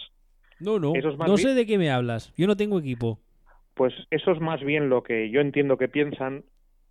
No, 0.58 0.78
no. 0.80 0.94
Eso 0.96 1.10
es 1.10 1.16
más 1.18 1.28
No 1.28 1.36
sé 1.36 1.54
de 1.54 1.66
qué 1.66 1.78
me 1.78 1.90
hablas. 1.90 2.32
Yo 2.36 2.46
no 2.46 2.56
tengo 2.56 2.78
equipo. 2.80 3.20
pues 3.74 3.92
eso 4.10 4.32
es 4.32 4.40
más 4.40 4.60
bien 4.62 4.88
lo 4.88 5.02
que 5.02 5.30
yo 5.30 5.40
entiendo 5.40 5.76
que 5.76 5.88
piensan, 5.88 6.44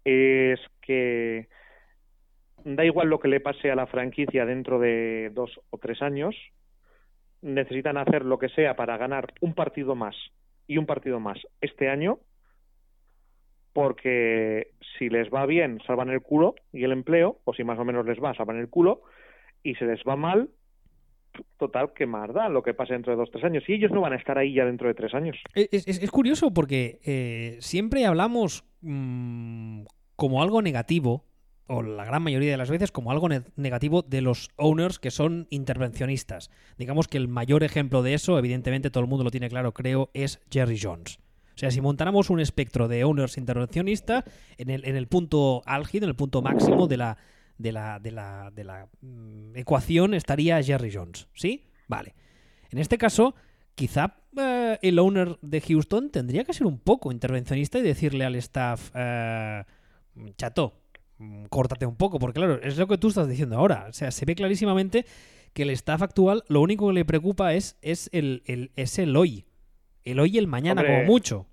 es 0.06 0.60
que 0.82 1.48
da 2.64 2.86
igual 2.86 3.08
lo 3.10 3.20
que 3.20 3.28
le 3.28 3.40
pase 3.40 3.72
a 3.72 3.76
la 3.76 3.88
franquicia 3.88 4.46
dentro 4.46 4.80
de 4.80 5.32
dos 5.34 5.60
o 5.72 5.78
tres 5.78 6.02
años, 6.02 6.36
necesitan 7.42 7.98
hacer 7.98 8.24
lo 8.26 8.38
que 8.38 8.50
sea 8.50 8.76
para 8.76 8.98
ganar 8.98 9.34
un 9.42 9.54
partido 9.56 9.96
más 9.96 10.16
y 10.68 10.78
un 10.78 10.86
partido 10.86 11.20
más 11.20 11.40
este 11.62 11.90
año, 11.90 12.20
porque 13.74 14.72
si 14.98 15.10
les 15.10 15.30
va 15.30 15.46
bien, 15.46 15.80
salvan 15.86 16.10
el 16.10 16.22
culo 16.22 16.56
y 16.74 16.84
el 16.84 16.92
empleo, 16.92 17.40
o 17.46 17.54
si 17.54 17.64
más 17.64 17.80
o 17.80 17.86
menos 17.86 18.06
les 18.06 18.22
va, 18.22 18.34
salvan 18.34 18.60
el 18.60 18.70
culo, 18.70 19.02
y 19.64 19.76
se 19.76 19.86
les 19.86 20.02
va 20.08 20.16
mal, 20.16 20.50
total, 21.58 21.94
que 21.94 22.06
más 22.06 22.34
da 22.34 22.50
lo 22.50 22.64
que 22.64 22.74
pase 22.74 22.94
dentro 22.94 23.12
de 23.12 23.18
dos 23.18 23.30
o 23.30 23.32
tres 23.32 23.46
años. 23.46 23.64
Y 23.68 23.74
ellos 23.74 23.92
no 23.92 24.02
van 24.02 24.14
a 24.14 24.18
estar 24.18 24.38
ahí 24.38 24.54
ya 24.54 24.66
dentro 24.66 24.88
de 24.88 24.94
tres 24.94 25.14
años. 25.14 25.38
Es, 25.54 26.12
curioso 26.12 26.54
porque 26.54 27.00
eh, 27.06 27.58
siempre 27.60 28.06
hablamos 28.06 28.66
mm, 28.82 29.84
como 30.16 30.42
algo 30.42 30.62
negativo, 30.62 31.24
o 31.68 31.82
la 31.82 32.04
gran 32.04 32.22
mayoría 32.22 32.52
de 32.52 32.58
las 32.58 32.70
veces 32.70 32.92
como 32.92 33.12
algo 33.12 33.30
ne- 33.30 33.44
negativo 33.56 34.02
de 34.02 34.22
los 34.22 34.50
owners 34.58 35.00
que 35.00 35.12
son 35.12 35.48
intervencionistas. 35.50 36.52
Digamos 36.78 37.08
que 37.08 37.18
el 37.18 37.30
mayor 37.30 37.64
ejemplo 37.64 38.04
de 38.04 38.14
eso, 38.14 38.38
evidentemente 38.38 38.90
todo 38.90 39.04
el 39.04 39.10
mundo 39.10 39.24
lo 39.24 39.32
tiene 39.32 39.50
claro, 39.50 39.72
creo, 39.72 40.10
es 40.14 40.42
Jerry 40.52 40.78
Jones. 40.82 41.20
Sea, 41.62 41.70
si 41.70 41.80
montáramos 41.80 42.32
un 42.32 42.40
espectro 42.40 42.88
de 42.88 43.04
owners 43.04 43.38
intervencionista, 43.38 44.26
en 44.58 44.72
el, 44.72 44.84
en 44.84 44.96
el 44.96 45.08
punto 45.08 45.62
álgido, 45.68 46.06
en 46.06 46.10
el 46.10 46.16
punto 46.16 46.42
máximo 46.42 46.88
de 46.88 46.98
la, 46.98 47.18
de 47.60 47.72
la, 47.72 48.00
de 48.00 48.12
la, 48.12 48.52
de 48.52 48.64
la 48.64 48.88
mm, 49.02 49.56
ecuación 49.58 50.16
estaría 50.16 50.62
Jerry 50.64 50.92
Jones. 50.92 51.28
¿Sí? 51.36 51.66
Vale. 51.88 52.16
En 52.72 52.80
este 52.80 52.98
caso, 52.98 53.36
quizá 53.76 54.16
eh, 54.36 54.80
el 54.82 54.98
owner 54.98 55.38
de 55.44 55.62
Houston 55.62 56.10
tendría 56.10 56.44
que 56.46 56.54
ser 56.54 56.66
un 56.66 56.80
poco 56.80 57.12
intervencionista 57.12 57.78
y 57.78 57.84
decirle 57.84 58.26
al 58.26 58.36
staff, 58.38 58.90
eh, 58.96 59.64
chato, 60.38 60.74
mm, 61.20 61.46
córtate 61.46 61.86
un 61.86 61.96
poco, 61.96 62.18
porque 62.18 62.40
claro, 62.40 62.60
es 62.64 62.76
lo 62.78 62.88
que 62.88 62.98
tú 62.98 63.10
estás 63.10 63.30
diciendo 63.30 63.58
ahora. 63.58 63.86
O 63.88 63.94
sea, 63.94 64.10
se 64.10 64.26
ve 64.26 64.34
clarísimamente 64.34 65.06
que 65.54 65.62
el 65.62 65.70
staff 65.70 66.02
actual 66.02 66.44
lo 66.48 66.60
único 66.62 66.88
que 66.88 66.94
le 66.94 67.06
preocupa 67.06 67.54
es, 67.54 67.78
es, 67.84 68.10
el, 68.14 68.42
el- 68.48 68.72
es 68.76 68.98
el 68.98 69.16
hoy. 69.16 69.46
El 70.04 70.20
hoy 70.20 70.32
y 70.36 70.38
el 70.38 70.48
mañana, 70.48 70.82
Hombre. 70.82 70.96
como 70.96 71.06
mucho. 71.12 71.48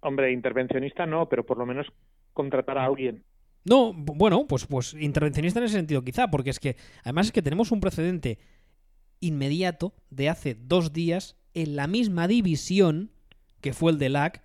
Hombre, 0.00 0.32
intervencionista 0.32 1.06
no, 1.06 1.28
pero 1.28 1.44
por 1.44 1.58
lo 1.58 1.66
menos 1.66 1.86
contratar 2.32 2.78
a 2.78 2.84
alguien. 2.84 3.24
No, 3.64 3.92
bu- 3.92 4.14
bueno, 4.16 4.46
pues, 4.46 4.66
pues 4.66 4.94
intervencionista 4.94 5.58
en 5.58 5.64
ese 5.66 5.74
sentido 5.76 6.04
quizá, 6.04 6.28
porque 6.30 6.50
es 6.50 6.60
que 6.60 6.76
además 7.02 7.26
es 7.26 7.32
que 7.32 7.42
tenemos 7.42 7.72
un 7.72 7.80
precedente 7.80 8.38
inmediato 9.20 9.94
de 10.10 10.28
hace 10.28 10.54
dos 10.54 10.92
días 10.92 11.36
en 11.54 11.74
la 11.74 11.86
misma 11.86 12.28
división 12.28 13.10
que 13.60 13.72
fue 13.72 13.90
el 13.90 13.98
de 13.98 14.10
LAC, 14.10 14.44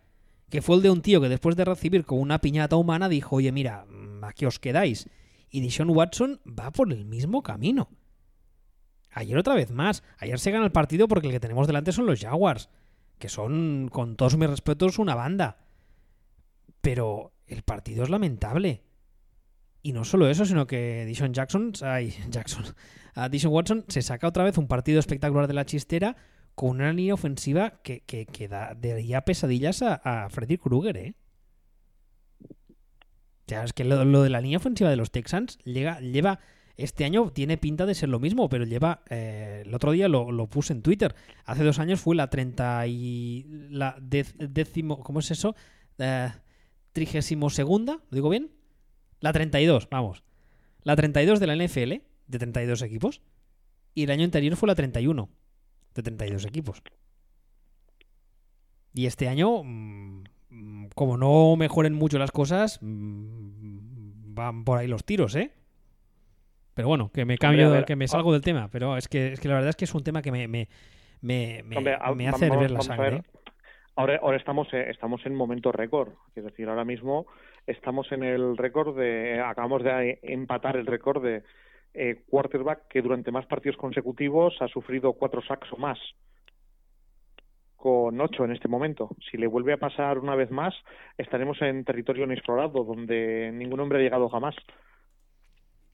que 0.49 0.61
fue 0.61 0.77
el 0.77 0.81
de 0.81 0.89
un 0.89 1.01
tío 1.01 1.21
que 1.21 1.29
después 1.29 1.55
de 1.55 1.65
recibir 1.65 2.05
con 2.05 2.19
una 2.19 2.39
piñata 2.39 2.75
humana 2.77 3.09
dijo, 3.09 3.35
oye, 3.35 3.51
mira, 3.51 3.85
mm, 3.85 4.23
aquí 4.23 4.45
os 4.45 4.57
quedáis. 4.59 5.07
Y 5.49 5.59
Dishon 5.61 5.89
Watson 5.89 6.39
va 6.47 6.71
por 6.71 6.91
el 6.91 7.05
mismo 7.05 7.43
camino. 7.43 7.89
Ayer 9.11 9.37
otra 9.37 9.55
vez 9.55 9.71
más. 9.71 10.03
Ayer 10.17 10.39
se 10.39 10.51
gana 10.51 10.65
el 10.65 10.71
partido 10.71 11.07
porque 11.07 11.27
el 11.27 11.33
que 11.33 11.39
tenemos 11.39 11.67
delante 11.67 11.91
son 11.91 12.05
los 12.05 12.19
Jaguars, 12.19 12.69
que 13.19 13.29
son, 13.29 13.89
con 13.91 14.15
todos 14.15 14.37
mis 14.37 14.49
respetos, 14.49 14.99
una 14.99 15.15
banda. 15.15 15.57
Pero 16.81 17.33
el 17.47 17.63
partido 17.63 18.03
es 18.03 18.09
lamentable. 18.09 18.83
Y 19.83 19.93
no 19.93 20.05
solo 20.05 20.29
eso, 20.29 20.45
sino 20.45 20.67
que 20.67 21.05
Dishon 21.05 21.33
Jackson, 21.33 21.73
ay, 21.83 22.13
Jackson, 22.29 22.65
a 23.15 23.29
Watson 23.47 23.85
se 23.87 24.01
saca 24.01 24.27
otra 24.27 24.43
vez 24.43 24.57
un 24.57 24.67
partido 24.67 24.99
espectacular 24.99 25.47
de 25.47 25.53
la 25.53 25.65
chistera 25.65 26.15
con 26.55 26.69
una 26.71 26.93
línea 26.93 27.13
ofensiva 27.13 27.81
que, 27.81 28.01
que, 28.01 28.25
que 28.25 28.47
da, 28.47 28.75
daría 28.79 29.21
pesadillas 29.21 29.81
a, 29.81 29.95
a 29.95 30.29
Freddy 30.29 30.57
Krueger, 30.57 30.97
¿eh? 30.97 31.15
O 32.49 33.53
sea, 33.53 33.63
es 33.63 33.73
que 33.73 33.83
lo, 33.83 34.05
lo 34.05 34.21
de 34.23 34.29
la 34.29 34.39
línea 34.39 34.57
ofensiva 34.57 34.89
de 34.89 34.95
los 34.95 35.11
Texans 35.11 35.57
llega, 35.65 35.99
lleva. 35.99 36.39
Este 36.83 37.05
año 37.05 37.31
tiene 37.31 37.57
pinta 37.57 37.85
de 37.85 37.93
ser 37.93 38.09
lo 38.09 38.19
mismo, 38.19 38.49
pero 38.49 38.65
lleva. 38.65 39.03
eh, 39.09 39.63
el 39.65 39.73
otro 39.73 39.91
día 39.91 40.07
lo, 40.07 40.47
puse 40.47 40.73
en 40.73 40.81
Twitter. 40.81 41.13
Hace 41.45 41.63
dos 41.63 41.77
años 41.77 42.01
fue 42.01 42.15
la 42.15 42.29
30 42.29 42.87
y. 42.87 43.45
La 43.69 43.95
décimo. 43.99 44.99
¿Cómo 45.03 45.19
es 45.19 45.29
eso? 45.29 45.55
Eh, 45.99 46.31
segunda, 47.49 47.93
¿lo 47.93 48.15
digo 48.15 48.29
bien? 48.29 48.51
La 49.19 49.31
32, 49.31 49.89
vamos. 49.89 50.23
La 50.83 50.95
32 50.95 51.39
de 51.39 51.47
la 51.47 51.55
NFL, 51.55 52.01
de 52.27 52.39
32 52.39 52.81
equipos. 52.81 53.21
Y 53.93 54.03
el 54.03 54.11
año 54.11 54.23
anterior 54.25 54.55
fue 54.55 54.67
la 54.67 54.75
31, 54.75 55.29
de 55.93 56.03
32 56.03 56.45
equipos. 56.45 56.81
Y 58.93 59.05
este 59.05 59.27
año, 59.27 59.63
mm, 59.63 60.23
mm, 60.49 60.85
como 60.95 61.17
no 61.17 61.55
mejoren 61.55 61.93
mucho 61.93 62.17
las 62.17 62.31
cosas, 62.31 62.79
mm, 62.81 64.33
van 64.33 64.63
por 64.63 64.79
ahí 64.79 64.87
los 64.87 65.05
tiros, 65.05 65.35
¿eh? 65.35 65.53
Pero 66.73 66.87
bueno, 66.87 67.11
que 67.13 67.25
me 67.25 67.37
cambio, 67.37 67.85
que 67.85 67.95
me 67.95 68.07
salgo 68.07 68.31
del 68.33 68.41
tema. 68.41 68.69
Pero 68.71 68.97
es 68.97 69.07
que, 69.07 69.33
es 69.33 69.39
que 69.39 69.47
la 69.47 69.55
verdad 69.55 69.69
es 69.69 69.75
que 69.75 69.85
es 69.85 69.93
un 69.93 70.03
tema 70.03 70.21
que 70.21 70.31
me, 70.31 70.47
me, 70.47 70.67
me, 71.21 71.63
me, 71.63 72.27
hace 72.27 72.49
ver 72.49 72.71
la 72.71 72.81
sangre. 72.81 73.23
Ahora, 73.95 74.19
ahora 74.21 74.37
estamos, 74.37 74.73
eh, 74.73 74.89
estamos 74.89 75.25
en 75.25 75.35
momento 75.35 75.71
récord. 75.71 76.13
Es 76.35 76.43
decir, 76.43 76.69
ahora 76.69 76.85
mismo 76.85 77.27
estamos 77.67 78.11
en 78.11 78.23
el 78.23 78.57
récord 78.57 78.97
de. 78.97 79.41
Acabamos 79.41 79.83
de 79.83 80.19
empatar 80.23 80.77
el 80.77 80.85
récord 80.85 81.21
de 81.23 81.43
eh, 81.93 82.23
quarterback 82.29 82.87
que 82.87 83.01
durante 83.01 83.31
más 83.31 83.45
partidos 83.45 83.77
consecutivos 83.77 84.55
ha 84.61 84.67
sufrido 84.69 85.13
cuatro 85.13 85.41
sacks 85.41 85.71
o 85.73 85.77
más. 85.77 85.99
Con 87.75 88.21
ocho 88.21 88.45
en 88.45 88.51
este 88.51 88.67
momento. 88.67 89.09
Si 89.29 89.37
le 89.37 89.47
vuelve 89.47 89.73
a 89.73 89.77
pasar 89.77 90.19
una 90.19 90.35
vez 90.35 90.51
más, 90.51 90.73
estaremos 91.17 91.61
en 91.61 91.83
territorio 91.83 92.25
inexplorado, 92.25 92.83
donde 92.83 93.51
ningún 93.53 93.79
hombre 93.79 93.99
ha 93.99 94.03
llegado 94.03 94.29
jamás. 94.29 94.55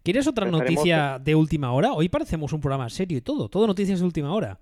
¿Quieres 0.07 0.25
otra 0.25 0.49
noticia 0.49 1.19
de 1.21 1.35
última 1.35 1.73
hora? 1.73 1.91
Hoy 1.91 2.07
parecemos 2.07 2.53
un 2.53 2.61
programa 2.61 2.89
serio 2.89 3.17
y 3.17 3.21
todo. 3.21 3.49
Todo 3.49 3.67
noticias 3.67 3.99
de 3.99 4.05
última 4.05 4.33
hora. 4.33 4.57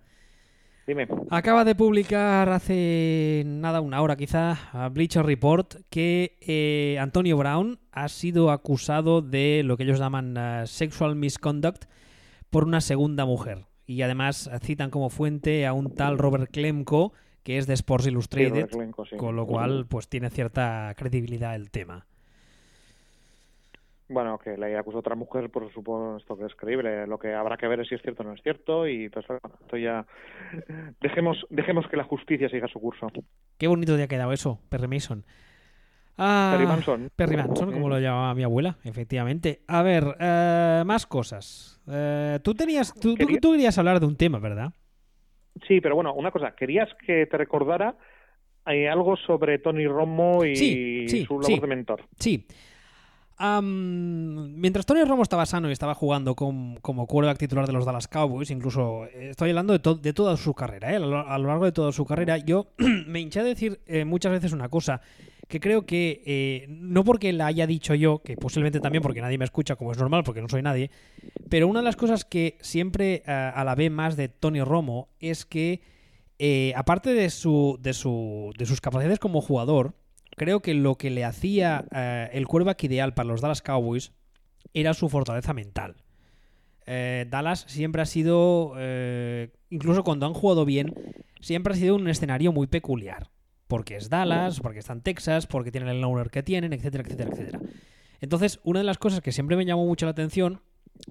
Dime. 0.88 1.08
Acaba 1.30 1.64
de 1.64 1.76
publicar 1.76 2.50
hace 2.50 3.44
nada, 3.46 3.80
una 3.80 4.02
hora 4.02 4.16
quizá, 4.16 4.90
Bleacher 4.92 5.24
Report, 5.24 5.76
que 5.92 6.36
eh, 6.42 6.98
Antonio 7.00 7.38
Brown 7.38 7.78
ha 7.92 8.10
sido 8.10 8.50
acusado 8.50 9.22
de 9.22 9.62
lo 9.64 9.78
que 9.78 9.84
ellos 9.84 10.00
llaman 10.00 10.36
uh, 10.36 10.66
sexual 10.66 11.16
misconduct 11.16 11.86
por 12.50 12.64
una 12.64 12.82
segunda 12.82 13.26
mujer. 13.26 13.68
Y 13.86 14.02
además 14.02 14.50
citan 14.64 14.90
como 14.90 15.12
fuente 15.12 15.68
a 15.68 15.74
un 15.74 15.94
tal 15.94 16.18
Robert 16.18 16.50
Klemko, 16.52 17.14
que 17.44 17.60
es 17.60 17.68
de 17.68 17.76
Sports 17.76 18.08
Illustrated, 18.08 18.68
con 19.16 19.36
lo 19.36 19.46
cual 19.46 19.86
pues 19.86 20.08
tiene 20.08 20.32
cierta 20.32 20.92
credibilidad 20.98 21.54
el 21.54 21.70
tema. 21.70 22.08
Bueno, 24.08 24.38
que 24.38 24.56
le 24.56 24.68
haya 24.68 24.80
acusado 24.80 25.00
a 25.00 25.00
otra 25.00 25.16
mujer, 25.16 25.50
por 25.50 25.72
supuesto 25.74 26.38
que 26.38 26.46
es 26.46 26.56
creíble. 26.56 27.08
Lo 27.08 27.18
que 27.18 27.34
habrá 27.34 27.58
que 27.58 27.68
ver 27.68 27.80
es 27.80 27.88
si 27.88 27.96
es 27.96 28.02
cierto 28.04 28.22
o 28.22 28.26
no 28.26 28.34
es 28.34 28.42
cierto. 28.44 28.88
Y 28.88 29.10
pues, 29.10 29.26
esto 29.62 29.78
ya. 29.78 30.06
Dejemos, 31.02 31.46
dejemos 31.50 31.88
que 31.88 31.98
la 31.98 32.04
justicia 32.04 32.48
siga 32.50 32.68
su 32.68 32.80
curso. 32.80 33.08
Qué 33.58 33.68
bonito 33.68 33.96
día 33.96 34.06
ha 34.06 34.08
quedado 34.08 34.32
eso, 34.32 34.60
Perry 34.70 34.88
Mason. 34.88 35.26
Ah, 36.18 36.52
Perry 36.54 36.68
Manson. 36.68 37.12
Perry 37.16 37.36
Manson, 37.36 37.74
como 37.74 37.90
lo 37.90 38.00
llamaba 38.00 38.34
mi 38.36 38.44
abuela, 38.44 38.78
efectivamente. 38.84 39.62
A 39.68 39.82
ver, 39.82 40.04
eh, 40.20 40.84
más 40.86 41.08
cosas. 41.08 41.82
Eh, 41.92 42.40
tú 42.44 42.54
tenías, 42.54 42.94
tú, 42.94 43.16
tú, 43.16 43.52
querías 43.52 43.78
hablar 43.80 44.00
de 44.00 44.06
un 44.06 44.16
tema, 44.16 44.40
¿verdad? 44.40 44.72
Sí, 45.68 45.82
pero 45.82 45.96
bueno, 45.96 46.14
una 46.14 46.32
cosa. 46.32 46.56
Querías 46.56 46.90
que 47.06 47.26
te 47.26 47.38
recordara 47.38 47.96
hay 48.68 48.88
algo 48.88 49.16
sobre 49.16 49.60
Tony 49.60 49.86
Romo 49.86 50.44
y 50.44 51.08
su 51.08 51.40
labor 51.40 51.62
de 51.62 51.68
mentor. 51.68 52.02
Sí 52.18 52.48
mientras 53.38 54.86
Tony 54.86 55.04
Romo 55.04 55.24
estaba 55.24 55.46
sano 55.46 55.70
y 55.70 55.74
estaba 55.74 55.94
jugando 55.94 56.36
como 56.36 57.08
quarterback 57.08 57.38
titular 57.38 57.68
de 57.68 57.74
los 57.74 57.86
Dallas 57.86 58.08
Cowboys, 58.08 58.50
incluso 58.50 59.06
eh, 59.06 59.32
estoy 59.32 59.50
hablando 59.50 59.78
de, 59.78 60.14
toda 60.14 60.38
su 60.38 60.54
carrera, 60.54 60.94
¿eh? 60.94 60.96
a, 60.96 61.00
lo, 61.00 61.48
largo 61.48 61.66
de 61.66 61.74
toda 61.74 61.92
su 61.92 62.06
carrera, 62.06 62.38
yo 62.38 62.68
me 63.08 63.20
hinché 63.20 63.42
a 63.42 63.44
decir 63.44 63.82
eh, 63.88 64.06
muchas 64.06 64.32
veces 64.32 64.54
una 64.54 64.70
cosa, 64.70 65.02
que 65.50 65.60
creo 65.60 65.86
que 65.86 66.66
no 66.70 67.04
porque 67.04 67.32
la 67.34 67.48
haya 67.48 67.68
dicho 67.68 67.94
yo, 67.94 68.20
que 68.20 68.36
posiblemente 68.36 68.80
también 68.80 69.04
porque 69.04 69.22
nadie 69.22 69.38
me 69.38 69.46
escucha, 69.46 69.76
como 69.76 69.92
es 69.92 69.98
normal, 69.98 70.24
porque 70.24 70.42
no 70.42 70.50
soy 70.50 70.62
nadie, 70.62 70.90
pero 71.50 71.68
una 71.68 71.80
de 71.80 71.86
las 71.86 71.96
cosas 71.98 72.26
que 72.26 72.58
siempre 72.62 73.22
alabé 73.28 73.90
más 73.90 74.16
de 74.16 74.30
Tony 74.30 74.64
Romo 74.64 75.10
es 75.20 75.46
que, 75.46 75.82
aparte 76.76 77.14
de, 77.14 77.30
su, 77.30 77.78
de, 77.80 77.94
su, 77.94 78.54
de 78.58 78.66
sus 78.66 78.82
capacidades 78.82 79.20
como 79.20 79.42
jugador, 79.42 79.94
creo 80.36 80.62
que 80.62 80.74
lo 80.74 80.96
que 80.96 81.10
le 81.10 81.26
hacía 81.26 81.86
eh, 81.92 82.30
el 82.34 82.48
quarterback 82.48 82.84
ideal 82.84 83.14
para 83.14 83.28
los 83.28 83.42
Dallas 83.42 83.62
Cowboys 83.62 84.12
era 84.74 84.94
su 84.94 85.10
fortaleza 85.10 85.54
mental. 85.54 85.96
Eh, 86.86 87.26
Dallas 87.30 87.66
siempre 87.68 88.02
ha 88.02 88.06
sido, 88.06 88.74
eh, 88.78 89.52
incluso 89.70 90.04
cuando 90.04 90.26
han 90.26 90.34
jugado 90.34 90.66
bien, 90.66 90.94
siempre 91.40 91.74
ha 91.74 91.78
sido 91.78 91.96
un 91.96 92.08
escenario 92.08 92.52
muy 92.52 92.68
peculiar. 92.68 93.30
Porque 93.68 93.96
es 93.96 94.10
Dallas, 94.10 94.60
porque 94.60 94.80
está 94.80 94.94
en 94.94 95.02
Texas, 95.02 95.48
porque 95.48 95.72
tienen 95.72 95.90
el 95.90 96.04
owner 96.04 96.30
que 96.30 96.44
tienen, 96.44 96.72
etcétera, 96.72 97.04
etcétera, 97.04 97.32
etcétera. 97.32 97.60
Entonces, 98.22 98.60
una 98.64 98.80
de 98.80 98.86
las 98.86 99.00
cosas 99.00 99.22
que 99.22 99.32
siempre 99.32 99.58
me 99.58 99.66
llamó 99.66 99.86
mucho 99.86 100.06
la 100.06 100.12
atención 100.12 100.62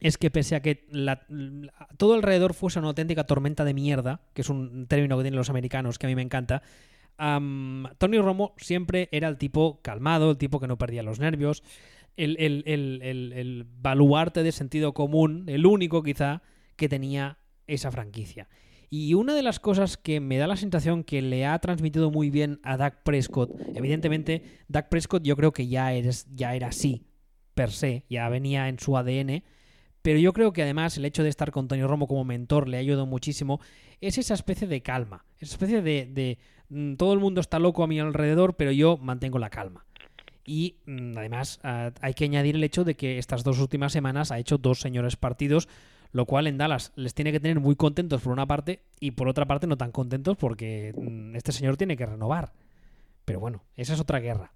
es 0.01 0.19
que 0.19 0.31
pese 0.31 0.55
a 0.55 0.63
que 0.63 0.87
todo 1.97 2.15
alrededor 2.15 2.55
fuese 2.55 2.79
una 2.79 2.89
auténtica 2.89 3.25
tormenta 3.25 3.65
de 3.65 3.75
mierda, 3.75 4.21
que 4.35 4.43
es 4.43 4.49
un 4.49 4.87
término 4.87 5.17
que 5.17 5.25
tienen 5.25 5.39
los 5.39 5.51
americanos 5.51 5.99
que 5.99 6.07
a 6.07 6.09
mí 6.09 6.15
me 6.15 6.23
encanta, 6.23 6.63
Tony 7.17 8.19
Romo 8.19 8.55
siempre 8.57 9.09
era 9.13 9.29
el 9.29 9.39
tipo 9.39 9.81
calmado, 9.83 10.31
el 10.31 10.39
tipo 10.39 10.61
que 10.61 10.67
no 10.67 10.79
perdía 10.79 11.03
los 11.03 11.21
nervios, 11.21 11.63
el, 12.17 12.37
el, 12.39 13.67
baluarte 13.81 14.43
de 14.43 14.53
sentido 14.53 14.95
común, 14.95 15.45
el 15.49 15.67
único 15.67 16.03
quizá 16.03 16.43
que 16.77 16.89
tenía 16.89 17.39
esa 17.67 17.91
franquicia. 17.91 18.49
Y 18.91 19.15
una 19.15 19.35
de 19.35 19.43
las 19.43 19.59
cosas 19.59 19.97
que 19.97 20.21
me 20.21 20.39
da 20.39 20.47
la 20.47 20.57
sensación 20.57 21.03
que 21.03 21.21
le 21.23 21.47
ha 21.47 21.59
transmitido 21.59 22.11
muy 22.11 22.31
bien 22.31 22.61
a 22.63 22.77
Dak 22.77 23.03
Prescott, 23.03 23.51
evidentemente, 23.75 24.43
Dak 24.69 24.89
Prescott 24.89 25.25
yo 25.25 25.37
creo 25.37 25.53
que 25.53 25.67
ya, 25.67 25.91
ya 26.33 26.55
era 26.55 26.69
así, 26.69 27.07
per 27.55 27.73
se, 27.73 28.05
ya 28.09 28.29
venía 28.29 28.69
en 28.69 28.79
su 28.79 28.97
ADN, 28.97 29.43
pero 30.03 30.19
yo 30.19 30.33
creo 30.33 30.53
que 30.53 30.63
además 30.63 30.97
el 30.97 31.07
hecho 31.07 31.23
de 31.23 31.31
estar 31.31 31.51
con 31.51 31.67
Tony 31.67 31.83
Romo 31.83 32.07
como 32.07 32.25
mentor 32.25 32.69
le 32.69 32.77
ha 32.77 32.81
ayudado 32.81 33.07
muchísimo, 33.07 33.61
es 34.01 34.19
esa 34.19 34.35
especie 34.35 34.69
de 34.69 34.83
calma, 34.83 35.25
esa 35.41 35.55
especie 35.55 35.83
de 35.83 36.39
todo 36.97 37.13
el 37.13 37.21
mundo 37.21 37.41
está 37.41 37.59
loco 37.59 37.83
a 37.83 37.87
mi 37.87 38.01
alrededor, 38.01 38.55
pero 38.55 38.73
yo 38.73 38.97
mantengo 38.97 39.39
la 39.39 39.51
calma. 39.51 39.85
Y 40.47 40.77
mm, 40.87 41.17
además 41.17 41.61
hay 41.63 42.15
que 42.15 42.25
añadir 42.25 42.57
el 42.57 42.65
hecho 42.65 42.85
de 42.85 42.95
que 42.95 43.19
estas 43.19 43.45
dos 43.45 43.59
últimas 43.61 43.93
semanas 43.93 44.31
ha 44.31 44.39
hecho 44.39 44.59
dos 44.59 44.81
señores 44.81 45.17
partidos, 45.17 45.69
lo 46.13 46.27
cual 46.27 46.47
en 46.47 46.59
Dallas 46.59 46.93
les 46.97 47.15
tiene 47.15 47.33
que 47.33 47.41
tener 47.41 47.61
muy 47.61 47.77
contentos 47.77 48.23
por 48.23 48.33
una 48.33 48.47
parte 48.47 48.83
y 49.01 49.13
por 49.13 49.29
otra 49.29 49.47
parte 49.47 49.67
no 49.67 49.77
tan 49.77 49.91
contentos 49.91 50.37
porque 50.37 50.93
mm, 50.97 51.37
este 51.37 51.53
señor 51.53 51.77
tiene 51.77 51.97
que 51.97 52.07
renovar. 52.07 52.53
Pero 53.25 53.41
bueno, 53.41 53.65
esa 53.77 53.95
es 53.95 54.01
otra 54.01 54.21
guerra. 54.21 54.53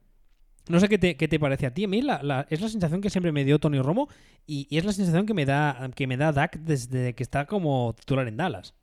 No 0.68 0.78
sé 0.80 0.88
qué 0.88 0.98
te, 0.98 1.40
parece 1.40 1.66
a 1.66 1.72
ti. 1.72 1.84
A 1.84 1.88
mí 1.88 1.98
es 1.98 2.04
la 2.04 2.68
sensación 2.68 3.00
que 3.00 3.08
siempre 3.08 3.32
me 3.32 3.44
dio 3.44 3.58
Tony 3.58 3.80
Romo 3.80 4.08
y, 4.46 4.66
y, 4.68 4.76
es 4.76 4.84
la 4.84 4.92
sensación 4.92 5.24
que 5.24 5.32
me 5.32 5.46
da 5.46 5.90
que 5.94 6.06
me 6.06 6.18
da 6.18 6.30
Dak 6.30 6.58
desde 6.58 7.14
que 7.14 7.22
está 7.22 7.46
como 7.46 7.94
titular 7.98 8.28
en 8.28 8.36
Dallas. 8.36 8.74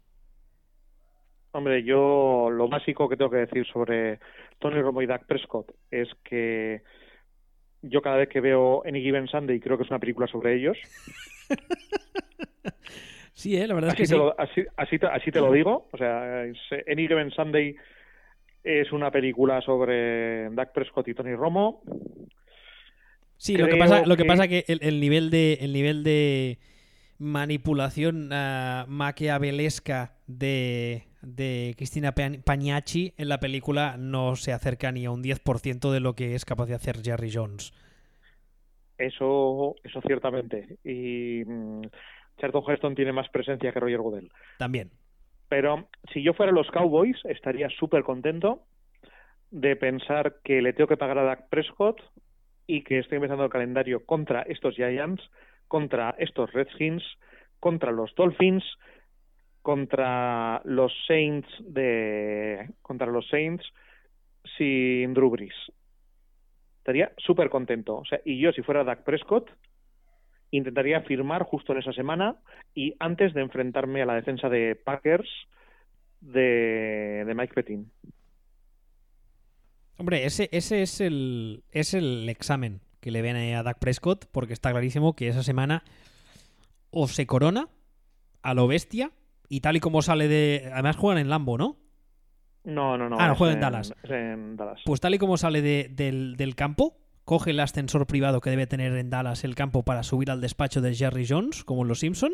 Hombre, 1.55 1.83
yo 1.83 2.49
lo 2.51 2.67
básico 2.67 3.07
que 3.07 3.15
tengo 3.15 3.31
que 3.31 3.37
decir 3.37 3.65
sobre 3.65 4.19
Tony 4.59 4.81
Romo 4.81 5.01
y 5.01 5.05
Dak 5.05 5.25
Prescott 5.25 5.71
es 5.89 6.09
que 6.21 6.81
yo 7.81 8.01
cada 8.01 8.17
vez 8.17 8.27
que 8.27 8.41
veo 8.41 8.83
Any 8.85 9.01
Given 9.01 9.29
Sunday 9.29 9.61
creo 9.61 9.77
que 9.77 9.85
es 9.85 9.89
una 9.89 9.99
película 9.99 10.27
sobre 10.27 10.55
ellos. 10.55 10.77
sí, 13.33 13.55
¿eh? 13.55 13.67
la 13.67 13.73
verdad 13.73 13.91
es 13.91 13.95
que 13.95 14.05
sí. 14.05 14.15
así, 14.37 14.65
así, 14.77 15.31
te 15.31 15.39
lo 15.39 15.49
digo. 15.53 15.87
O 15.93 15.97
sea, 15.97 16.41
Any 16.41 17.07
Given 17.07 17.31
Sunday 17.31 17.77
es 18.61 18.91
una 18.91 19.09
película 19.09 19.61
sobre 19.61 20.49
Dak 20.49 20.73
Prescott 20.73 21.07
y 21.07 21.13
Tony 21.13 21.35
Romo. 21.35 21.83
Sí, 23.37 23.55
lo 23.55 23.67
que 23.67 23.77
pasa, 23.77 24.05
lo 24.05 24.17
que 24.17 24.25
pasa 24.25 24.49
que 24.49 24.65
el, 24.67 24.99
nivel 24.99 25.29
de 25.29 25.53
el 25.61 25.71
nivel 25.71 26.03
de 26.03 26.57
manipulación 27.17 28.29
uh, 28.33 28.85
maquiavelesca 28.87 30.17
de 30.27 31.05
de 31.25 31.73
Cristina 31.77 32.13
Pagnacci 32.13 33.13
en 33.17 33.29
la 33.29 33.39
película 33.39 33.97
no 33.97 34.35
se 34.35 34.53
acerca 34.53 34.91
ni 34.91 35.05
a 35.05 35.11
un 35.11 35.23
10% 35.23 35.91
de 35.91 35.99
lo 35.99 36.13
que 36.13 36.35
es 36.35 36.45
capaz 36.45 36.67
de 36.67 36.75
hacer 36.75 37.01
Jerry 37.03 37.31
Jones. 37.33 37.73
Eso, 38.97 39.75
eso 39.83 40.01
ciertamente. 40.01 40.77
Y 40.83 41.43
mm, 41.45 41.81
Charlton 42.37 42.63
Heston 42.67 42.95
tiene 42.95 43.11
más 43.11 43.29
presencia 43.29 43.71
que 43.71 43.79
Roger 43.79 43.99
Goodell. 43.99 44.31
También. 44.57 44.91
Pero 45.49 45.89
si 46.13 46.23
yo 46.23 46.33
fuera 46.33 46.51
los 46.51 46.69
Cowboys, 46.71 47.17
estaría 47.25 47.69
súper 47.69 48.03
contento 48.03 48.63
de 49.51 49.75
pensar 49.75 50.37
que 50.43 50.61
le 50.61 50.73
tengo 50.73 50.87
que 50.87 50.97
pagar 50.97 51.17
a 51.19 51.23
Dak 51.23 51.49
Prescott 51.49 52.01
y 52.67 52.83
que 52.83 52.99
estoy 52.99 53.17
empezando 53.17 53.43
el 53.43 53.51
calendario 53.51 54.05
contra 54.05 54.41
estos 54.43 54.75
Giants, 54.75 55.21
contra 55.67 56.15
estos 56.17 56.51
Redskins, 56.51 57.03
contra 57.59 57.91
los 57.91 58.13
Dolphins 58.15 58.63
contra 59.65 60.61
los 60.63 60.93
Saints 61.07 61.49
de 61.59 62.69
contra 62.83 63.07
los 63.07 63.27
Saints 63.29 63.65
sin 64.59 65.11
Drew 65.15 65.31
Brees. 65.31 65.55
Estaría 66.77 67.11
súper 67.17 67.49
contento. 67.49 67.95
O 67.95 68.05
sea, 68.05 68.21
y 68.23 68.39
yo 68.39 68.51
si 68.51 68.61
fuera 68.61 68.83
Dak 68.83 69.03
Prescott 69.03 69.49
intentaría 70.51 71.01
firmar 71.01 71.41
justo 71.45 71.73
en 71.73 71.79
esa 71.79 71.93
semana 71.93 72.35
y 72.75 72.93
antes 72.99 73.33
de 73.33 73.41
enfrentarme 73.41 74.03
a 74.03 74.05
la 74.05 74.13
defensa 74.13 74.49
de 74.49 74.75
Packers 74.75 75.27
de, 76.21 77.23
de 77.25 77.33
Mike 77.33 77.55
Pettin. 77.55 77.91
Hombre, 79.97 80.25
ese, 80.25 80.47
ese 80.51 80.83
es 80.83 81.01
el 81.01 81.63
es 81.71 81.95
el 81.95 82.29
examen 82.29 82.81
que 82.99 83.09
le 83.09 83.23
ven 83.23 83.35
a 83.35 83.63
Dak 83.63 83.79
Prescott 83.79 84.27
porque 84.31 84.53
está 84.53 84.69
clarísimo 84.69 85.15
que 85.15 85.27
esa 85.27 85.41
semana 85.41 85.83
o 86.91 87.07
se 87.07 87.25
corona 87.25 87.67
a 88.43 88.53
lo 88.53 88.67
bestia 88.67 89.09
y 89.49 89.61
tal 89.61 89.77
y 89.77 89.79
como 89.79 90.01
sale 90.01 90.27
de. 90.27 90.69
Además 90.73 90.95
juegan 90.95 91.19
en 91.19 91.29
Lambo, 91.29 91.57
¿no? 91.57 91.77
No, 92.63 92.97
no, 92.97 93.09
no. 93.09 93.17
Ah, 93.19 93.27
no, 93.27 93.35
juegan 93.35 93.57
en, 93.57 93.61
Dallas. 93.61 93.93
en 94.03 94.57
Dallas. 94.57 94.81
Pues 94.85 94.99
tal 94.99 95.13
y 95.13 95.17
como 95.19 95.37
sale 95.37 95.61
de, 95.61 95.89
del, 95.89 96.55
campo, 96.55 96.97
coge 97.23 97.51
el 97.51 97.59
ascensor 97.59 98.07
privado 98.07 98.41
que 98.41 98.49
debe 98.49 98.67
tener 98.67 98.93
en 98.93 99.09
Dallas 99.09 99.43
el 99.43 99.55
campo 99.55 99.83
para 99.83 100.03
subir 100.03 100.31
al 100.31 100.41
despacho 100.41 100.81
de 100.81 100.95
Jerry 100.95 101.27
Jones, 101.27 101.63
como 101.63 101.83
en 101.83 101.87
Los 101.87 101.99
Simpson, 101.99 102.33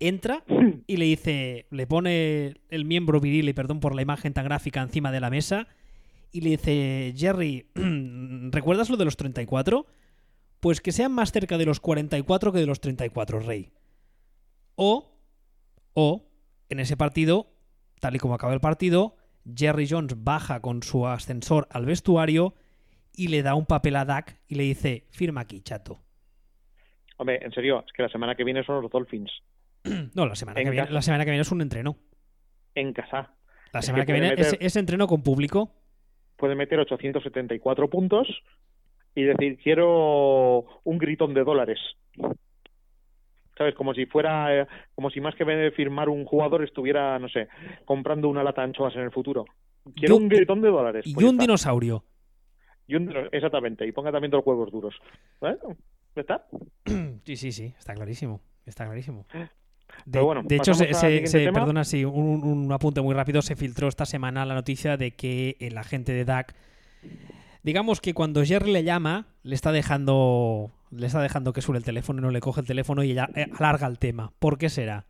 entra 0.00 0.44
y 0.86 0.96
le 0.96 1.04
dice, 1.04 1.66
le 1.70 1.86
pone 1.86 2.54
el 2.68 2.84
miembro 2.84 3.20
viril, 3.20 3.48
y 3.48 3.52
perdón 3.52 3.80
por 3.80 3.94
la 3.94 4.02
imagen 4.02 4.32
tan 4.32 4.44
gráfica, 4.44 4.82
encima 4.82 5.12
de 5.12 5.20
la 5.20 5.30
mesa, 5.30 5.68
y 6.32 6.40
le 6.40 6.50
dice, 6.50 7.14
Jerry, 7.16 7.66
¿recuerdas 8.50 8.90
lo 8.90 8.96
de 8.96 9.04
los 9.04 9.16
34? 9.16 9.86
Pues 10.58 10.80
que 10.80 10.92
sean 10.92 11.12
más 11.12 11.32
cerca 11.32 11.58
de 11.58 11.66
los 11.66 11.80
44 11.80 12.52
que 12.52 12.58
de 12.58 12.66
los 12.66 12.80
34, 12.80 13.40
Rey. 13.40 13.72
O, 14.74 15.11
o, 15.94 16.28
en 16.68 16.80
ese 16.80 16.96
partido, 16.96 17.52
tal 18.00 18.16
y 18.16 18.18
como 18.18 18.34
acaba 18.34 18.54
el 18.54 18.60
partido, 18.60 19.16
Jerry 19.44 19.86
Jones 19.88 20.22
baja 20.22 20.60
con 20.60 20.82
su 20.82 21.06
ascensor 21.06 21.66
al 21.70 21.86
vestuario 21.86 22.54
y 23.14 23.28
le 23.28 23.42
da 23.42 23.54
un 23.54 23.66
papel 23.66 23.96
a 23.96 24.04
Dak 24.04 24.38
y 24.48 24.54
le 24.54 24.64
dice, 24.64 25.06
firma 25.10 25.42
aquí, 25.42 25.60
chato. 25.60 26.00
Hombre, 27.18 27.40
en 27.42 27.52
serio, 27.52 27.84
es 27.86 27.92
que 27.92 28.02
la 28.02 28.08
semana 28.08 28.34
que 28.34 28.44
viene 28.44 28.64
son 28.64 28.82
los 28.82 28.90
Dolphins. 28.90 29.30
no, 30.14 30.26
la 30.26 30.34
semana, 30.34 30.62
que 30.62 30.70
viene, 30.70 30.90
la 30.90 31.02
semana 31.02 31.24
que 31.24 31.30
viene 31.30 31.42
es 31.42 31.52
un 31.52 31.60
entreno. 31.60 31.96
En 32.74 32.92
casa. 32.92 33.34
La 33.72 33.82
semana 33.82 34.04
que, 34.04 34.12
viene 34.12 34.34
es, 34.36 34.76
entreno 34.76 35.06
con 35.06 35.22
público. 35.22 35.72
Puede 36.36 36.54
meter 36.54 36.78
874 36.78 37.88
puntos 37.88 38.28
y 39.14 39.22
decir, 39.22 39.58
quiero 39.62 40.66
un 40.84 40.98
gritón 40.98 41.32
de 41.32 41.44
dólares. 41.44 41.78
¿Sabes? 43.62 43.76
Como 43.76 43.94
si 43.94 44.06
fuera, 44.06 44.62
eh, 44.62 44.66
como 44.96 45.08
si 45.08 45.20
más 45.20 45.36
que 45.36 45.70
firmar 45.70 46.08
un 46.08 46.24
jugador 46.24 46.64
estuviera, 46.64 47.16
no 47.20 47.28
sé, 47.28 47.46
comprando 47.84 48.28
una 48.28 48.42
lata 48.42 48.62
de 48.62 48.68
anchoas 48.68 48.96
en 48.96 49.02
el 49.02 49.12
futuro. 49.12 49.44
Quiero 49.94 50.16
un, 50.16 50.28
gritón 50.28 50.60
de 50.62 50.68
dólares. 50.68 51.06
Y 51.06 51.14
pues 51.14 51.24
un 51.24 51.38
dinosaurio. 51.38 52.04
Y 52.88 52.96
un, 52.96 53.14
exactamente, 53.30 53.86
y 53.86 53.92
ponga 53.92 54.10
también 54.10 54.32
dos 54.32 54.42
huevos 54.44 54.72
duros. 54.72 54.96
¿Está? 56.16 56.44
Sí, 57.24 57.36
sí, 57.36 57.52
sí, 57.52 57.72
está 57.78 57.94
clarísimo. 57.94 58.40
Está 58.66 58.84
clarísimo. 58.84 59.26
De, 60.06 60.20
bueno, 60.20 60.42
de 60.42 60.56
hecho, 60.56 60.74
se, 60.74 60.88
perdona, 61.52 61.84
sí, 61.84 62.04
un, 62.04 62.42
un, 62.42 62.72
apunte 62.72 63.00
muy 63.00 63.14
rápido. 63.14 63.42
Se 63.42 63.54
filtró 63.54 63.86
esta 63.86 64.06
semana 64.06 64.44
la 64.44 64.54
noticia 64.54 64.96
de 64.96 65.12
que 65.12 65.56
el 65.60 65.78
agente 65.78 66.12
de 66.12 66.24
DAC, 66.24 66.56
digamos 67.62 68.00
que 68.00 68.12
cuando 68.12 68.44
Jerry 68.44 68.72
le 68.72 68.82
llama, 68.82 69.28
le 69.44 69.54
está 69.54 69.70
dejando 69.70 70.72
le 70.92 71.06
está 71.06 71.20
dejando 71.20 71.52
que 71.52 71.62
suene 71.62 71.78
el 71.78 71.84
teléfono 71.84 72.20
y 72.20 72.22
no 72.22 72.30
le 72.30 72.40
coge 72.40 72.60
el 72.60 72.66
teléfono 72.66 73.02
y 73.02 73.12
ella 73.12 73.28
eh, 73.34 73.46
alarga 73.58 73.86
el 73.86 73.98
tema. 73.98 74.32
¿Por 74.38 74.58
qué 74.58 74.68
será? 74.68 75.06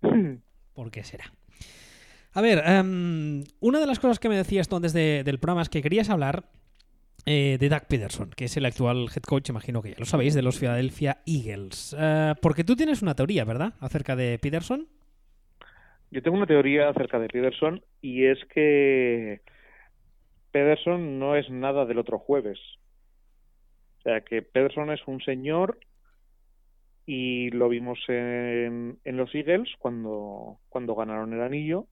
¿Por 0.74 0.90
qué 0.90 1.04
será? 1.04 1.32
A 2.32 2.40
ver, 2.40 2.62
em, 2.64 3.44
una 3.60 3.78
de 3.78 3.86
las 3.86 4.00
cosas 4.00 4.18
que 4.18 4.28
me 4.28 4.36
decías 4.36 4.68
tú 4.68 4.76
antes 4.76 4.94
del 4.94 5.38
programa 5.38 5.62
es 5.62 5.68
que 5.68 5.82
querías 5.82 6.08
hablar 6.08 6.44
eh, 7.26 7.58
de 7.60 7.68
Doug 7.68 7.86
Peterson, 7.88 8.30
que 8.34 8.46
es 8.46 8.56
el 8.56 8.64
actual 8.64 9.08
head 9.14 9.22
coach, 9.22 9.50
imagino 9.50 9.82
que 9.82 9.90
ya 9.90 9.98
lo 9.98 10.06
sabéis, 10.06 10.34
de 10.34 10.42
los 10.42 10.58
Philadelphia 10.58 11.18
Eagles. 11.26 11.94
Eh, 11.98 12.34
porque 12.40 12.64
tú 12.64 12.74
tienes 12.74 13.02
una 13.02 13.14
teoría, 13.14 13.44
¿verdad?, 13.44 13.74
acerca 13.80 14.16
de 14.16 14.38
Peterson. 14.38 14.88
Yo 16.10 16.22
tengo 16.22 16.36
una 16.36 16.46
teoría 16.46 16.88
acerca 16.88 17.18
de 17.18 17.28
Peterson 17.28 17.82
y 18.00 18.24
es 18.24 18.38
que 18.52 19.42
Peterson 20.50 21.18
no 21.18 21.36
es 21.36 21.48
nada 21.50 21.84
del 21.84 21.98
otro 21.98 22.18
jueves. 22.18 22.58
O 24.02 24.08
sea, 24.08 24.20
que 24.22 24.42
Pederson 24.42 24.90
es 24.90 25.00
un 25.06 25.20
señor 25.20 25.78
y 27.06 27.50
lo 27.50 27.68
vimos 27.68 28.00
en, 28.08 28.98
los 29.04 29.32
Eagles 29.32 29.68
cuando, 29.78 30.58
cuando 30.68 30.96
ganaron 30.96 31.32
el 31.32 31.40
anillo. 31.40 31.86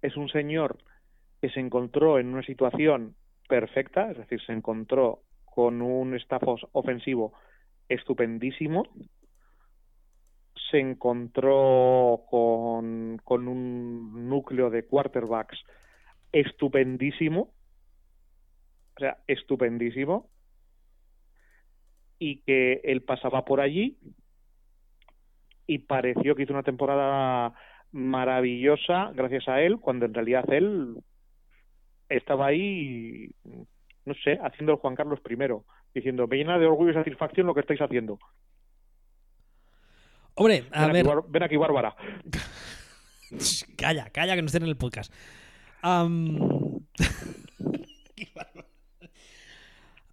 Es 0.00 0.16
un 0.16 0.30
señor 0.30 0.78
que 1.42 1.50
se 1.50 1.60
encontró 1.60 2.18
en 2.18 2.28
una 2.28 2.42
situación 2.42 3.14
perfecta, 3.46 4.10
es 4.10 4.16
decir, 4.16 4.40
se 4.46 4.52
encontró 4.52 5.20
con 5.44 5.82
un 5.82 6.14
staff 6.14 6.42
ofensivo 6.72 7.34
estupendísimo, 7.90 8.84
se 10.70 10.78
encontró 10.80 12.22
con, 12.30 13.20
con 13.22 13.48
un 13.48 14.30
núcleo 14.30 14.70
de 14.70 14.86
quarterbacks 14.86 15.58
estupendísimo, 16.32 17.52
o 18.96 19.00
sea, 19.00 19.18
estupendísimo, 19.26 20.30
y 22.18 22.38
que 22.42 22.80
él 22.84 23.02
pasaba 23.02 23.44
por 23.44 23.60
allí 23.60 23.96
y 25.66 25.78
pareció 25.78 26.34
que 26.34 26.42
hizo 26.42 26.52
una 26.52 26.62
temporada 26.62 27.52
maravillosa 27.92 29.12
gracias 29.14 29.48
a 29.48 29.60
él, 29.60 29.78
cuando 29.78 30.06
en 30.06 30.14
realidad 30.14 30.44
él 30.52 30.96
estaba 32.08 32.46
ahí, 32.46 33.30
no 34.04 34.14
sé, 34.24 34.38
haciendo 34.42 34.72
el 34.72 34.78
Juan 34.78 34.96
Carlos 34.96 35.20
I, 35.28 35.36
diciendo, 35.94 36.26
me 36.26 36.36
llena 36.36 36.58
de 36.58 36.66
orgullo 36.66 36.92
y 36.92 36.94
satisfacción 36.94 37.46
lo 37.46 37.54
que 37.54 37.60
estáis 37.60 37.80
haciendo. 37.80 38.18
Hombre, 40.34 40.64
a 40.72 40.86
ven 40.86 40.92
ver... 40.92 41.08
Aquí, 41.08 41.26
ven 41.28 41.42
aquí, 41.42 41.56
Bárbara. 41.56 41.94
calla, 43.76 44.08
calla, 44.10 44.36
que 44.36 44.42
no 44.42 44.46
estén 44.46 44.62
en 44.62 44.68
el 44.70 44.76
podcast. 44.76 45.12
Um... 45.82 46.80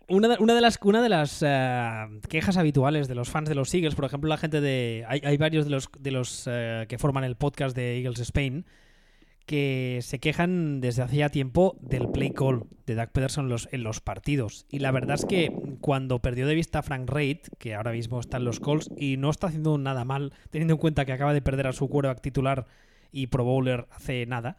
Una 0.08 0.28
de, 0.28 0.38
una 0.40 0.54
de, 0.54 0.62
las, 0.62 0.78
una 0.84 1.02
de 1.02 1.10
las 1.10 1.44
eh, 1.46 2.06
quejas 2.30 2.58
habituales 2.58 3.08
de 3.08 3.16
los 3.16 3.30
fans 3.30 3.50
de 3.50 3.56
los 3.56 3.74
Eagles, 3.74 3.96
por 3.96 4.06
ejemplo, 4.06 4.30
la 4.30 4.38
gente 4.38 4.62
de. 4.62 5.04
Hay, 5.08 5.22
hay 5.24 5.38
varios 5.38 5.66
de 5.66 5.72
los, 5.72 5.90
de 5.98 6.12
los 6.12 6.44
eh, 6.46 6.86
que 6.88 7.00
forman 7.00 7.24
el 7.24 7.36
podcast 7.36 7.76
de 7.76 7.98
Eagles 7.98 8.20
Spain 8.20 8.66
que 9.46 10.00
se 10.02 10.20
quejan 10.20 10.82
desde 10.82 11.04
hacía 11.04 11.30
tiempo 11.30 11.78
del 11.80 12.10
play 12.10 12.32
call 12.32 12.64
de 12.88 12.96
Doug 12.96 13.10
Peterson 13.10 13.46
en 13.46 13.50
los, 13.50 13.70
en 13.72 13.84
los 13.84 14.02
partidos. 14.02 14.66
Y 14.70 14.80
la 14.80 14.92
verdad 14.92 15.16
es 15.16 15.26
que 15.26 15.52
cuando 15.82 16.20
perdió 16.20 16.48
de 16.48 16.56
vista 16.56 16.80
a 16.80 16.84
Frank 16.84 17.10
Reid, 17.10 17.40
que 17.60 17.76
ahora 17.76 17.92
mismo 17.92 18.20
está 18.20 18.38
en 18.38 18.46
los 18.46 18.60
calls 18.60 18.90
y 18.98 19.18
no 19.18 19.30
está 19.30 19.48
haciendo 19.48 19.78
nada 19.78 20.04
mal, 20.04 20.34
teniendo 20.50 20.74
en 20.74 20.80
cuenta 20.80 21.06
que 21.06 21.14
acaba 21.14 21.34
de 21.34 21.42
perder 21.42 21.68
a 21.68 21.74
su 21.74 21.88
quarterback 21.88 22.22
titular 22.22 22.66
y 23.12 23.28
Pro 23.28 23.44
Bowler 23.44 23.88
hace 23.92 24.26
nada 24.26 24.58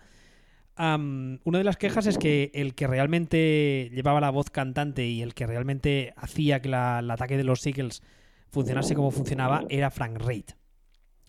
una 0.78 1.58
de 1.58 1.64
las 1.64 1.76
quejas 1.76 2.06
es 2.06 2.18
que 2.18 2.50
el 2.54 2.74
que 2.74 2.86
realmente 2.86 3.90
llevaba 3.94 4.20
la 4.20 4.30
voz 4.30 4.50
cantante 4.50 5.06
y 5.06 5.22
el 5.22 5.34
que 5.34 5.46
realmente 5.46 6.12
hacía 6.16 6.60
que 6.60 6.68
el 6.68 7.10
ataque 7.10 7.36
de 7.36 7.44
los 7.44 7.66
Eagles 7.66 8.02
funcionase 8.50 8.94
como 8.94 9.10
funcionaba 9.10 9.64
era 9.68 9.90
Frank 9.90 10.18
Reid. 10.18 10.44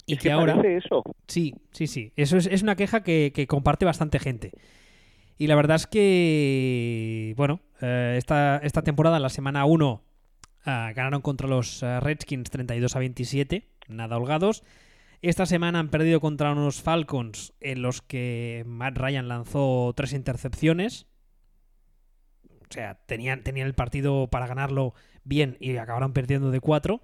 Y 0.05 0.17
que, 0.17 0.31
ahora. 0.31 0.59
Eso. 0.61 1.03
Sí, 1.27 1.53
sí, 1.71 1.87
sí. 1.87 2.13
Eso 2.15 2.37
es, 2.37 2.61
una 2.61 2.75
queja 2.75 3.03
que, 3.03 3.45
comparte 3.47 3.85
bastante 3.85 4.19
gente. 4.19 4.51
Y 5.37 5.47
la 5.47 5.55
verdad 5.55 5.75
es 5.75 5.85
que, 5.85 7.33
bueno, 7.35 7.59
eh, 7.81 8.15
esta, 8.17 8.57
esta, 8.63 8.81
temporada, 8.81 9.19
la 9.19 9.29
semana 9.29 9.65
1, 9.65 10.01
ah, 10.65 10.91
ganaron 10.95 11.21
contra 11.21 11.47
los 11.47 11.83
eh, 11.83 11.99
Redskins 11.99 12.49
32 12.49 12.95
a 12.95 12.99
27, 12.99 13.67
nada 13.89 14.17
holgados. 14.17 14.63
Esta 15.21 15.45
semana 15.45 15.79
han 15.79 15.89
perdido 15.89 16.19
contra 16.19 16.51
unos 16.51 16.81
Falcons 16.81 17.53
en 17.59 17.81
los 17.81 18.01
que 18.01 18.63
Matt 18.67 18.97
Ryan 18.97 19.27
lanzó 19.27 19.93
tres 19.95 20.13
intercepciones. 20.13 21.07
O 22.49 22.73
sea, 22.73 22.95
tenían, 23.05 23.43
tenían 23.43 23.67
el 23.67 23.73
partido 23.73 24.27
para 24.27 24.47
ganarlo 24.47 24.93
bien 25.23 25.57
y 25.59 25.77
acabaron 25.77 26.13
perdiendo 26.13 26.51
de 26.51 26.59
cuatro. 26.59 27.01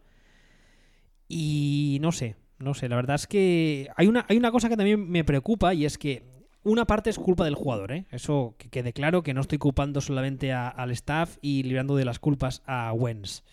Y 1.28 1.98
no 2.02 2.12
sé, 2.12 2.36
no 2.60 2.76
sé, 2.76 2.88
la 2.88 2.98
verdad 2.98 3.16
es 3.16 3.26
que 3.26 3.90
hay 3.96 4.08
una, 4.08 4.26
hay 4.30 4.38
una 4.38 4.52
cosa 4.52 4.70
que 4.70 4.78
también 4.78 5.10
me 5.10 5.24
preocupa 5.24 5.74
y 5.74 5.86
es 5.86 5.98
que 5.98 6.24
una 6.64 6.86
parte 6.86 7.10
es 7.10 7.18
culpa 7.18 7.46
del 7.46 7.56
jugador, 7.56 7.92
¿eh? 7.92 8.06
Eso 8.12 8.56
que 8.58 8.70
quede 8.70 8.94
claro, 8.94 9.24
que 9.24 9.34
no 9.34 9.42
estoy 9.42 9.58
culpando 9.58 10.02
solamente 10.02 10.54
al 10.54 10.92
staff 10.92 11.38
y 11.42 11.64
librando 11.64 11.96
de 11.96 12.06
las 12.06 12.20
culpas 12.20 12.62
a 12.68 12.94
Wens 12.94 13.44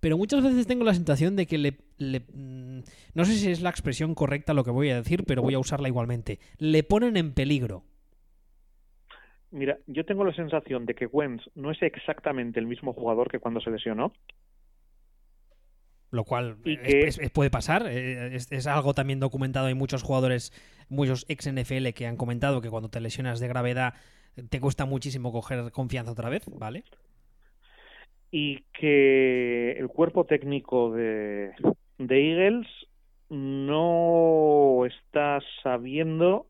pero 0.00 0.16
muchas 0.16 0.42
veces 0.42 0.66
tengo 0.66 0.84
la 0.84 0.94
sensación 0.94 1.36
de 1.36 1.46
que 1.46 1.58
le, 1.58 1.76
mm, 2.00 2.80
no 3.14 3.24
sé 3.24 3.34
si 3.34 3.50
es 3.50 3.60
la 3.60 3.70
expresión 3.70 4.14
correcta 4.14 4.54
lo 4.54 4.64
que 4.64 4.70
voy 4.70 4.90
a 4.90 4.96
decir, 4.96 5.24
pero 5.26 5.42
voy 5.42 5.54
a 5.54 5.58
usarla 5.58 5.88
igualmente. 5.88 6.38
Le 6.58 6.82
ponen 6.82 7.16
en 7.16 7.32
peligro. 7.32 7.84
Mira, 9.50 9.78
yo 9.86 10.04
tengo 10.04 10.24
la 10.24 10.34
sensación 10.34 10.86
de 10.86 10.94
que 10.94 11.06
Wentz 11.06 11.44
no 11.54 11.70
es 11.70 11.82
exactamente 11.82 12.60
el 12.60 12.66
mismo 12.66 12.92
jugador 12.92 13.30
que 13.30 13.40
cuando 13.40 13.60
se 13.60 13.70
lesionó. 13.70 14.12
Lo 16.12 16.24
cual 16.24 16.56
puede 17.32 17.50
pasar. 17.50 17.86
Eh, 17.88 18.34
es, 18.34 18.66
algo 18.66 18.94
también 18.94 19.20
documentado. 19.20 19.66
Hay 19.66 19.74
muchos 19.74 20.02
jugadores, 20.02 20.52
muchos 20.88 21.24
ex 21.28 21.52
NFL 21.52 21.90
que 21.94 22.06
han 22.06 22.16
comentado 22.16 22.60
que 22.60 22.70
cuando 22.70 22.90
te 22.90 23.00
lesionas 23.00 23.38
de 23.38 23.48
gravedad 23.48 23.94
te 24.48 24.60
cuesta 24.60 24.86
muchísimo 24.86 25.32
coger 25.32 25.70
confianza 25.72 26.12
otra 26.12 26.30
vez, 26.30 26.44
¿vale? 26.46 26.84
y 28.30 28.62
que 28.72 29.72
el 29.72 29.88
cuerpo 29.88 30.24
técnico 30.24 30.92
de, 30.92 31.52
de 32.00 32.32
Eagles 32.32 32.66
no 33.28 34.86
está 34.86 35.38
sabiendo 35.62 36.46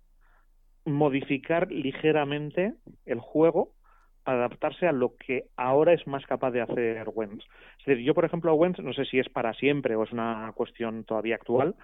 modificar 0.84 1.70
ligeramente 1.72 2.74
el 3.04 3.18
juego 3.18 3.74
adaptarse 4.24 4.86
a 4.86 4.92
lo 4.92 5.16
que 5.16 5.46
ahora 5.56 5.92
es 5.92 6.06
más 6.06 6.24
capaz 6.26 6.52
de 6.52 6.60
hacer 6.60 7.04
Wentz. 7.12 7.44
Es 7.80 7.86
decir, 7.86 8.04
yo, 8.04 8.14
por 8.14 8.24
ejemplo, 8.24 8.52
a 8.52 8.54
Wentz, 8.54 8.78
no 8.78 8.92
sé 8.92 9.04
si 9.06 9.18
es 9.18 9.28
para 9.28 9.52
siempre 9.54 9.96
o 9.96 10.04
es 10.04 10.12
una 10.12 10.52
cuestión 10.54 11.02
todavía 11.02 11.34
actual, 11.34 11.74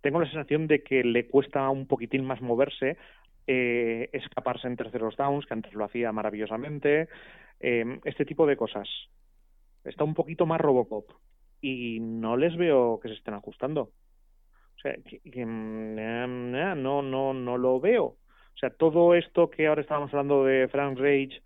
tengo 0.00 0.20
la 0.20 0.26
sensación 0.26 0.68
de 0.68 0.84
que 0.84 1.02
le 1.02 1.26
cuesta 1.26 1.68
un 1.70 1.88
poquitín 1.88 2.24
más 2.24 2.40
moverse 2.40 2.96
eh, 3.48 4.10
escaparse 4.12 4.68
en 4.68 4.76
terceros 4.76 5.16
downs, 5.16 5.44
que 5.46 5.54
antes 5.54 5.72
lo 5.72 5.84
hacía 5.84 6.12
maravillosamente, 6.12 7.08
eh, 7.58 7.98
este 8.04 8.24
tipo 8.24 8.46
de 8.46 8.56
cosas. 8.56 8.88
Está 9.82 10.04
un 10.04 10.14
poquito 10.14 10.46
más 10.46 10.60
Robocop 10.60 11.10
y 11.60 12.00
no 12.00 12.36
les 12.36 12.56
veo 12.56 13.00
que 13.00 13.08
se 13.08 13.14
estén 13.14 13.34
ajustando. 13.34 13.90
O 14.76 14.80
sea, 14.80 14.94
que, 15.04 15.20
que, 15.20 15.44
no, 15.44 17.02
no, 17.02 17.34
no 17.34 17.58
lo 17.58 17.80
veo. 17.80 18.04
O 18.04 18.60
sea, 18.60 18.70
todo 18.70 19.14
esto 19.14 19.50
que 19.50 19.66
ahora 19.66 19.82
estábamos 19.82 20.12
hablando 20.12 20.44
de 20.44 20.68
Frank 20.68 20.98
Rage 20.98 21.42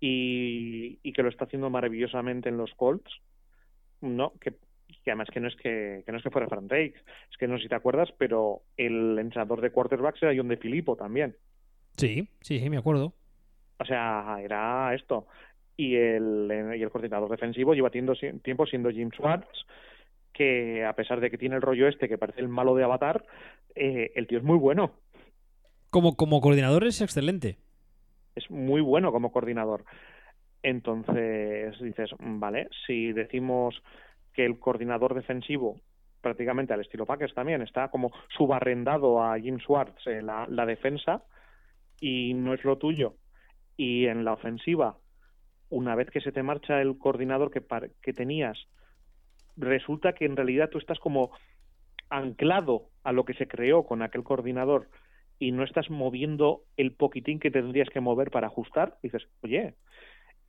y, 0.00 0.98
y 1.02 1.12
que 1.12 1.22
lo 1.22 1.28
está 1.28 1.44
haciendo 1.44 1.70
maravillosamente 1.70 2.48
en 2.48 2.56
los 2.56 2.74
Colts, 2.74 3.10
no, 4.00 4.32
que, 4.40 4.52
que 5.04 5.10
además 5.10 5.28
que 5.32 5.40
no 5.40 5.48
es 5.48 5.56
que, 5.56 6.02
que 6.04 6.12
no 6.12 6.18
es 6.18 6.24
que 6.24 6.30
fuera 6.30 6.48
Frank 6.48 6.70
Rage, 6.70 6.94
es 7.30 7.36
que 7.38 7.46
no 7.48 7.56
sé 7.56 7.64
si 7.64 7.68
te 7.68 7.74
acuerdas, 7.74 8.10
pero 8.18 8.62
el 8.76 9.18
entrenador 9.18 9.60
de 9.60 9.70
quarterbacks 9.70 10.22
era 10.22 10.34
John 10.36 10.48
de 10.48 10.56
Filippo 10.56 10.96
también. 10.96 11.36
Sí, 11.96 12.28
sí, 12.40 12.58
sí, 12.60 12.70
me 12.70 12.78
acuerdo. 12.78 13.14
O 13.78 13.84
sea, 13.84 14.38
era 14.40 14.94
esto. 14.94 15.26
Y 15.76 15.96
el, 15.96 16.74
y 16.76 16.82
el 16.82 16.90
coordinador 16.90 17.30
defensivo 17.30 17.74
lleva 17.74 17.90
tiempo, 17.90 18.14
siendo 18.14 18.90
Jim 18.90 19.10
Schwartz, 19.10 19.66
que 20.32 20.84
a 20.84 20.94
pesar 20.94 21.20
de 21.20 21.30
que 21.30 21.38
tiene 21.38 21.56
el 21.56 21.62
rollo 21.62 21.86
este 21.86 22.08
que 22.08 22.18
parece 22.18 22.40
el 22.40 22.48
malo 22.48 22.74
de 22.74 22.84
Avatar, 22.84 23.24
eh, 23.74 24.12
el 24.14 24.26
tío 24.26 24.38
es 24.38 24.44
muy 24.44 24.58
bueno. 24.58 24.92
Como, 25.90 26.16
como 26.16 26.40
coordinador 26.40 26.84
es 26.84 27.00
excelente. 27.00 27.58
Es 28.34 28.50
muy 28.50 28.80
bueno 28.80 29.12
como 29.12 29.32
coordinador. 29.32 29.84
Entonces 30.62 31.78
dices, 31.80 32.10
vale, 32.18 32.68
si 32.86 33.12
decimos 33.12 33.82
que 34.32 34.44
el 34.44 34.58
coordinador 34.58 35.14
defensivo, 35.14 35.80
prácticamente 36.20 36.74
al 36.74 36.80
estilo 36.80 37.06
Packers 37.06 37.34
también, 37.34 37.62
está 37.62 37.88
como 37.88 38.10
subarrendado 38.36 39.22
a 39.22 39.38
Jim 39.38 39.58
Schwartz 39.58 40.06
en 40.06 40.26
la, 40.26 40.46
la 40.48 40.66
defensa 40.66 41.22
y 42.00 42.34
no 42.34 42.52
es 42.52 42.64
lo 42.64 42.78
tuyo. 42.78 43.14
Y 43.76 44.06
en 44.06 44.24
la 44.24 44.32
ofensiva, 44.32 44.96
una 45.68 45.94
vez 45.94 46.10
que 46.10 46.20
se 46.20 46.32
te 46.32 46.42
marcha 46.42 46.80
el 46.80 46.98
coordinador 46.98 47.50
que, 47.50 47.62
que 48.02 48.12
tenías, 48.12 48.58
resulta 49.56 50.12
que 50.12 50.26
en 50.26 50.36
realidad 50.36 50.70
tú 50.70 50.78
estás 50.78 50.98
como 50.98 51.30
anclado 52.08 52.90
a 53.02 53.12
lo 53.12 53.24
que 53.24 53.34
se 53.34 53.48
creó 53.48 53.84
con 53.84 54.02
aquel 54.02 54.22
coordinador 54.22 54.88
y 55.38 55.52
no 55.52 55.64
estás 55.64 55.90
moviendo 55.90 56.62
el 56.76 56.92
poquitín 56.92 57.40
que 57.40 57.50
tendrías 57.50 57.90
que 57.90 58.00
mover 58.00 58.30
para 58.30 58.46
ajustar, 58.46 58.98
dices, 59.02 59.28
oye, 59.42 59.74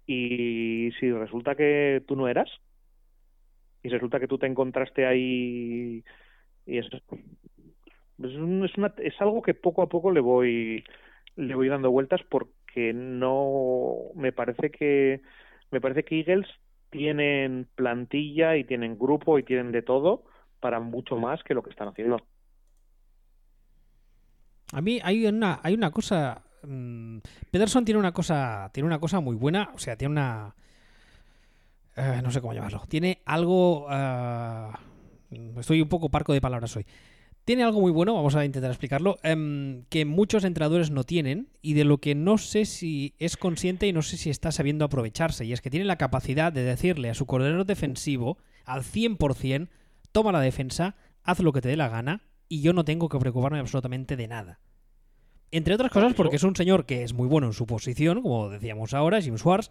y 0.05 0.91
si 0.99 1.11
resulta 1.11 1.55
que 1.55 2.01
tú 2.07 2.15
no 2.15 2.27
eras, 2.27 2.49
y 3.83 3.89
resulta 3.89 4.19
que 4.19 4.27
tú 4.27 4.37
te 4.37 4.47
encontraste 4.47 5.05
ahí, 5.05 6.03
y 6.65 6.77
es, 6.77 6.85
es, 8.23 8.35
una, 8.35 8.93
es 8.97 9.21
algo 9.21 9.41
que 9.41 9.53
poco 9.53 9.81
a 9.81 9.89
poco 9.89 10.11
le 10.11 10.21
voy, 10.21 10.83
le 11.35 11.55
voy 11.55 11.67
dando 11.67 11.91
vueltas 11.91 12.21
porque 12.77 12.93
no, 12.93 14.11
me 14.13 14.31
parece 14.31 14.69
que, 14.69 15.21
me 15.71 15.81
parece 15.81 16.03
que 16.03 16.19
Eagles 16.19 16.45
tienen 16.91 17.67
plantilla 17.73 18.55
y 18.55 18.65
tienen 18.65 18.99
grupo 18.99 19.39
y 19.39 19.43
tienen 19.43 19.71
de 19.71 19.81
todo 19.81 20.25
para 20.59 20.79
mucho 20.79 21.15
más 21.15 21.41
que 21.43 21.55
lo 21.55 21.63
que 21.63 21.71
están 21.71 21.87
haciendo. 21.87 22.21
A 24.73 24.81
mí 24.81 24.99
hay 25.03 25.25
una, 25.25 25.59
hay 25.63 25.73
una 25.73 25.89
cosa. 25.89 26.43
Mmm, 26.61 27.17
Pederson 27.49 27.83
tiene 27.83 27.99
una 27.99 28.11
cosa. 28.11 28.69
Tiene 28.73 28.85
una 28.85 28.99
cosa 28.99 29.21
muy 29.21 29.35
buena. 29.35 29.71
O 29.73 29.79
sea, 29.79 29.95
tiene 29.95 30.11
una. 30.11 30.53
Uh, 31.97 32.21
no 32.21 32.29
sé 32.29 32.41
cómo 32.41 32.53
llamarlo. 32.53 32.83
Tiene 32.87 33.21
algo. 33.25 33.87
Uh, 33.87 35.59
estoy 35.59 35.81
un 35.81 35.89
poco 35.89 36.09
parco 36.09 36.31
de 36.31 36.41
palabras 36.41 36.75
hoy. 36.75 36.85
Tiene 37.47 37.63
algo 37.63 37.79
muy 37.79 37.93
bueno, 37.93 38.13
vamos 38.13 38.35
a 38.35 38.43
intentar 38.43 38.69
explicarlo, 38.71 39.19
um, 39.23 39.83
que 39.87 40.03
muchos 40.03 40.43
entrenadores 40.43 40.91
no 40.91 41.05
tienen 41.05 41.47
y 41.61 41.75
de 41.75 41.85
lo 41.85 41.99
que 41.99 42.13
no 42.13 42.37
sé 42.37 42.65
si 42.65 43.15
es 43.19 43.37
consciente 43.37 43.87
y 43.87 43.93
no 43.93 44.01
sé 44.01 44.17
si 44.17 44.29
está 44.29 44.51
sabiendo 44.51 44.83
aprovecharse. 44.83 45.45
Y 45.45 45.53
es 45.53 45.61
que 45.61 45.69
tiene 45.69 45.85
la 45.85 45.95
capacidad 45.95 46.51
de 46.51 46.63
decirle 46.63 47.09
a 47.09 47.13
su 47.13 47.25
coordinador 47.25 47.65
defensivo 47.65 48.37
al 48.65 48.83
100%, 48.83 49.69
toma 50.11 50.33
la 50.33 50.41
defensa, 50.41 50.97
haz 51.23 51.39
lo 51.39 51.53
que 51.53 51.61
te 51.61 51.69
dé 51.69 51.77
la 51.77 51.87
gana 51.87 52.21
y 52.49 52.59
yo 52.59 52.73
no 52.73 52.83
tengo 52.83 53.07
que 53.07 53.17
preocuparme 53.17 53.59
absolutamente 53.59 54.17
de 54.17 54.27
nada. 54.27 54.59
Entre 55.49 55.73
otras 55.73 55.89
cosas 55.89 56.15
porque 56.15 56.35
es 56.35 56.43
un 56.43 56.57
señor 56.57 56.85
que 56.85 57.03
es 57.03 57.13
muy 57.13 57.29
bueno 57.29 57.47
en 57.47 57.53
su 57.53 57.65
posición, 57.65 58.23
como 58.23 58.49
decíamos 58.49 58.93
ahora, 58.93 59.21
Jim 59.21 59.37
Schwartz, 59.37 59.69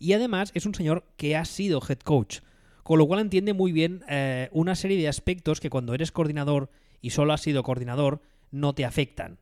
y 0.00 0.14
además 0.14 0.50
es 0.54 0.66
un 0.66 0.74
señor 0.74 1.04
que 1.16 1.36
ha 1.36 1.44
sido 1.44 1.80
head 1.88 2.00
coach, 2.00 2.40
con 2.82 2.98
lo 2.98 3.06
cual 3.06 3.20
entiende 3.20 3.52
muy 3.52 3.70
bien 3.70 4.02
eh, 4.08 4.48
una 4.50 4.74
serie 4.74 4.98
de 4.98 5.06
aspectos 5.06 5.60
que 5.60 5.70
cuando 5.70 5.94
eres 5.94 6.10
coordinador 6.10 6.68
y 7.02 7.10
solo 7.10 7.34
has 7.34 7.42
sido 7.42 7.62
coordinador 7.62 8.22
no 8.50 8.74
te 8.74 8.86
afectan. 8.86 9.38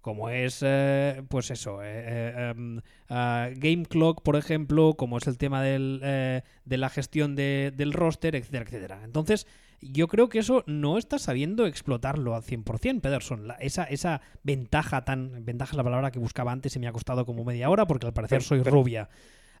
Como 0.00 0.30
es, 0.30 0.62
eh, 0.66 1.22
pues 1.28 1.50
eso, 1.50 1.78
eh, 1.82 2.52
um, 2.56 2.78
uh, 2.78 3.52
Game 3.54 3.84
Clock, 3.88 4.22
por 4.22 4.34
ejemplo, 4.34 4.94
como 4.94 5.18
es 5.18 5.26
el 5.28 5.38
tema 5.38 5.62
del, 5.62 6.00
de 6.00 6.76
la 6.76 6.88
gestión 6.88 7.36
de, 7.36 7.72
del 7.76 7.92
roster, 7.92 8.34
etcétera, 8.34 8.64
etcétera. 8.64 9.00
Entonces, 9.04 9.46
yo 9.82 10.08
creo 10.08 10.28
que 10.28 10.38
eso 10.38 10.62
no 10.66 10.96
está 10.96 11.18
sabiendo 11.18 11.66
explotarlo 11.66 12.34
al 12.34 12.42
100%, 12.42 13.00
Pederson. 13.00 13.48
La, 13.48 13.54
esa, 13.54 13.84
esa 13.84 14.22
ventaja 14.44 15.04
tan... 15.04 15.44
Ventaja 15.44 15.72
es 15.72 15.76
la 15.76 15.84
palabra 15.84 16.10
que 16.12 16.20
buscaba 16.20 16.52
antes 16.52 16.74
y 16.76 16.78
me 16.78 16.86
ha 16.86 16.92
costado 16.92 17.26
como 17.26 17.44
media 17.44 17.68
hora 17.68 17.86
porque 17.86 18.06
al 18.06 18.12
parecer 18.12 18.42
soy 18.42 18.62
rubia. 18.62 19.08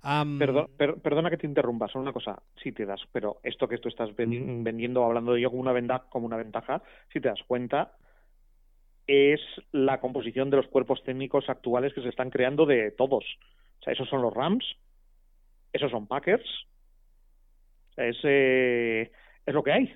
Um, 0.04 0.38
Perdón, 0.38 0.66
per, 0.76 1.00
perdona 1.00 1.30
que 1.30 1.36
te 1.36 1.46
interrumpa, 1.46 1.86
solo 1.86 2.02
una 2.02 2.12
cosa, 2.12 2.42
si 2.60 2.72
te 2.72 2.84
das, 2.84 3.00
pero 3.12 3.38
esto 3.44 3.68
que 3.68 3.78
tú 3.78 3.88
estás 3.88 4.14
vendiendo, 4.16 5.04
hablando 5.04 5.32
de 5.32 5.40
yo 5.40 5.50
como 5.50 5.62
una, 5.62 5.72
ventaja, 5.72 6.06
como 6.10 6.26
una 6.26 6.36
ventaja, 6.36 6.82
si 7.12 7.20
te 7.20 7.28
das 7.28 7.40
cuenta, 7.46 7.92
es 9.06 9.40
la 9.70 10.00
composición 10.00 10.50
de 10.50 10.56
los 10.56 10.66
cuerpos 10.66 11.04
técnicos 11.04 11.48
actuales 11.48 11.94
que 11.94 12.02
se 12.02 12.08
están 12.08 12.30
creando 12.30 12.66
de 12.66 12.90
todos. 12.90 13.24
O 13.80 13.84
sea, 13.84 13.92
esos 13.92 14.08
son 14.08 14.22
los 14.22 14.34
Rams, 14.34 14.64
esos 15.72 15.90
son 15.92 16.08
Packers, 16.08 16.46
es, 17.96 18.16
eh, 18.24 19.12
es 19.46 19.54
lo 19.54 19.62
que 19.62 19.72
hay. 19.72 19.94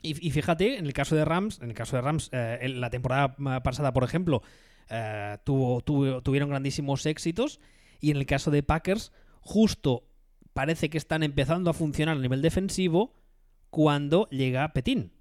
Y, 0.00 0.26
y, 0.26 0.30
fíjate, 0.30 0.78
en 0.78 0.86
el 0.86 0.92
caso 0.94 1.16
de 1.16 1.24
Rams, 1.26 1.60
en 1.60 1.68
el 1.68 1.74
caso 1.74 1.96
de 1.96 2.02
Rams, 2.02 2.30
eh, 2.32 2.58
en 2.62 2.80
la 2.80 2.88
temporada 2.88 3.34
pasada, 3.62 3.92
por 3.92 4.04
ejemplo, 4.04 4.42
eh, 4.88 5.36
tuvo, 5.44 5.80
tuvo, 5.82 6.22
tuvieron 6.22 6.48
grandísimos 6.48 7.04
éxitos. 7.04 7.60
Y 8.00 8.10
en 8.10 8.16
el 8.16 8.26
caso 8.26 8.50
de 8.50 8.62
Packers, 8.62 9.12
justo 9.40 10.04
parece 10.52 10.90
que 10.90 10.98
están 10.98 11.22
empezando 11.22 11.70
a 11.70 11.74
funcionar 11.74 12.16
a 12.16 12.20
nivel 12.20 12.42
defensivo 12.42 13.14
cuando 13.70 14.28
llega 14.30 14.72
Petín. 14.72 15.12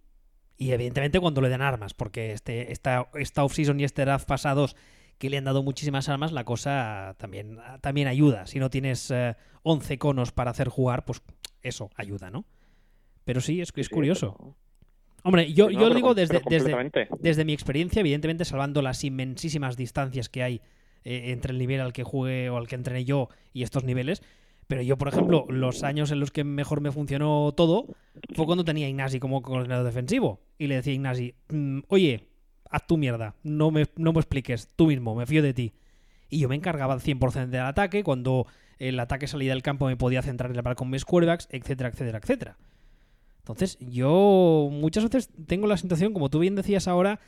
Y 0.57 0.71
evidentemente 0.71 1.19
cuando 1.19 1.41
le 1.41 1.49
dan 1.49 1.61
armas, 1.61 1.93
porque 1.93 2.32
este, 2.32 2.71
esta, 2.71 3.09
esta 3.13 3.43
offseason 3.43 3.80
y 3.80 3.84
este 3.84 4.03
draft 4.03 4.28
pasados 4.28 4.75
que 5.17 5.30
le 5.30 5.38
han 5.38 5.43
dado 5.43 5.63
muchísimas 5.63 6.09
armas, 6.09 6.32
la 6.32 6.43
cosa 6.43 7.15
también, 7.17 7.59
también 7.82 8.07
ayuda. 8.07 8.47
Si 8.47 8.59
no 8.59 8.69
tienes 8.69 9.11
eh, 9.11 9.36
11 9.63 9.97
conos 9.97 10.32
para 10.32 10.51
hacer 10.51 10.69
jugar, 10.69 11.05
pues 11.05 11.21
eso 11.61 11.89
ayuda, 11.95 12.32
¿no? 12.32 12.45
Pero 13.23 13.41
sí, 13.41 13.61
es, 13.61 13.71
es 13.75 13.89
curioso. 13.89 14.36
Sí, 14.38 14.43
pero... 14.43 14.55
Hombre, 15.23 15.53
yo, 15.53 15.69
no, 15.69 15.80
yo 15.80 15.93
digo 15.93 16.13
desde, 16.13 16.41
desde, 16.47 17.01
desde, 17.19 17.45
mi 17.45 17.53
experiencia, 17.53 17.99
evidentemente 17.99 18.45
salvando 18.45 18.82
las 18.82 19.03
inmensísimas 19.03 19.75
distancias 19.75 20.30
que 20.30 20.43
hay 20.43 20.61
eh, 21.04 21.32
entre 21.32 21.52
el 21.52 21.58
nivel 21.60 21.82
al 21.82 21.93
que 21.93 22.04
juegue 22.04 22.50
o 22.50 22.58
al 22.58 22.68
que 22.68 22.76
entrené 22.76 23.06
yo 23.06 23.30
y 23.54 23.64
estos 23.64 23.84
niveles. 23.84 24.22
Pero 24.68 24.82
yo, 24.82 24.98
por 24.98 25.08
ejemplo, 25.08 25.45
los 25.50 25.84
años 25.84 26.12
en 26.12 26.20
los 26.20 26.32
que 26.32 26.43
mejor 26.43 26.82
me 26.82 26.91
funcionó 26.91 27.54
todo 27.56 27.86
fue 28.36 28.45
cuando 28.45 28.66
tenía 28.66 28.88
a 28.88 29.20
como 29.20 29.41
coordinador 29.41 29.86
defensivo. 29.86 30.41
Y 30.58 30.68
le 30.68 30.76
decía 30.76 30.91
a 30.91 30.95
Ignasi, 30.95 31.36
mmm, 31.50 31.80
oye, 31.88 32.28
haz 32.70 32.86
tu 32.86 32.98
mierda, 32.98 33.36
no 33.43 33.72
me, 33.72 33.86
no 33.95 34.12
me 34.12 34.20
expliques, 34.20 34.68
tú 34.76 34.88
mismo, 34.88 35.16
me 35.16 35.26
fío 35.26 35.41
de 35.41 35.54
ti. 35.54 35.74
Y 36.30 36.39
yo 36.39 36.50
me 36.50 36.56
encargaba 36.56 36.93
al 36.93 37.00
100% 37.00 37.48
del 37.48 37.62
ataque, 37.62 38.04
cuando 38.04 38.45
el 38.78 39.00
ataque 39.00 39.28
salía 39.28 39.54
del 39.54 39.64
campo 39.64 39.88
me 39.88 39.95
podía 39.95 40.22
centrar 40.22 40.52
en 40.52 40.58
el 40.58 40.76
con 40.76 40.89
mis 40.89 41.06
quarterbacks, 41.06 41.48
etcétera, 41.52 41.89
etcétera, 41.89 42.20
etcétera. 42.20 42.58
Entonces, 43.39 43.78
yo 43.80 44.68
muchas 44.70 45.06
veces 45.06 45.30
tengo 45.48 45.68
la 45.68 45.78
sensación, 45.78 46.12
como 46.12 46.30
tú 46.30 46.39
bien 46.39 46.56
decías 46.56 46.89
ahora, 46.89 47.22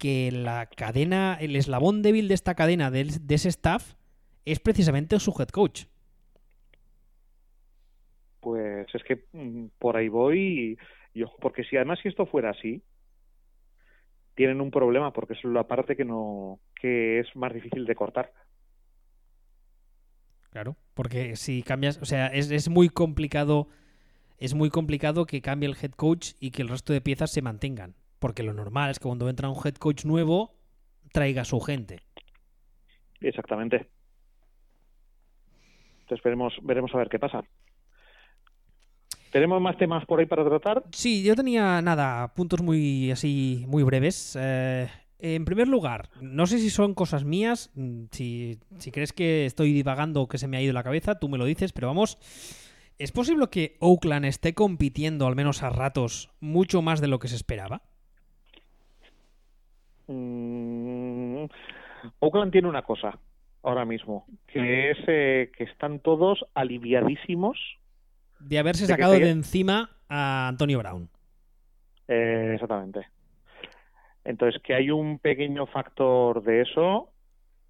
que 0.00 0.32
la 0.32 0.66
cadena, 0.66 1.36
el 1.38 1.54
eslabón 1.54 2.00
débil 2.02 2.26
de 2.26 2.34
esta 2.34 2.54
cadena, 2.54 2.90
de, 2.90 3.04
de 3.20 3.34
ese 3.34 3.50
staff, 3.50 3.94
es 4.46 4.58
precisamente 4.58 5.20
su 5.20 5.32
head 5.38 5.48
coach. 5.48 5.84
Pues 8.40 8.86
es 8.94 9.04
que 9.04 9.22
por 9.78 9.96
ahí 9.96 10.08
voy, 10.08 10.78
y, 11.14 11.24
porque 11.40 11.64
si 11.64 11.76
además 11.76 11.98
si 12.02 12.08
esto 12.08 12.24
fuera 12.24 12.50
así, 12.50 12.82
tienen 14.34 14.62
un 14.62 14.70
problema 14.70 15.12
porque 15.12 15.34
es 15.34 15.44
la 15.44 15.68
parte 15.68 15.96
que 15.96 16.06
no, 16.06 16.58
que 16.80 17.20
es 17.20 17.36
más 17.36 17.52
difícil 17.52 17.84
de 17.84 17.94
cortar. 17.94 18.32
Claro, 20.48 20.76
porque 20.94 21.36
si 21.36 21.62
cambias, 21.62 22.00
o 22.00 22.06
sea, 22.06 22.28
es, 22.28 22.50
es 22.50 22.70
muy 22.70 22.88
complicado 22.88 23.68
es 24.38 24.54
muy 24.54 24.70
complicado 24.70 25.26
que 25.26 25.42
cambie 25.42 25.68
el 25.68 25.76
head 25.80 25.92
coach 25.92 26.32
y 26.40 26.50
que 26.50 26.62
el 26.62 26.68
resto 26.68 26.94
de 26.94 27.02
piezas 27.02 27.30
se 27.30 27.42
mantengan. 27.42 27.94
Porque 28.20 28.44
lo 28.44 28.52
normal 28.52 28.90
es 28.90 29.00
que 29.00 29.08
cuando 29.08 29.28
entra 29.28 29.48
un 29.48 29.56
head 29.64 29.74
coach 29.74 30.04
nuevo, 30.04 30.54
traiga 31.12 31.42
a 31.42 31.44
su 31.44 31.58
gente. 31.58 32.00
Exactamente. 33.20 33.88
Entonces 36.02 36.22
veremos, 36.22 36.54
veremos 36.62 36.94
a 36.94 36.98
ver 36.98 37.08
qué 37.08 37.18
pasa. 37.18 37.42
¿Tenemos 39.32 39.60
más 39.60 39.76
temas 39.78 40.04
por 40.06 40.20
ahí 40.20 40.26
para 40.26 40.44
tratar? 40.44 40.84
Sí, 40.92 41.22
yo 41.22 41.34
tenía 41.36 41.80
nada, 41.82 42.34
puntos 42.34 42.62
muy 42.62 43.10
así, 43.10 43.64
muy 43.68 43.84
breves. 43.84 44.36
Eh, 44.40 44.88
en 45.20 45.44
primer 45.44 45.68
lugar, 45.68 46.10
no 46.20 46.46
sé 46.46 46.58
si 46.58 46.68
son 46.68 46.94
cosas 46.94 47.24
mías, 47.24 47.70
mm, 47.74 48.04
si, 48.10 48.58
si 48.78 48.90
crees 48.90 49.12
que 49.12 49.46
estoy 49.46 49.72
divagando 49.72 50.22
o 50.22 50.28
que 50.28 50.38
se 50.38 50.48
me 50.48 50.56
ha 50.56 50.62
ido 50.62 50.72
la 50.72 50.82
cabeza, 50.82 51.18
tú 51.18 51.28
me 51.28 51.38
lo 51.38 51.44
dices, 51.44 51.72
pero 51.72 51.86
vamos, 51.86 52.18
¿es 52.98 53.12
posible 53.12 53.46
que 53.50 53.76
Oakland 53.80 54.24
esté 54.24 54.54
compitiendo, 54.54 55.26
al 55.26 55.36
menos 55.36 55.62
a 55.62 55.70
ratos, 55.70 56.30
mucho 56.40 56.82
más 56.82 57.00
de 57.00 57.08
lo 57.08 57.20
que 57.20 57.28
se 57.28 57.36
esperaba? 57.36 57.82
Mm, 60.12 61.44
Oakland 62.18 62.50
tiene 62.50 62.68
una 62.68 62.82
cosa 62.82 63.16
ahora 63.62 63.84
mismo, 63.84 64.26
que 64.48 64.90
es 64.90 64.98
eh, 65.06 65.52
que 65.56 65.64
están 65.64 66.00
todos 66.00 66.44
aliviadísimos. 66.54 67.58
De 68.40 68.58
haberse 68.58 68.86
sacado 68.86 69.12
de 69.12 69.30
encima 69.30 69.90
a 70.08 70.48
Antonio 70.48 70.78
Brown. 70.78 71.08
Eh, 72.08 72.52
exactamente. 72.54 73.06
Entonces, 74.24 74.60
que 74.62 74.74
hay 74.74 74.90
un 74.90 75.18
pequeño 75.20 75.66
factor 75.66 76.42
de 76.42 76.62
eso, 76.62 77.12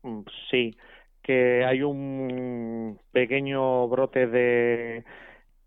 mm, 0.02 0.20
sí. 0.50 0.76
Que 1.22 1.64
hay 1.66 1.82
un 1.82 2.98
pequeño 3.12 3.86
brote 3.88 4.26
de 4.26 5.04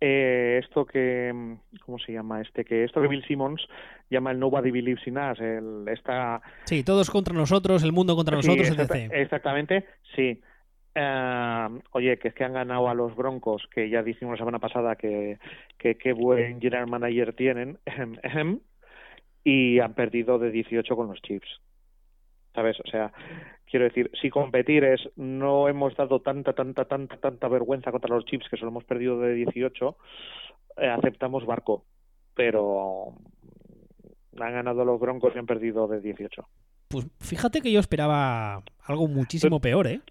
eh, 0.05 0.59
esto 0.61 0.85
que, 0.85 1.31
mm, 1.33 1.77
¿cómo 1.85 1.97
se 1.97 2.11
llama? 2.11 2.41
Este 2.41 2.65
que 2.65 2.83
esto 2.83 3.01
que 3.01 3.07
Bill 3.07 3.23
Simmons 3.25 3.65
llama 4.09 4.31
el 4.31 4.39
Nobody 4.39 4.69
Believes 4.69 5.07
in 5.07 5.17
Us, 5.17 5.39
el, 5.39 5.85
esta... 5.87 6.41
Sí, 6.65 6.83
todos 6.83 7.09
contra 7.09 7.33
nosotros, 7.33 7.83
el 7.83 7.93
mundo 7.93 8.13
contra 8.13 8.35
nosotros, 8.35 8.69
etc. 8.69 9.09
Exactamente, 9.13 9.85
sí. 10.13 10.41
Eh, 10.93 11.67
oye, 11.91 12.19
que 12.19 12.27
es 12.27 12.33
que 12.33 12.43
han 12.43 12.51
ganado 12.51 12.89
a 12.89 12.93
los 12.93 13.15
Broncos, 13.15 13.65
que 13.73 13.89
ya 13.89 14.03
dijimos 14.03 14.33
la 14.33 14.39
semana 14.39 14.59
pasada 14.59 14.97
que 14.97 15.39
qué 15.77 16.11
buen 16.11 16.59
general 16.59 16.87
manager 16.87 17.33
tienen, 17.33 17.79
y 19.45 19.79
han 19.79 19.93
perdido 19.93 20.37
de 20.37 20.51
18 20.51 20.97
con 20.97 21.07
los 21.07 21.21
Chips. 21.21 21.61
¿Sabes? 22.53 22.77
O 22.81 22.89
sea, 22.89 23.13
quiero 23.73 23.85
decir, 23.85 24.11
si 24.21 24.29
competir 24.29 24.83
es 24.83 25.01
no 25.15 25.67
hemos 25.67 25.95
dado 25.95 26.21
tanta, 26.21 26.53
tanta, 26.53 26.85
tanta, 26.85 27.17
tanta 27.17 27.47
vergüenza 27.47 27.91
contra 27.91 28.15
los 28.15 28.23
Chips 28.25 28.47
que 28.47 28.55
solo 28.55 28.69
hemos 28.69 28.83
perdido 28.83 29.19
de 29.19 29.33
18, 29.33 29.97
eh, 30.77 30.87
aceptamos 30.89 31.43
barco. 31.47 31.83
Pero 32.35 33.15
han 34.39 34.53
ganado 34.53 34.85
los 34.85 34.99
Broncos 34.99 35.33
y 35.33 35.39
han 35.39 35.47
perdido 35.47 35.87
de 35.87 36.01
18. 36.01 36.47
Pues 36.87 37.07
fíjate 37.19 37.61
que 37.61 37.71
yo 37.71 37.79
esperaba 37.79 38.61
algo 38.83 39.07
muchísimo 39.07 39.59
peor, 39.59 39.87
¿eh? 39.87 40.01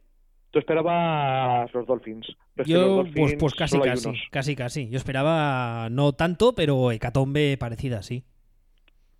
Tú 0.51 0.59
esperabas 0.59 1.73
los 1.73 1.87
Dolphins. 1.87 2.37
yo, 2.67 3.05
pues, 3.15 3.37
pues 3.39 3.55
casi, 3.55 3.79
casi, 3.79 4.11
casi, 4.33 4.57
casi. 4.57 4.91
Yo 4.91 4.97
esperaba 4.97 5.89
no 5.89 6.15
tanto, 6.15 6.57
pero 6.57 6.91
hecatombe 6.91 7.57
parecida, 7.59 8.03
sí. 8.03 8.25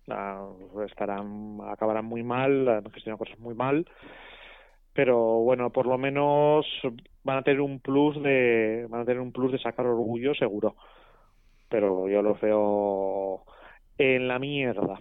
Ah, 0.09 0.45
estarán, 0.85 1.59
acabarán 1.71 2.03
muy 2.03 2.23
mal, 2.23 2.67
han 2.67 2.91
gestionado 2.91 3.19
cosas 3.19 3.39
muy 3.39 3.55
mal, 3.55 3.87
pero 4.93 5.39
bueno, 5.39 5.71
por 5.71 5.87
lo 5.87 5.97
menos 5.97 6.65
van 7.23 7.37
a 7.37 7.41
tener 7.41 7.61
un 7.61 7.79
plus 7.79 8.21
de, 8.21 8.85
van 8.89 9.01
a 9.01 9.05
tener 9.05 9.21
un 9.21 9.31
plus 9.31 9.51
de 9.51 9.59
sacar 9.59 9.85
orgullo 9.85 10.33
seguro. 10.35 10.75
Pero 11.69 12.07
yo 12.07 12.21
lo 12.21 12.35
veo 12.35 13.43
en 13.97 14.27
la 14.27 14.39
mierda. 14.39 14.99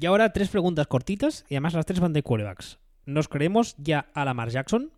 Y 0.00 0.06
ahora 0.06 0.32
tres 0.32 0.48
preguntas 0.48 0.86
cortitas 0.86 1.44
y 1.48 1.54
además 1.54 1.74
las 1.74 1.86
tres 1.86 2.00
van 2.00 2.14
de 2.14 2.22
quarterbacks. 2.22 2.78
¿Nos 3.04 3.28
creemos 3.28 3.76
ya 3.76 4.06
a 4.14 4.24
Lamar 4.24 4.48
Jackson? 4.48 4.90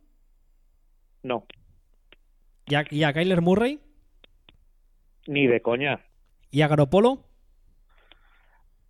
No. 1.23 1.47
¿Y 2.67 2.75
a, 2.77 2.85
y 2.91 3.03
a 3.03 3.13
Kyler 3.13 3.41
Murray? 3.41 3.81
Ni 5.27 5.47
de 5.47 5.61
coña. 5.61 6.01
¿Y 6.51 6.63
a 6.63 6.69
Garopolo? 6.69 7.25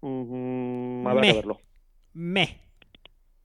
Mm, 0.02 1.06
que 1.06 1.32
verlo. 1.32 1.60
Me. 2.12 2.63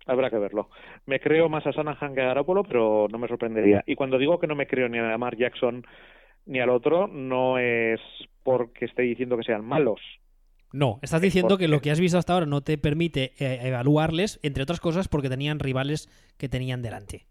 Habrá 0.09 0.31
que 0.31 0.39
verlo. 0.39 0.69
Me 1.05 1.19
creo 1.19 1.49
más 1.49 1.67
a 1.67 1.71
Sanahan 1.71 2.15
que 2.15 2.21
a 2.21 2.25
Garoppolo, 2.25 2.63
pero 2.63 3.07
no 3.11 3.19
me 3.19 3.27
sorprendería. 3.27 3.83
Y 3.85 3.93
cuando 3.93 4.17
digo 4.17 4.39
que 4.39 4.47
no 4.47 4.55
me 4.55 4.65
creo 4.65 4.89
ni 4.89 4.97
a 4.97 5.03
Lamar 5.03 5.37
Jackson 5.37 5.85
ni 6.47 6.59
al 6.59 6.71
otro, 6.71 7.07
no 7.07 7.59
es 7.59 7.99
porque 8.41 8.85
esté 8.85 9.03
diciendo 9.03 9.37
que 9.37 9.43
sean 9.43 9.63
malos. 9.63 10.01
No, 10.73 10.97
estás 11.03 11.21
diciendo 11.21 11.59
que 11.59 11.67
lo 11.67 11.79
que 11.79 11.91
has 11.91 11.99
visto 11.99 12.17
hasta 12.17 12.33
ahora 12.33 12.47
no 12.47 12.61
te 12.61 12.79
permite 12.79 13.33
eh, 13.37 13.59
evaluarles, 13.67 14.39
entre 14.41 14.63
otras 14.63 14.79
cosas, 14.79 15.07
porque 15.07 15.29
tenían 15.29 15.59
rivales 15.59 16.09
que 16.39 16.49
tenían 16.49 16.81
delante. 16.81 17.27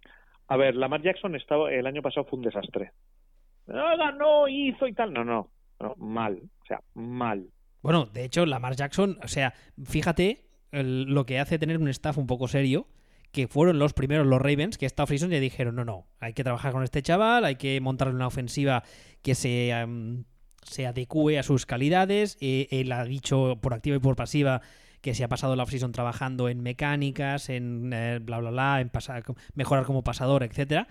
A 0.46 0.56
ver, 0.56 0.76
Lamar 0.76 1.02
Jackson 1.02 1.34
estaba, 1.34 1.72
el 1.72 1.86
año 1.86 2.00
pasado 2.00 2.26
fue 2.26 2.38
un 2.38 2.44
desastre. 2.44 2.92
No 3.66 3.96
ganó, 3.96 4.46
hizo 4.46 4.86
y 4.86 4.92
tal. 4.92 5.12
No, 5.12 5.24
no, 5.24 5.50
no, 5.80 5.96
mal. 5.96 6.40
O 6.62 6.66
sea, 6.66 6.80
mal. 6.94 7.44
Bueno, 7.82 8.06
de 8.06 8.24
hecho, 8.24 8.46
Lamar 8.46 8.76
Jackson, 8.76 9.18
o 9.22 9.28
sea, 9.28 9.52
fíjate 9.84 10.47
lo 10.72 11.26
que 11.26 11.38
hace 11.38 11.58
tener 11.58 11.78
un 11.78 11.88
staff 11.88 12.18
un 12.18 12.26
poco 12.26 12.48
serio, 12.48 12.86
que 13.32 13.46
fueron 13.46 13.78
los 13.78 13.92
primeros 13.92 14.26
los 14.26 14.40
Ravens, 14.40 14.78
que 14.78 14.86
esta 14.86 15.02
offseason 15.02 15.30
ya 15.30 15.40
dijeron, 15.40 15.76
no, 15.76 15.84
no, 15.84 16.06
hay 16.20 16.32
que 16.32 16.44
trabajar 16.44 16.72
con 16.72 16.82
este 16.82 17.02
chaval, 17.02 17.44
hay 17.44 17.56
que 17.56 17.80
montarle 17.80 18.14
una 18.14 18.26
ofensiva 18.26 18.82
que 19.22 19.34
se, 19.34 19.72
se 20.62 20.86
adecue 20.86 21.38
a 21.38 21.42
sus 21.42 21.66
calidades. 21.66 22.38
Eh, 22.40 22.68
él 22.70 22.92
ha 22.92 23.04
dicho 23.04 23.58
por 23.60 23.74
activa 23.74 23.96
y 23.96 24.00
por 24.00 24.16
pasiva 24.16 24.62
que 25.00 25.14
se 25.14 25.24
ha 25.24 25.28
pasado 25.28 25.56
la 25.56 25.62
offseason 25.62 25.92
trabajando 25.92 26.48
en 26.48 26.62
mecánicas, 26.62 27.50
en 27.50 27.92
eh, 27.92 28.18
bla, 28.20 28.38
bla, 28.38 28.50
bla, 28.50 28.80
en 28.80 28.88
pasar, 28.88 29.24
mejorar 29.54 29.84
como 29.84 30.02
pasador, 30.02 30.42
etcétera. 30.42 30.88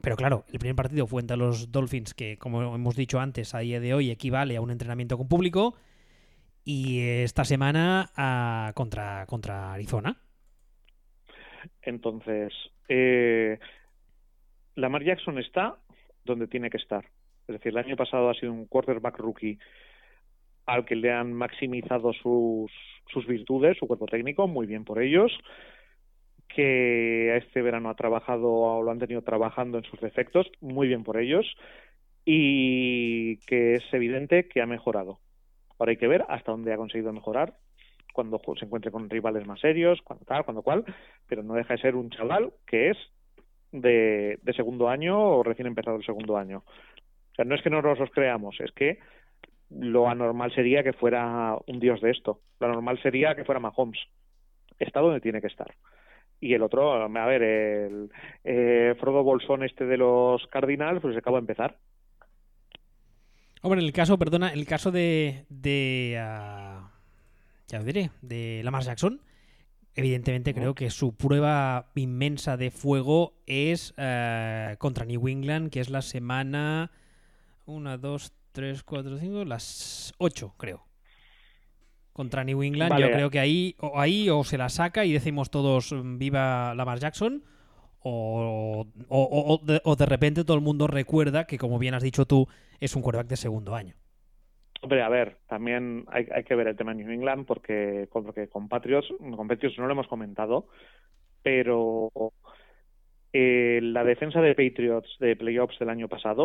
Pero 0.00 0.16
claro, 0.16 0.44
el 0.52 0.58
primer 0.58 0.76
partido 0.76 1.06
fue 1.06 1.22
entre 1.22 1.36
los 1.36 1.70
Dolphins, 1.70 2.12
que 2.14 2.36
como 2.36 2.74
hemos 2.74 2.96
dicho 2.96 3.20
antes, 3.20 3.54
a 3.54 3.60
día 3.60 3.80
de 3.80 3.94
hoy 3.94 4.10
equivale 4.10 4.56
a 4.56 4.60
un 4.60 4.70
entrenamiento 4.70 5.16
con 5.16 5.28
público 5.28 5.76
y 6.64 7.00
esta 7.00 7.44
semana 7.44 8.10
a, 8.16 8.72
contra, 8.74 9.26
contra 9.26 9.72
Arizona. 9.72 10.16
Entonces, 11.82 12.52
eh, 12.88 13.58
Lamar 14.74 15.04
Jackson 15.04 15.38
está 15.38 15.76
donde 16.24 16.46
tiene 16.46 16.70
que 16.70 16.76
estar. 16.76 17.04
Es 17.48 17.54
decir, 17.54 17.72
el 17.72 17.78
año 17.78 17.96
pasado 17.96 18.30
ha 18.30 18.34
sido 18.34 18.52
un 18.52 18.66
quarterback 18.66 19.18
rookie 19.18 19.58
al 20.66 20.84
que 20.84 20.94
le 20.94 21.12
han 21.12 21.32
maximizado 21.32 22.12
sus, 22.12 22.70
sus 23.08 23.26
virtudes, 23.26 23.76
su 23.78 23.86
cuerpo 23.86 24.06
técnico, 24.06 24.46
muy 24.46 24.66
bien 24.66 24.84
por 24.84 25.02
ellos, 25.02 25.32
que 26.48 27.36
este 27.36 27.62
verano 27.62 27.90
ha 27.90 27.96
trabajado 27.96 28.48
o 28.48 28.82
lo 28.82 28.90
han 28.90 28.98
tenido 28.98 29.22
trabajando 29.22 29.78
en 29.78 29.84
sus 29.84 30.00
defectos, 30.00 30.50
muy 30.60 30.86
bien 30.86 31.02
por 31.02 31.18
ellos, 31.18 31.46
y 32.24 33.38
que 33.38 33.74
es 33.74 33.84
evidente 33.92 34.46
que 34.48 34.62
ha 34.62 34.66
mejorado. 34.66 35.18
Ahora 35.82 35.90
hay 35.90 35.96
que 35.96 36.06
ver 36.06 36.24
hasta 36.28 36.52
dónde 36.52 36.72
ha 36.72 36.76
conseguido 36.76 37.12
mejorar 37.12 37.54
cuando 38.12 38.40
se 38.56 38.66
encuentre 38.66 38.92
con 38.92 39.10
rivales 39.10 39.44
más 39.48 39.58
serios, 39.58 40.00
cuando 40.02 40.24
tal, 40.24 40.44
cuando 40.44 40.62
cual, 40.62 40.84
pero 41.26 41.42
no 41.42 41.54
deja 41.54 41.74
de 41.74 41.80
ser 41.80 41.96
un 41.96 42.08
chaval 42.08 42.52
que 42.68 42.90
es 42.90 42.96
de, 43.72 44.38
segundo 44.54 44.88
año 44.88 45.18
o 45.18 45.42
recién 45.42 45.66
empezado 45.66 45.96
el 45.96 46.04
segundo 46.04 46.36
año. 46.36 46.58
O 46.58 47.34
sea, 47.34 47.44
no 47.44 47.56
es 47.56 47.62
que 47.62 47.70
no 47.70 47.82
nos 47.82 47.98
los 47.98 48.12
creamos, 48.12 48.60
es 48.60 48.70
que 48.70 49.00
lo 49.70 50.08
anormal 50.08 50.54
sería 50.54 50.84
que 50.84 50.92
fuera 50.92 51.58
un 51.66 51.80
dios 51.80 52.00
de 52.00 52.12
esto. 52.12 52.38
Lo 52.60 52.68
anormal 52.68 53.02
sería 53.02 53.34
que 53.34 53.44
fuera 53.44 53.58
Mahomes. 53.58 53.98
Está 54.78 55.00
donde 55.00 55.20
tiene 55.20 55.40
que 55.40 55.48
estar. 55.48 55.74
Y 56.38 56.54
el 56.54 56.62
otro, 56.62 56.92
a 56.92 57.26
ver, 57.26 57.42
el 57.42 58.08
eh, 58.44 58.94
Frodo 59.00 59.24
Bolsón 59.24 59.64
este 59.64 59.84
de 59.84 59.96
los 59.96 60.46
Cardinals, 60.46 61.02
pues 61.02 61.16
acaba 61.16 61.38
de 61.38 61.42
empezar. 61.42 61.76
Hombre, 63.62 63.80
en 63.80 63.86
el 63.86 63.92
caso, 63.92 64.18
perdona, 64.18 64.52
el 64.52 64.66
caso 64.66 64.90
de. 64.90 65.46
de 65.48 66.18
uh, 66.18 66.84
ya 67.68 67.78
lo 67.78 67.84
diré, 67.84 68.10
de 68.20 68.60
Lamar 68.64 68.82
Jackson. 68.82 69.20
Evidentemente 69.94 70.52
creo 70.54 70.74
que 70.74 70.90
su 70.90 71.14
prueba 71.14 71.90
inmensa 71.94 72.56
de 72.56 72.70
fuego 72.70 73.34
es 73.46 73.92
uh, 73.92 74.76
contra 74.78 75.04
New 75.04 75.28
England, 75.28 75.70
que 75.70 75.80
es 75.80 75.90
la 75.90 76.02
semana 76.02 76.90
1, 77.66 77.98
2, 77.98 78.32
3, 78.52 78.82
4, 78.82 79.18
5, 79.18 79.44
las 79.44 80.12
8, 80.18 80.54
creo. 80.56 80.84
Contra 82.12 82.42
New 82.42 82.62
England, 82.62 82.98
yo 82.98 83.10
creo 83.10 83.30
que 83.30 83.38
ahí 83.38 83.76
o, 83.78 84.00
ahí 84.00 84.28
o 84.28 84.42
se 84.44 84.58
la 84.58 84.70
saca 84.70 85.04
y 85.04 85.12
decimos 85.12 85.50
todos 85.50 85.92
mm, 85.92 86.18
viva 86.18 86.74
Lamar 86.74 86.98
Jackson, 86.98 87.44
o, 88.02 88.86
o, 89.08 89.60
o, 89.84 89.96
de, 89.96 90.06
repente 90.06 90.44
todo 90.44 90.56
el 90.56 90.62
mundo 90.62 90.86
recuerda 90.86 91.46
que, 91.46 91.58
como 91.58 91.78
bien 91.78 91.94
has 91.94 92.02
dicho 92.02 92.26
tú, 92.26 92.46
es 92.80 92.96
un 92.96 93.02
quarterback 93.02 93.28
de 93.28 93.36
segundo 93.36 93.74
año. 93.74 93.94
Hombre, 94.80 95.02
a 95.02 95.08
ver, 95.08 95.38
también 95.46 96.04
hay, 96.08 96.26
hay 96.34 96.42
que 96.44 96.56
ver 96.56 96.66
el 96.66 96.76
tema 96.76 96.92
de 96.92 97.04
New 97.04 97.12
England 97.12 97.46
porque, 97.46 98.08
porque 98.12 98.48
con, 98.48 98.68
Patriots, 98.68 99.08
con 99.36 99.46
Patriots 99.46 99.78
no 99.78 99.86
lo 99.86 99.92
hemos 99.92 100.08
comentado, 100.08 100.66
pero 101.42 102.10
eh, 103.32 103.80
la 103.82 104.04
defensa 104.04 104.40
de 104.40 104.54
Patriots 104.54 105.16
de 105.20 105.36
playoffs 105.36 105.78
del 105.78 105.90
año 105.90 106.08
pasado, 106.08 106.44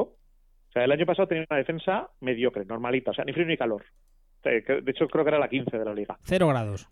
o 0.69 0.71
sea, 0.71 0.83
el 0.83 0.91
año 0.91 1.05
pasado 1.05 1.27
tenía 1.27 1.45
una 1.49 1.57
defensa 1.57 2.09
mediocre, 2.19 2.65
normalita, 2.65 3.11
o 3.11 3.13
sea, 3.13 3.25
ni 3.25 3.33
frío 3.33 3.47
ni 3.47 3.57
calor. 3.57 3.83
De 4.43 4.63
hecho, 4.87 5.07
creo 5.07 5.25
que 5.25 5.29
era 5.29 5.39
la 5.39 5.49
15 5.49 5.77
de 5.77 5.85
la 5.85 5.93
liga. 5.93 6.17
Cero 6.23 6.47
grados. 6.47 6.89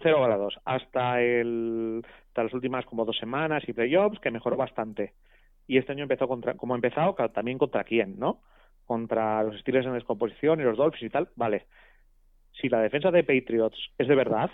Cero 0.00 0.22
grados. 0.22 0.58
Hasta 0.64 1.20
el 1.20 2.04
hasta 2.28 2.44
las 2.44 2.54
últimas 2.54 2.86
como 2.86 3.04
dos 3.04 3.16
semanas 3.18 3.62
y 3.66 3.72
playoffs, 3.72 4.20
que 4.20 4.30
mejoró 4.30 4.56
bastante. 4.56 5.12
Y 5.66 5.78
este 5.78 5.92
año 5.92 6.04
empezó 6.04 6.26
contra, 6.26 6.54
como 6.54 6.74
ha 6.74 6.76
empezado, 6.76 7.14
también 7.32 7.58
contra 7.58 7.84
quién, 7.84 8.18
¿no? 8.18 8.40
Contra 8.86 9.42
los 9.42 9.60
Steelers 9.60 9.86
en 9.86 9.94
descomposición 9.94 10.60
y 10.60 10.64
los 10.64 10.76
Dolphins 10.76 11.04
y 11.04 11.10
tal, 11.10 11.28
vale. 11.36 11.66
Si 12.60 12.68
la 12.68 12.80
defensa 12.80 13.10
de 13.10 13.22
Patriots 13.22 13.78
es 13.98 14.08
de 14.08 14.14
verdad, 14.14 14.50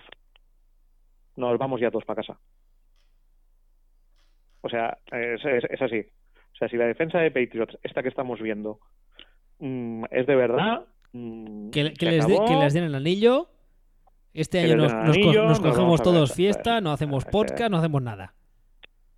nos 1.36 1.58
vamos 1.58 1.80
ya 1.80 1.90
todos 1.90 2.04
para 2.04 2.22
casa. 2.22 2.38
O 4.60 4.68
sea, 4.68 4.98
es, 5.12 5.44
es, 5.44 5.80
así. 5.80 6.00
O 6.52 6.56
sea, 6.58 6.68
si 6.68 6.76
la 6.76 6.86
defensa 6.86 7.18
de 7.18 7.30
Patriots, 7.30 7.78
esta 7.82 8.02
que 8.02 8.08
estamos 8.08 8.40
viendo, 8.40 8.80
mm, 9.60 10.04
es 10.10 10.26
de 10.26 10.34
verdad. 10.36 10.84
Mm, 11.12 11.70
que, 11.70 11.84
les 11.84 11.98
que 11.98 12.06
les 12.06 12.74
den 12.74 12.84
el 12.84 12.94
anillo. 12.94 13.48
Este 14.38 14.60
año 14.60 14.76
nos, 14.76 14.92
nos, 14.94 15.60
cogemos 15.60 16.00
todos 16.00 16.32
fiesta, 16.32 16.80
no 16.80 16.92
hacemos 16.92 17.24
podcast, 17.30 17.70
no 17.70 17.78
hacemos 17.78 18.00
nada. 18.00 18.34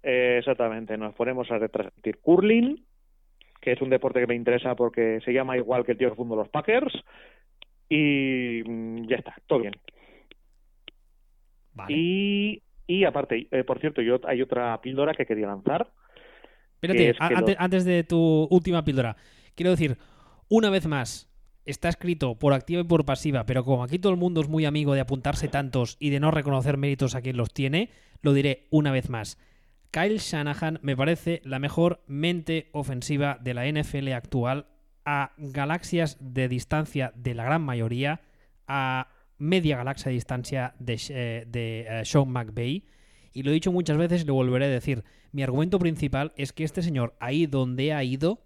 exactamente, 0.03 0.97
nos 0.97 1.15
ponemos 1.15 1.51
a 1.51 1.59
retransmitir 1.59 2.19
curling, 2.19 2.83
que 3.61 3.73
es 3.73 3.83
un 3.83 3.91
deporte 3.91 4.21
que 4.21 4.27
me 4.27 4.35
interesa 4.35 4.75
porque 4.75 5.21
se 5.23 5.33
llama 5.33 5.59
igual 5.59 5.85
que 5.85 5.93
el 5.93 5.99
tío 5.99 6.09
que 6.09 6.17
fundó 6.17 6.37
los 6.37 6.49
Packers, 6.49 6.95
y 7.91 8.63
mm, 8.65 9.09
ya 9.09 9.17
está, 9.17 9.35
todo 9.47 9.61
bien. 9.61 9.75
Y, 11.89 12.63
y 12.87 13.05
aparte, 13.05 13.47
eh, 13.51 13.65
por 13.65 13.79
cierto, 13.79 14.01
yo 14.01 14.21
hay 14.25 14.41
otra 14.41 14.81
píldora 14.81 15.15
que 15.15 15.27
quería 15.27 15.47
lanzar. 15.49 15.91
Espérate, 16.81 17.15
antes, 17.59 17.85
de 17.85 18.05
tu 18.05 18.49
última 18.51 18.83
píldora, 18.85 19.17
quiero 19.55 19.71
decir, 19.71 19.99
una 20.49 20.71
vez 20.71 20.87
más, 20.87 21.30
está 21.65 21.89
escrito 21.89 22.39
por 22.39 22.53
activa 22.53 22.81
y 22.81 22.85
por 22.85 23.05
pasiva, 23.05 23.47
pero 23.47 23.65
como 23.65 23.85
aquí 23.85 23.99
todo 23.99 24.13
el 24.13 24.19
mundo 24.19 24.41
es 24.41 24.49
muy 24.49 24.65
amigo 24.65 24.95
de 24.95 25.01
apuntarse 25.01 25.49
tantos 25.49 25.97
y 26.01 26.11
de 26.11 26.21
no 26.21 26.31
reconocer 26.31 26.77
méritos 26.77 27.15
a 27.15 27.23
quien 27.23 27.37
los 27.37 27.53
tiene, 27.53 27.91
lo 28.23 28.33
diré 28.33 28.67
una 28.71 28.93
vez 28.93 29.09
más. 29.09 29.39
Kyle 29.91 30.19
Shanahan 30.19 30.79
me 30.83 30.97
parece 30.97 31.43
la 31.45 31.59
mejor 31.59 32.03
mente 32.07 32.71
ofensiva 32.73 33.39
de 33.41 33.55
la 33.55 33.67
NFL 33.67 34.13
actual 34.13 34.67
a 35.05 35.33
galaxias 35.37 36.17
de 36.21 36.49
distancia 36.49 37.13
de 37.17 37.35
la 37.35 37.45
gran 37.45 37.63
mayoría, 37.63 38.21
a 38.69 39.09
media 39.39 39.79
galaxia 39.79 40.11
de 40.11 40.15
distancia 40.15 40.75
de, 40.79 40.95
eh, 41.09 41.47
eh, 41.53 42.03
Sean 42.05 42.29
McVay. 42.29 42.85
Y 43.33 43.43
lo 43.43 43.51
he 43.51 43.55
dicho 43.55 43.73
muchas 43.73 43.97
veces 43.97 44.23
y 44.23 44.27
lo 44.27 44.35
volveré 44.35 44.67
a 44.67 44.69
decir. 44.69 45.05
Mi 45.33 45.43
argumento 45.43 45.79
principal 45.79 46.33
es 46.37 46.53
que 46.53 46.65
este 46.65 46.83
señor, 46.83 47.17
ahí 47.21 47.47
donde 47.47 47.93
ha 47.93 48.05
ido, 48.05 48.45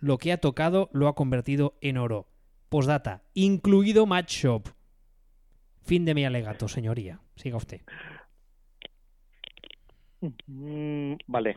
lo 0.00 0.18
que 0.18 0.32
ha 0.32 0.38
tocado 0.38 0.90
lo 0.92 1.08
ha 1.08 1.14
convertido 1.14 1.78
en 1.80 1.98
oro. 1.98 2.28
Postdata, 2.74 3.22
incluido 3.34 4.04
Match 4.04 4.42
Shop. 4.42 4.64
Fin 5.84 6.04
de 6.04 6.12
mi 6.12 6.24
alegato, 6.24 6.66
señoría. 6.66 7.20
Siga 7.36 7.56
usted. 7.56 7.82
Mm, 10.48 11.14
vale. 11.28 11.56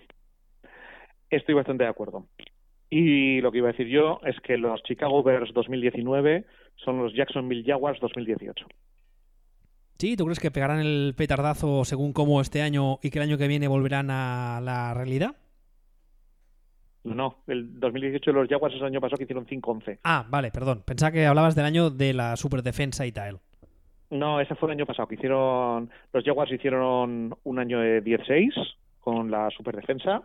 Estoy 1.31 1.55
bastante 1.55 1.85
de 1.85 1.89
acuerdo. 1.89 2.27
Y 2.91 3.41
lo 3.41 3.51
que 3.51 3.57
iba 3.57 3.69
a 3.69 3.71
decir 3.71 3.87
yo 3.87 4.19
es 4.27 4.39
que 4.41 4.59
los 4.59 4.83
Chicago 4.83 5.23
Bears 5.23 5.51
2019 5.55 6.45
son 6.75 7.01
los 7.01 7.15
Jacksonville 7.15 7.63
Jaguars 7.65 7.99
2018. 7.99 8.67
Sí, 9.97 10.15
¿tú 10.15 10.25
crees 10.25 10.39
que 10.39 10.51
pegarán 10.51 10.81
el 10.81 11.15
petardazo 11.17 11.83
según 11.83 12.13
cómo 12.13 12.41
este 12.41 12.61
año 12.61 12.99
y 13.01 13.09
que 13.09 13.17
el 13.17 13.23
año 13.23 13.39
que 13.39 13.47
viene 13.47 13.67
volverán 13.67 14.11
a 14.11 14.61
la 14.61 14.93
realidad? 14.93 15.35
No, 17.03 17.37
el 17.47 17.79
2018 17.79 18.31
los 18.33 18.49
Jaguars 18.49 18.75
es 18.75 18.81
el 18.81 18.87
año 18.87 18.99
pasado 18.99 19.17
que 19.17 19.23
hicieron 19.23 19.45
5-11. 19.45 19.99
Ah, 20.03 20.25
vale, 20.29 20.51
perdón. 20.51 20.83
Pensaba 20.85 21.11
que 21.11 21.25
hablabas 21.25 21.55
del 21.55 21.65
año 21.65 21.89
de 21.89 22.13
la 22.13 22.35
superdefensa 22.35 23.05
y 23.05 23.11
tal. 23.11 23.39
No, 24.09 24.41
ese 24.41 24.55
fue 24.55 24.69
el 24.69 24.73
año 24.73 24.85
pasado 24.85 25.07
que 25.07 25.15
hicieron. 25.15 25.89
Los 26.11 26.23
Jaguars 26.23 26.51
hicieron 26.51 27.35
un 27.43 27.59
año 27.59 27.79
de 27.79 28.01
16 28.01 28.53
con 28.99 29.31
la 29.31 29.49
superdefensa 29.51 30.23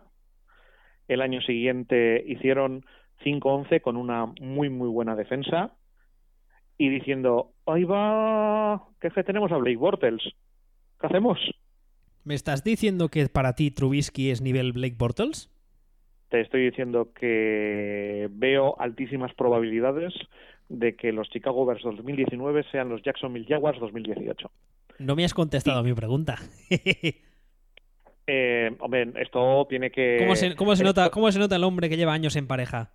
el 1.07 1.21
año 1.21 1.41
siguiente 1.41 2.23
hicieron 2.27 2.85
5-11 3.23 3.81
con 3.81 3.97
una 3.97 4.27
muy, 4.39 4.69
muy 4.69 4.89
buena 4.89 5.15
defensa 5.15 5.75
y 6.77 6.89
diciendo, 6.89 7.53
ahí 7.65 7.83
va, 7.83 8.83
¿qué 8.99 9.09
que 9.09 9.23
tenemos 9.23 9.51
a 9.51 9.57
Blake 9.57 9.77
Bortles? 9.77 10.21
¿Qué 10.99 11.07
hacemos? 11.07 11.39
¿Me 12.23 12.35
estás 12.35 12.63
diciendo 12.63 13.09
que 13.09 13.27
para 13.27 13.53
ti 13.53 13.69
Trubisky 13.69 14.31
es 14.31 14.41
nivel 14.41 14.73
Blake 14.73 14.95
Bortles? 14.97 15.49
Te 16.33 16.41
estoy 16.41 16.65
diciendo 16.65 17.13
que 17.13 18.27
veo 18.31 18.75
altísimas 18.79 19.31
probabilidades 19.35 20.15
de 20.67 20.95
que 20.95 21.11
los 21.11 21.29
Chicago 21.29 21.63
Bears 21.63 21.83
2019 21.83 22.65
sean 22.71 22.89
los 22.89 23.03
Jacksonville 23.03 23.45
Jaguars 23.47 23.79
2018. 23.79 24.49
No 24.97 25.15
me 25.15 25.25
has 25.25 25.35
contestado 25.35 25.77
a 25.77 25.83
mi 25.83 25.93
pregunta. 25.93 26.39
Eh, 28.25 28.73
hombre, 28.79 29.11
esto 29.17 29.67
tiene 29.69 29.91
que. 29.91 30.15
¿Cómo 30.17 30.37
se, 30.37 30.55
cómo 30.55 30.77
se 30.77 30.85
nota, 30.85 31.09
¿Cómo 31.09 31.29
se 31.29 31.39
nota 31.39 31.57
el 31.57 31.65
hombre 31.65 31.89
que 31.89 31.97
lleva 31.97 32.13
años 32.13 32.37
en 32.37 32.47
pareja? 32.47 32.93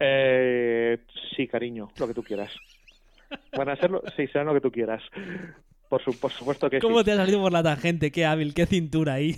Eh, 0.00 0.98
sí, 1.36 1.46
cariño, 1.46 1.90
lo 1.96 2.08
que 2.08 2.14
tú 2.14 2.24
quieras. 2.24 2.52
Van 3.56 3.68
a 3.68 3.76
ser, 3.76 3.92
sí, 4.16 4.26
serán 4.26 4.48
lo 4.48 4.54
que 4.54 4.60
tú 4.60 4.72
quieras. 4.72 5.00
Por, 5.88 6.02
supuesto 6.02 6.68
que 6.68 6.80
¿Cómo 6.80 7.04
te 7.04 7.12
ha 7.12 7.16
salido 7.18 7.40
por 7.40 7.52
la 7.52 7.62
tangente? 7.62 8.10
Qué 8.10 8.26
hábil, 8.26 8.52
qué 8.52 8.66
cintura 8.66 9.14
ahí. 9.14 9.36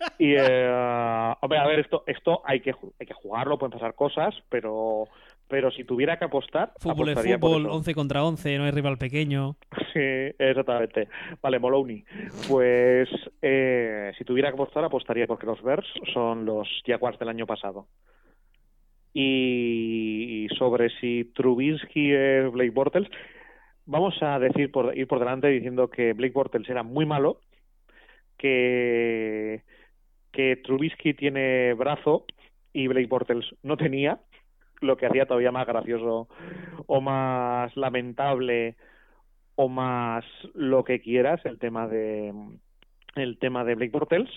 Y, 0.18 0.34
eh, 0.36 1.34
hombre, 1.40 1.58
a 1.58 1.66
ver, 1.66 1.80
esto, 1.80 2.04
esto 2.06 2.42
hay 2.44 2.60
que, 2.60 2.74
hay 3.00 3.06
que 3.06 3.14
jugarlo, 3.14 3.58
pueden 3.58 3.72
pasar 3.72 3.94
cosas, 3.94 4.34
pero 4.48 5.08
pero 5.48 5.70
si 5.70 5.84
tuviera 5.84 6.18
que 6.18 6.26
apostar. 6.26 6.72
Fútbol 6.78 7.08
es 7.08 7.18
fútbol, 7.18 7.66
11 7.66 7.94
contra 7.94 8.22
11, 8.22 8.58
no 8.58 8.64
hay 8.64 8.70
rival 8.70 8.98
pequeño. 8.98 9.56
Sí, 9.94 10.00
exactamente. 10.38 11.08
Vale, 11.42 11.58
Moloney. 11.58 12.04
Pues 12.46 13.08
eh, 13.42 14.12
si 14.16 14.24
tuviera 14.24 14.50
que 14.50 14.54
apostar, 14.54 14.84
apostaría 14.84 15.26
porque 15.26 15.46
los 15.46 15.60
Bears 15.62 15.88
son 16.12 16.44
los 16.44 16.68
Jaguars 16.86 17.18
del 17.18 17.30
año 17.30 17.46
pasado. 17.46 17.88
Y 19.12 20.46
sobre 20.56 20.90
si 21.00 21.24
Trubisky 21.34 22.12
es 22.12 22.52
Blake 22.52 22.70
Bortles, 22.70 23.08
vamos 23.86 24.14
a 24.22 24.38
decir 24.38 24.70
por, 24.70 24.96
ir 24.96 25.08
por 25.08 25.18
delante 25.18 25.48
diciendo 25.48 25.88
que 25.88 26.12
Blake 26.12 26.34
Bortles 26.34 26.68
era 26.68 26.84
muy 26.84 27.06
malo, 27.06 27.40
que, 28.36 29.64
que 30.32 30.56
Trubisky 30.56 31.14
tiene 31.14 31.74
brazo 31.74 32.24
y 32.72 32.86
Blake 32.86 33.06
Bortles 33.06 33.46
no 33.62 33.76
tenía 33.76 34.20
lo 34.80 34.96
que 34.96 35.06
hacía 35.06 35.26
todavía 35.26 35.50
más 35.50 35.66
gracioso 35.66 36.28
o 36.86 37.00
más 37.00 37.76
lamentable 37.76 38.76
o 39.56 39.68
más 39.68 40.24
lo 40.54 40.84
que 40.84 41.00
quieras 41.00 41.44
el 41.44 41.58
tema 41.58 41.88
de 41.88 42.32
el 43.16 43.38
tema 43.38 43.64
de 43.64 43.74
Blake 43.74 43.90
Bortles. 43.92 44.30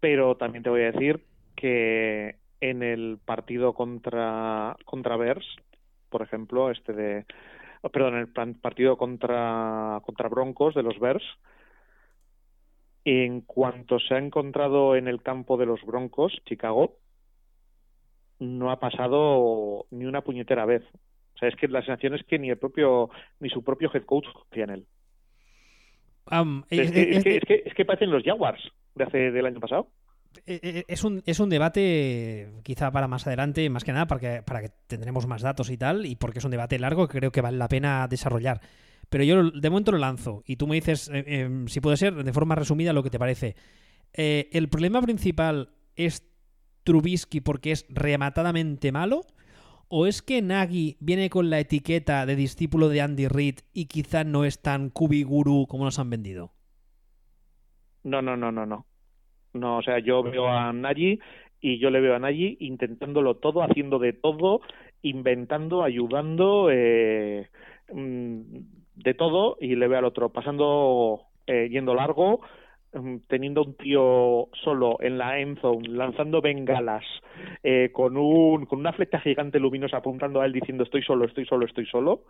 Pero 0.00 0.36
también 0.36 0.64
te 0.64 0.70
voy 0.70 0.82
a 0.82 0.92
decir 0.92 1.24
que 1.54 2.36
en 2.60 2.82
el 2.82 3.18
partido 3.24 3.74
contra 3.74 4.76
contra 4.84 5.16
Bears 5.16 5.46
por 6.08 6.22
ejemplo 6.22 6.70
este 6.70 6.92
de 6.92 7.24
perdón 7.92 8.14
en 8.14 8.20
el 8.20 8.56
partido 8.56 8.96
contra 8.96 10.00
contra 10.04 10.28
Broncos 10.28 10.74
de 10.74 10.82
los 10.82 10.98
Bears 10.98 11.24
en 13.04 13.40
cuanto 13.40 13.98
se 13.98 14.14
ha 14.14 14.18
encontrado 14.18 14.96
en 14.96 15.08
el 15.08 15.22
campo 15.22 15.56
de 15.56 15.66
los 15.66 15.82
Broncos 15.82 16.32
Chicago 16.46 16.96
no 18.40 18.70
ha 18.70 18.80
pasado 18.80 19.86
ni 19.90 20.06
una 20.06 20.22
puñetera 20.22 20.64
vez. 20.64 20.82
O 21.34 21.38
sea, 21.38 21.48
es 21.48 21.56
que 21.56 21.68
la 21.68 21.80
sensación 21.80 22.14
es 22.14 22.24
que 22.24 22.38
ni 22.38 22.50
el 22.50 22.58
propio, 22.58 23.10
ni 23.38 23.48
su 23.48 23.62
propio 23.62 23.90
head 23.92 24.04
coach 24.04 24.26
confía 24.32 24.64
en 24.64 24.70
él. 24.70 24.86
es, 26.70 26.90
que, 26.90 27.62
es, 27.64 27.74
que, 27.74 27.84
parecen 27.84 28.10
los 28.10 28.22
Jaguars 28.22 28.60
de 28.94 29.04
hace 29.04 29.30
del 29.30 29.46
año 29.46 29.60
pasado. 29.60 29.88
Eh, 30.46 30.60
eh, 30.62 30.84
es 30.86 31.04
un, 31.04 31.22
es 31.26 31.40
un 31.40 31.50
debate 31.50 32.48
quizá 32.62 32.90
para 32.90 33.08
más 33.08 33.26
adelante, 33.26 33.68
más 33.68 33.84
que 33.84 33.92
nada 33.92 34.06
para 34.06 34.20
que, 34.20 34.42
para 34.42 34.60
que 34.60 34.68
tendremos 34.86 35.26
más 35.26 35.42
datos 35.42 35.70
y 35.70 35.76
tal, 35.76 36.06
y 36.06 36.16
porque 36.16 36.38
es 36.38 36.44
un 36.44 36.50
debate 36.50 36.78
largo 36.78 37.08
que 37.08 37.18
creo 37.18 37.32
que 37.32 37.40
vale 37.40 37.58
la 37.58 37.68
pena 37.68 38.06
desarrollar. 38.08 38.60
Pero 39.10 39.24
yo 39.24 39.50
de 39.50 39.70
momento 39.70 39.92
lo 39.92 39.98
lanzo 39.98 40.42
y 40.46 40.56
tú 40.56 40.66
me 40.66 40.76
dices, 40.76 41.10
eh, 41.12 41.64
si 41.66 41.80
puede 41.80 41.96
ser, 41.98 42.14
de 42.14 42.32
forma 42.32 42.54
resumida, 42.54 42.92
lo 42.92 43.02
que 43.02 43.10
te 43.10 43.18
parece. 43.18 43.54
el 44.14 44.68
problema 44.68 45.02
principal 45.02 45.70
es 45.96 46.30
Trubisky 46.84 47.40
porque 47.40 47.72
es 47.72 47.86
rematadamente 47.88 48.92
malo? 48.92 49.22
¿O 49.88 50.06
es 50.06 50.22
que 50.22 50.40
Nagy 50.40 50.96
viene 51.00 51.30
con 51.30 51.50
la 51.50 51.58
etiqueta 51.58 52.24
de 52.24 52.36
discípulo 52.36 52.88
de 52.88 53.00
Andy 53.00 53.26
Reid 53.26 53.56
y 53.72 53.86
quizá 53.86 54.22
no 54.24 54.44
es 54.44 54.62
tan 54.62 54.88
cubiguru 54.88 55.66
como 55.68 55.84
nos 55.84 55.98
han 55.98 56.10
vendido? 56.10 56.52
No, 58.04 58.22
no, 58.22 58.36
no, 58.36 58.52
no, 58.52 58.66
no. 58.66 58.86
No, 59.52 59.78
o 59.78 59.82
sea, 59.82 59.98
yo 59.98 60.22
veo 60.22 60.48
a 60.48 60.72
Nagy 60.72 61.18
y 61.60 61.78
yo 61.80 61.90
le 61.90 62.00
veo 62.00 62.14
a 62.14 62.20
Nagy 62.20 62.56
intentándolo 62.60 63.36
todo, 63.36 63.62
haciendo 63.62 63.98
de 63.98 64.12
todo, 64.12 64.60
inventando, 65.02 65.82
ayudando, 65.82 66.68
eh, 66.70 67.48
mm, 67.92 68.42
de 69.02 69.14
todo, 69.14 69.56
y 69.60 69.76
le 69.76 69.88
veo 69.88 69.98
al 69.98 70.04
otro. 70.04 70.30
Pasando, 70.30 71.22
eh, 71.46 71.68
yendo 71.70 71.94
largo, 71.94 72.40
Em, 72.92 73.20
teniendo 73.28 73.62
un 73.62 73.76
tío 73.76 74.48
solo 74.64 74.96
en 75.00 75.16
la 75.16 75.38
end 75.38 75.60
lanzando 75.86 76.40
bengalas 76.40 77.04
eh, 77.62 77.90
con 77.92 78.16
un 78.16 78.66
con 78.66 78.80
una 78.80 78.92
flecha 78.92 79.20
gigante 79.20 79.60
luminosa 79.60 79.98
apuntando 79.98 80.40
a 80.40 80.46
él 80.46 80.52
diciendo 80.52 80.82
estoy 80.82 81.00
solo 81.02 81.24
estoy 81.24 81.46
solo 81.46 81.66
estoy 81.66 81.86
solo 81.86 82.24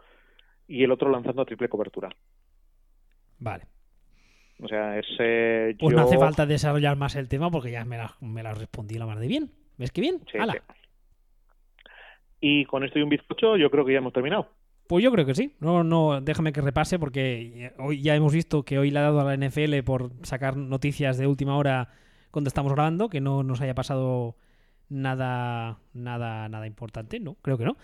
y 0.68 0.84
el 0.84 0.92
otro 0.92 1.08
lanzando 1.08 1.40
a 1.40 1.44
triple 1.46 1.70
cobertura. 1.70 2.10
Vale. 3.38 3.64
O 4.62 4.68
sea 4.68 4.98
ese 4.98 5.76
pues 5.78 5.96
no 5.96 6.02
hace 6.02 6.18
falta 6.18 6.44
desarrollar 6.44 6.96
más 6.96 7.16
el 7.16 7.30
tema 7.30 7.50
porque 7.50 7.70
ya 7.70 7.86
me 7.86 7.96
la, 7.96 8.14
me 8.20 8.42
la 8.42 8.52
respondí 8.52 8.98
la 8.98 9.06
más 9.06 9.18
de 9.18 9.28
bien. 9.28 9.52
Ves 9.78 9.92
que 9.92 10.02
bien 10.02 10.20
y 12.42 12.66
con 12.66 12.84
esto 12.84 12.98
y 12.98 13.02
un 13.02 13.08
bizcocho 13.08 13.56
yo 13.56 13.70
creo 13.70 13.86
que 13.86 13.92
ya 13.92 13.98
hemos 13.98 14.12
terminado 14.12 14.48
Pues 14.90 15.04
yo 15.04 15.12
creo 15.12 15.24
que 15.24 15.36
sí. 15.36 15.54
No, 15.60 15.84
no, 15.84 16.20
déjame 16.20 16.52
que 16.52 16.60
repase 16.60 16.98
porque 16.98 17.72
hoy 17.78 18.02
ya 18.02 18.16
hemos 18.16 18.32
visto 18.32 18.64
que 18.64 18.76
hoy 18.76 18.90
le 18.90 18.98
ha 18.98 19.02
dado 19.02 19.20
a 19.20 19.24
la 19.24 19.36
NFL 19.36 19.84
por 19.84 20.10
sacar 20.24 20.56
noticias 20.56 21.16
de 21.16 21.28
última 21.28 21.56
hora 21.56 21.90
cuando 22.32 22.48
estamos 22.48 22.72
grabando, 22.72 23.08
que 23.08 23.20
no 23.20 23.44
nos 23.44 23.60
haya 23.60 23.76
pasado 23.76 24.34
nada, 24.88 25.78
nada, 25.92 26.48
nada 26.48 26.66
importante, 26.66 27.20
¿no? 27.20 27.36
Creo 27.40 27.56
que 27.56 27.66
no. 27.66 27.76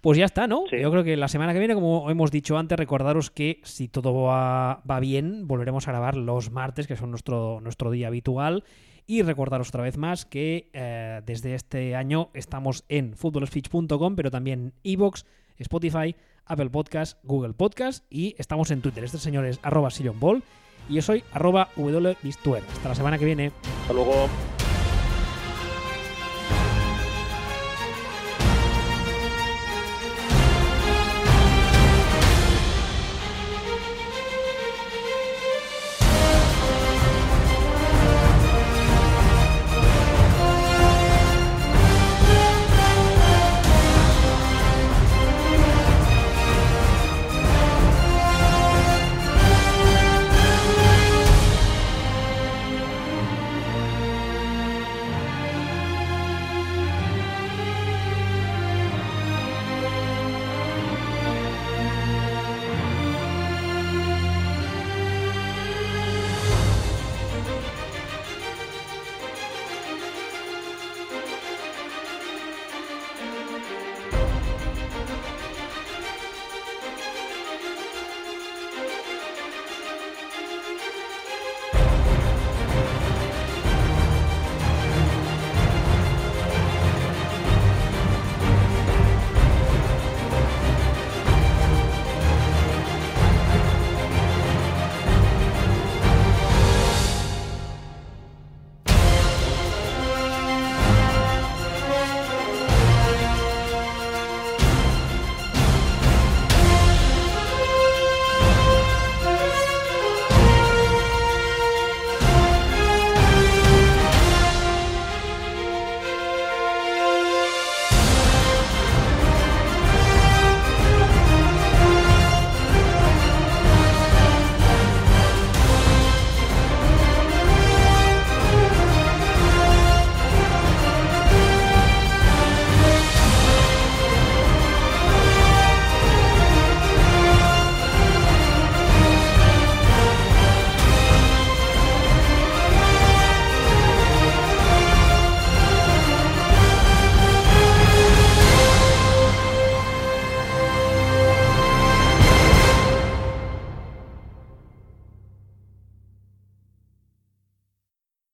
Pues 0.00 0.16
ya 0.16 0.24
está, 0.24 0.46
¿no? 0.46 0.64
Sí. 0.70 0.78
Yo 0.80 0.90
creo 0.90 1.04
que 1.04 1.18
la 1.18 1.28
semana 1.28 1.52
que 1.52 1.58
viene, 1.58 1.74
como 1.74 2.10
hemos 2.10 2.30
dicho 2.30 2.56
antes, 2.56 2.78
recordaros 2.78 3.30
que 3.30 3.60
si 3.62 3.88
todo 3.88 4.22
va, 4.22 4.80
va 4.90 5.00
bien, 5.00 5.46
volveremos 5.46 5.86
a 5.86 5.90
grabar 5.90 6.16
los 6.16 6.50
martes, 6.50 6.86
que 6.86 6.96
son 6.96 7.10
nuestro, 7.10 7.60
nuestro 7.60 7.90
día 7.90 8.06
habitual. 8.06 8.64
Y 9.06 9.20
recordaros 9.20 9.68
otra 9.68 9.82
vez 9.82 9.98
más 9.98 10.24
que 10.24 10.70
eh, 10.72 11.20
desde 11.26 11.56
este 11.56 11.94
año 11.94 12.30
estamos 12.32 12.86
en 12.88 13.14
footballspeech.com, 13.16 14.16
pero 14.16 14.30
también 14.30 14.72
Evox, 14.82 15.26
Spotify, 15.58 16.16
Apple 16.46 16.70
Podcast, 16.70 17.18
Google 17.24 17.52
Podcast 17.54 18.04
y 18.10 18.34
estamos 18.38 18.70
en 18.70 18.80
Twitter. 18.80 19.04
Este 19.04 19.18
señor 19.18 19.44
es 19.46 19.58
y 20.88 20.94
yo 20.94 21.02
soy 21.02 21.24
arroba. 21.32 21.68
Hasta 22.72 22.88
la 22.88 22.94
semana 22.94 23.18
que 23.18 23.24
viene. 23.24 23.52
Hasta 23.82 23.92
luego. 23.92 24.28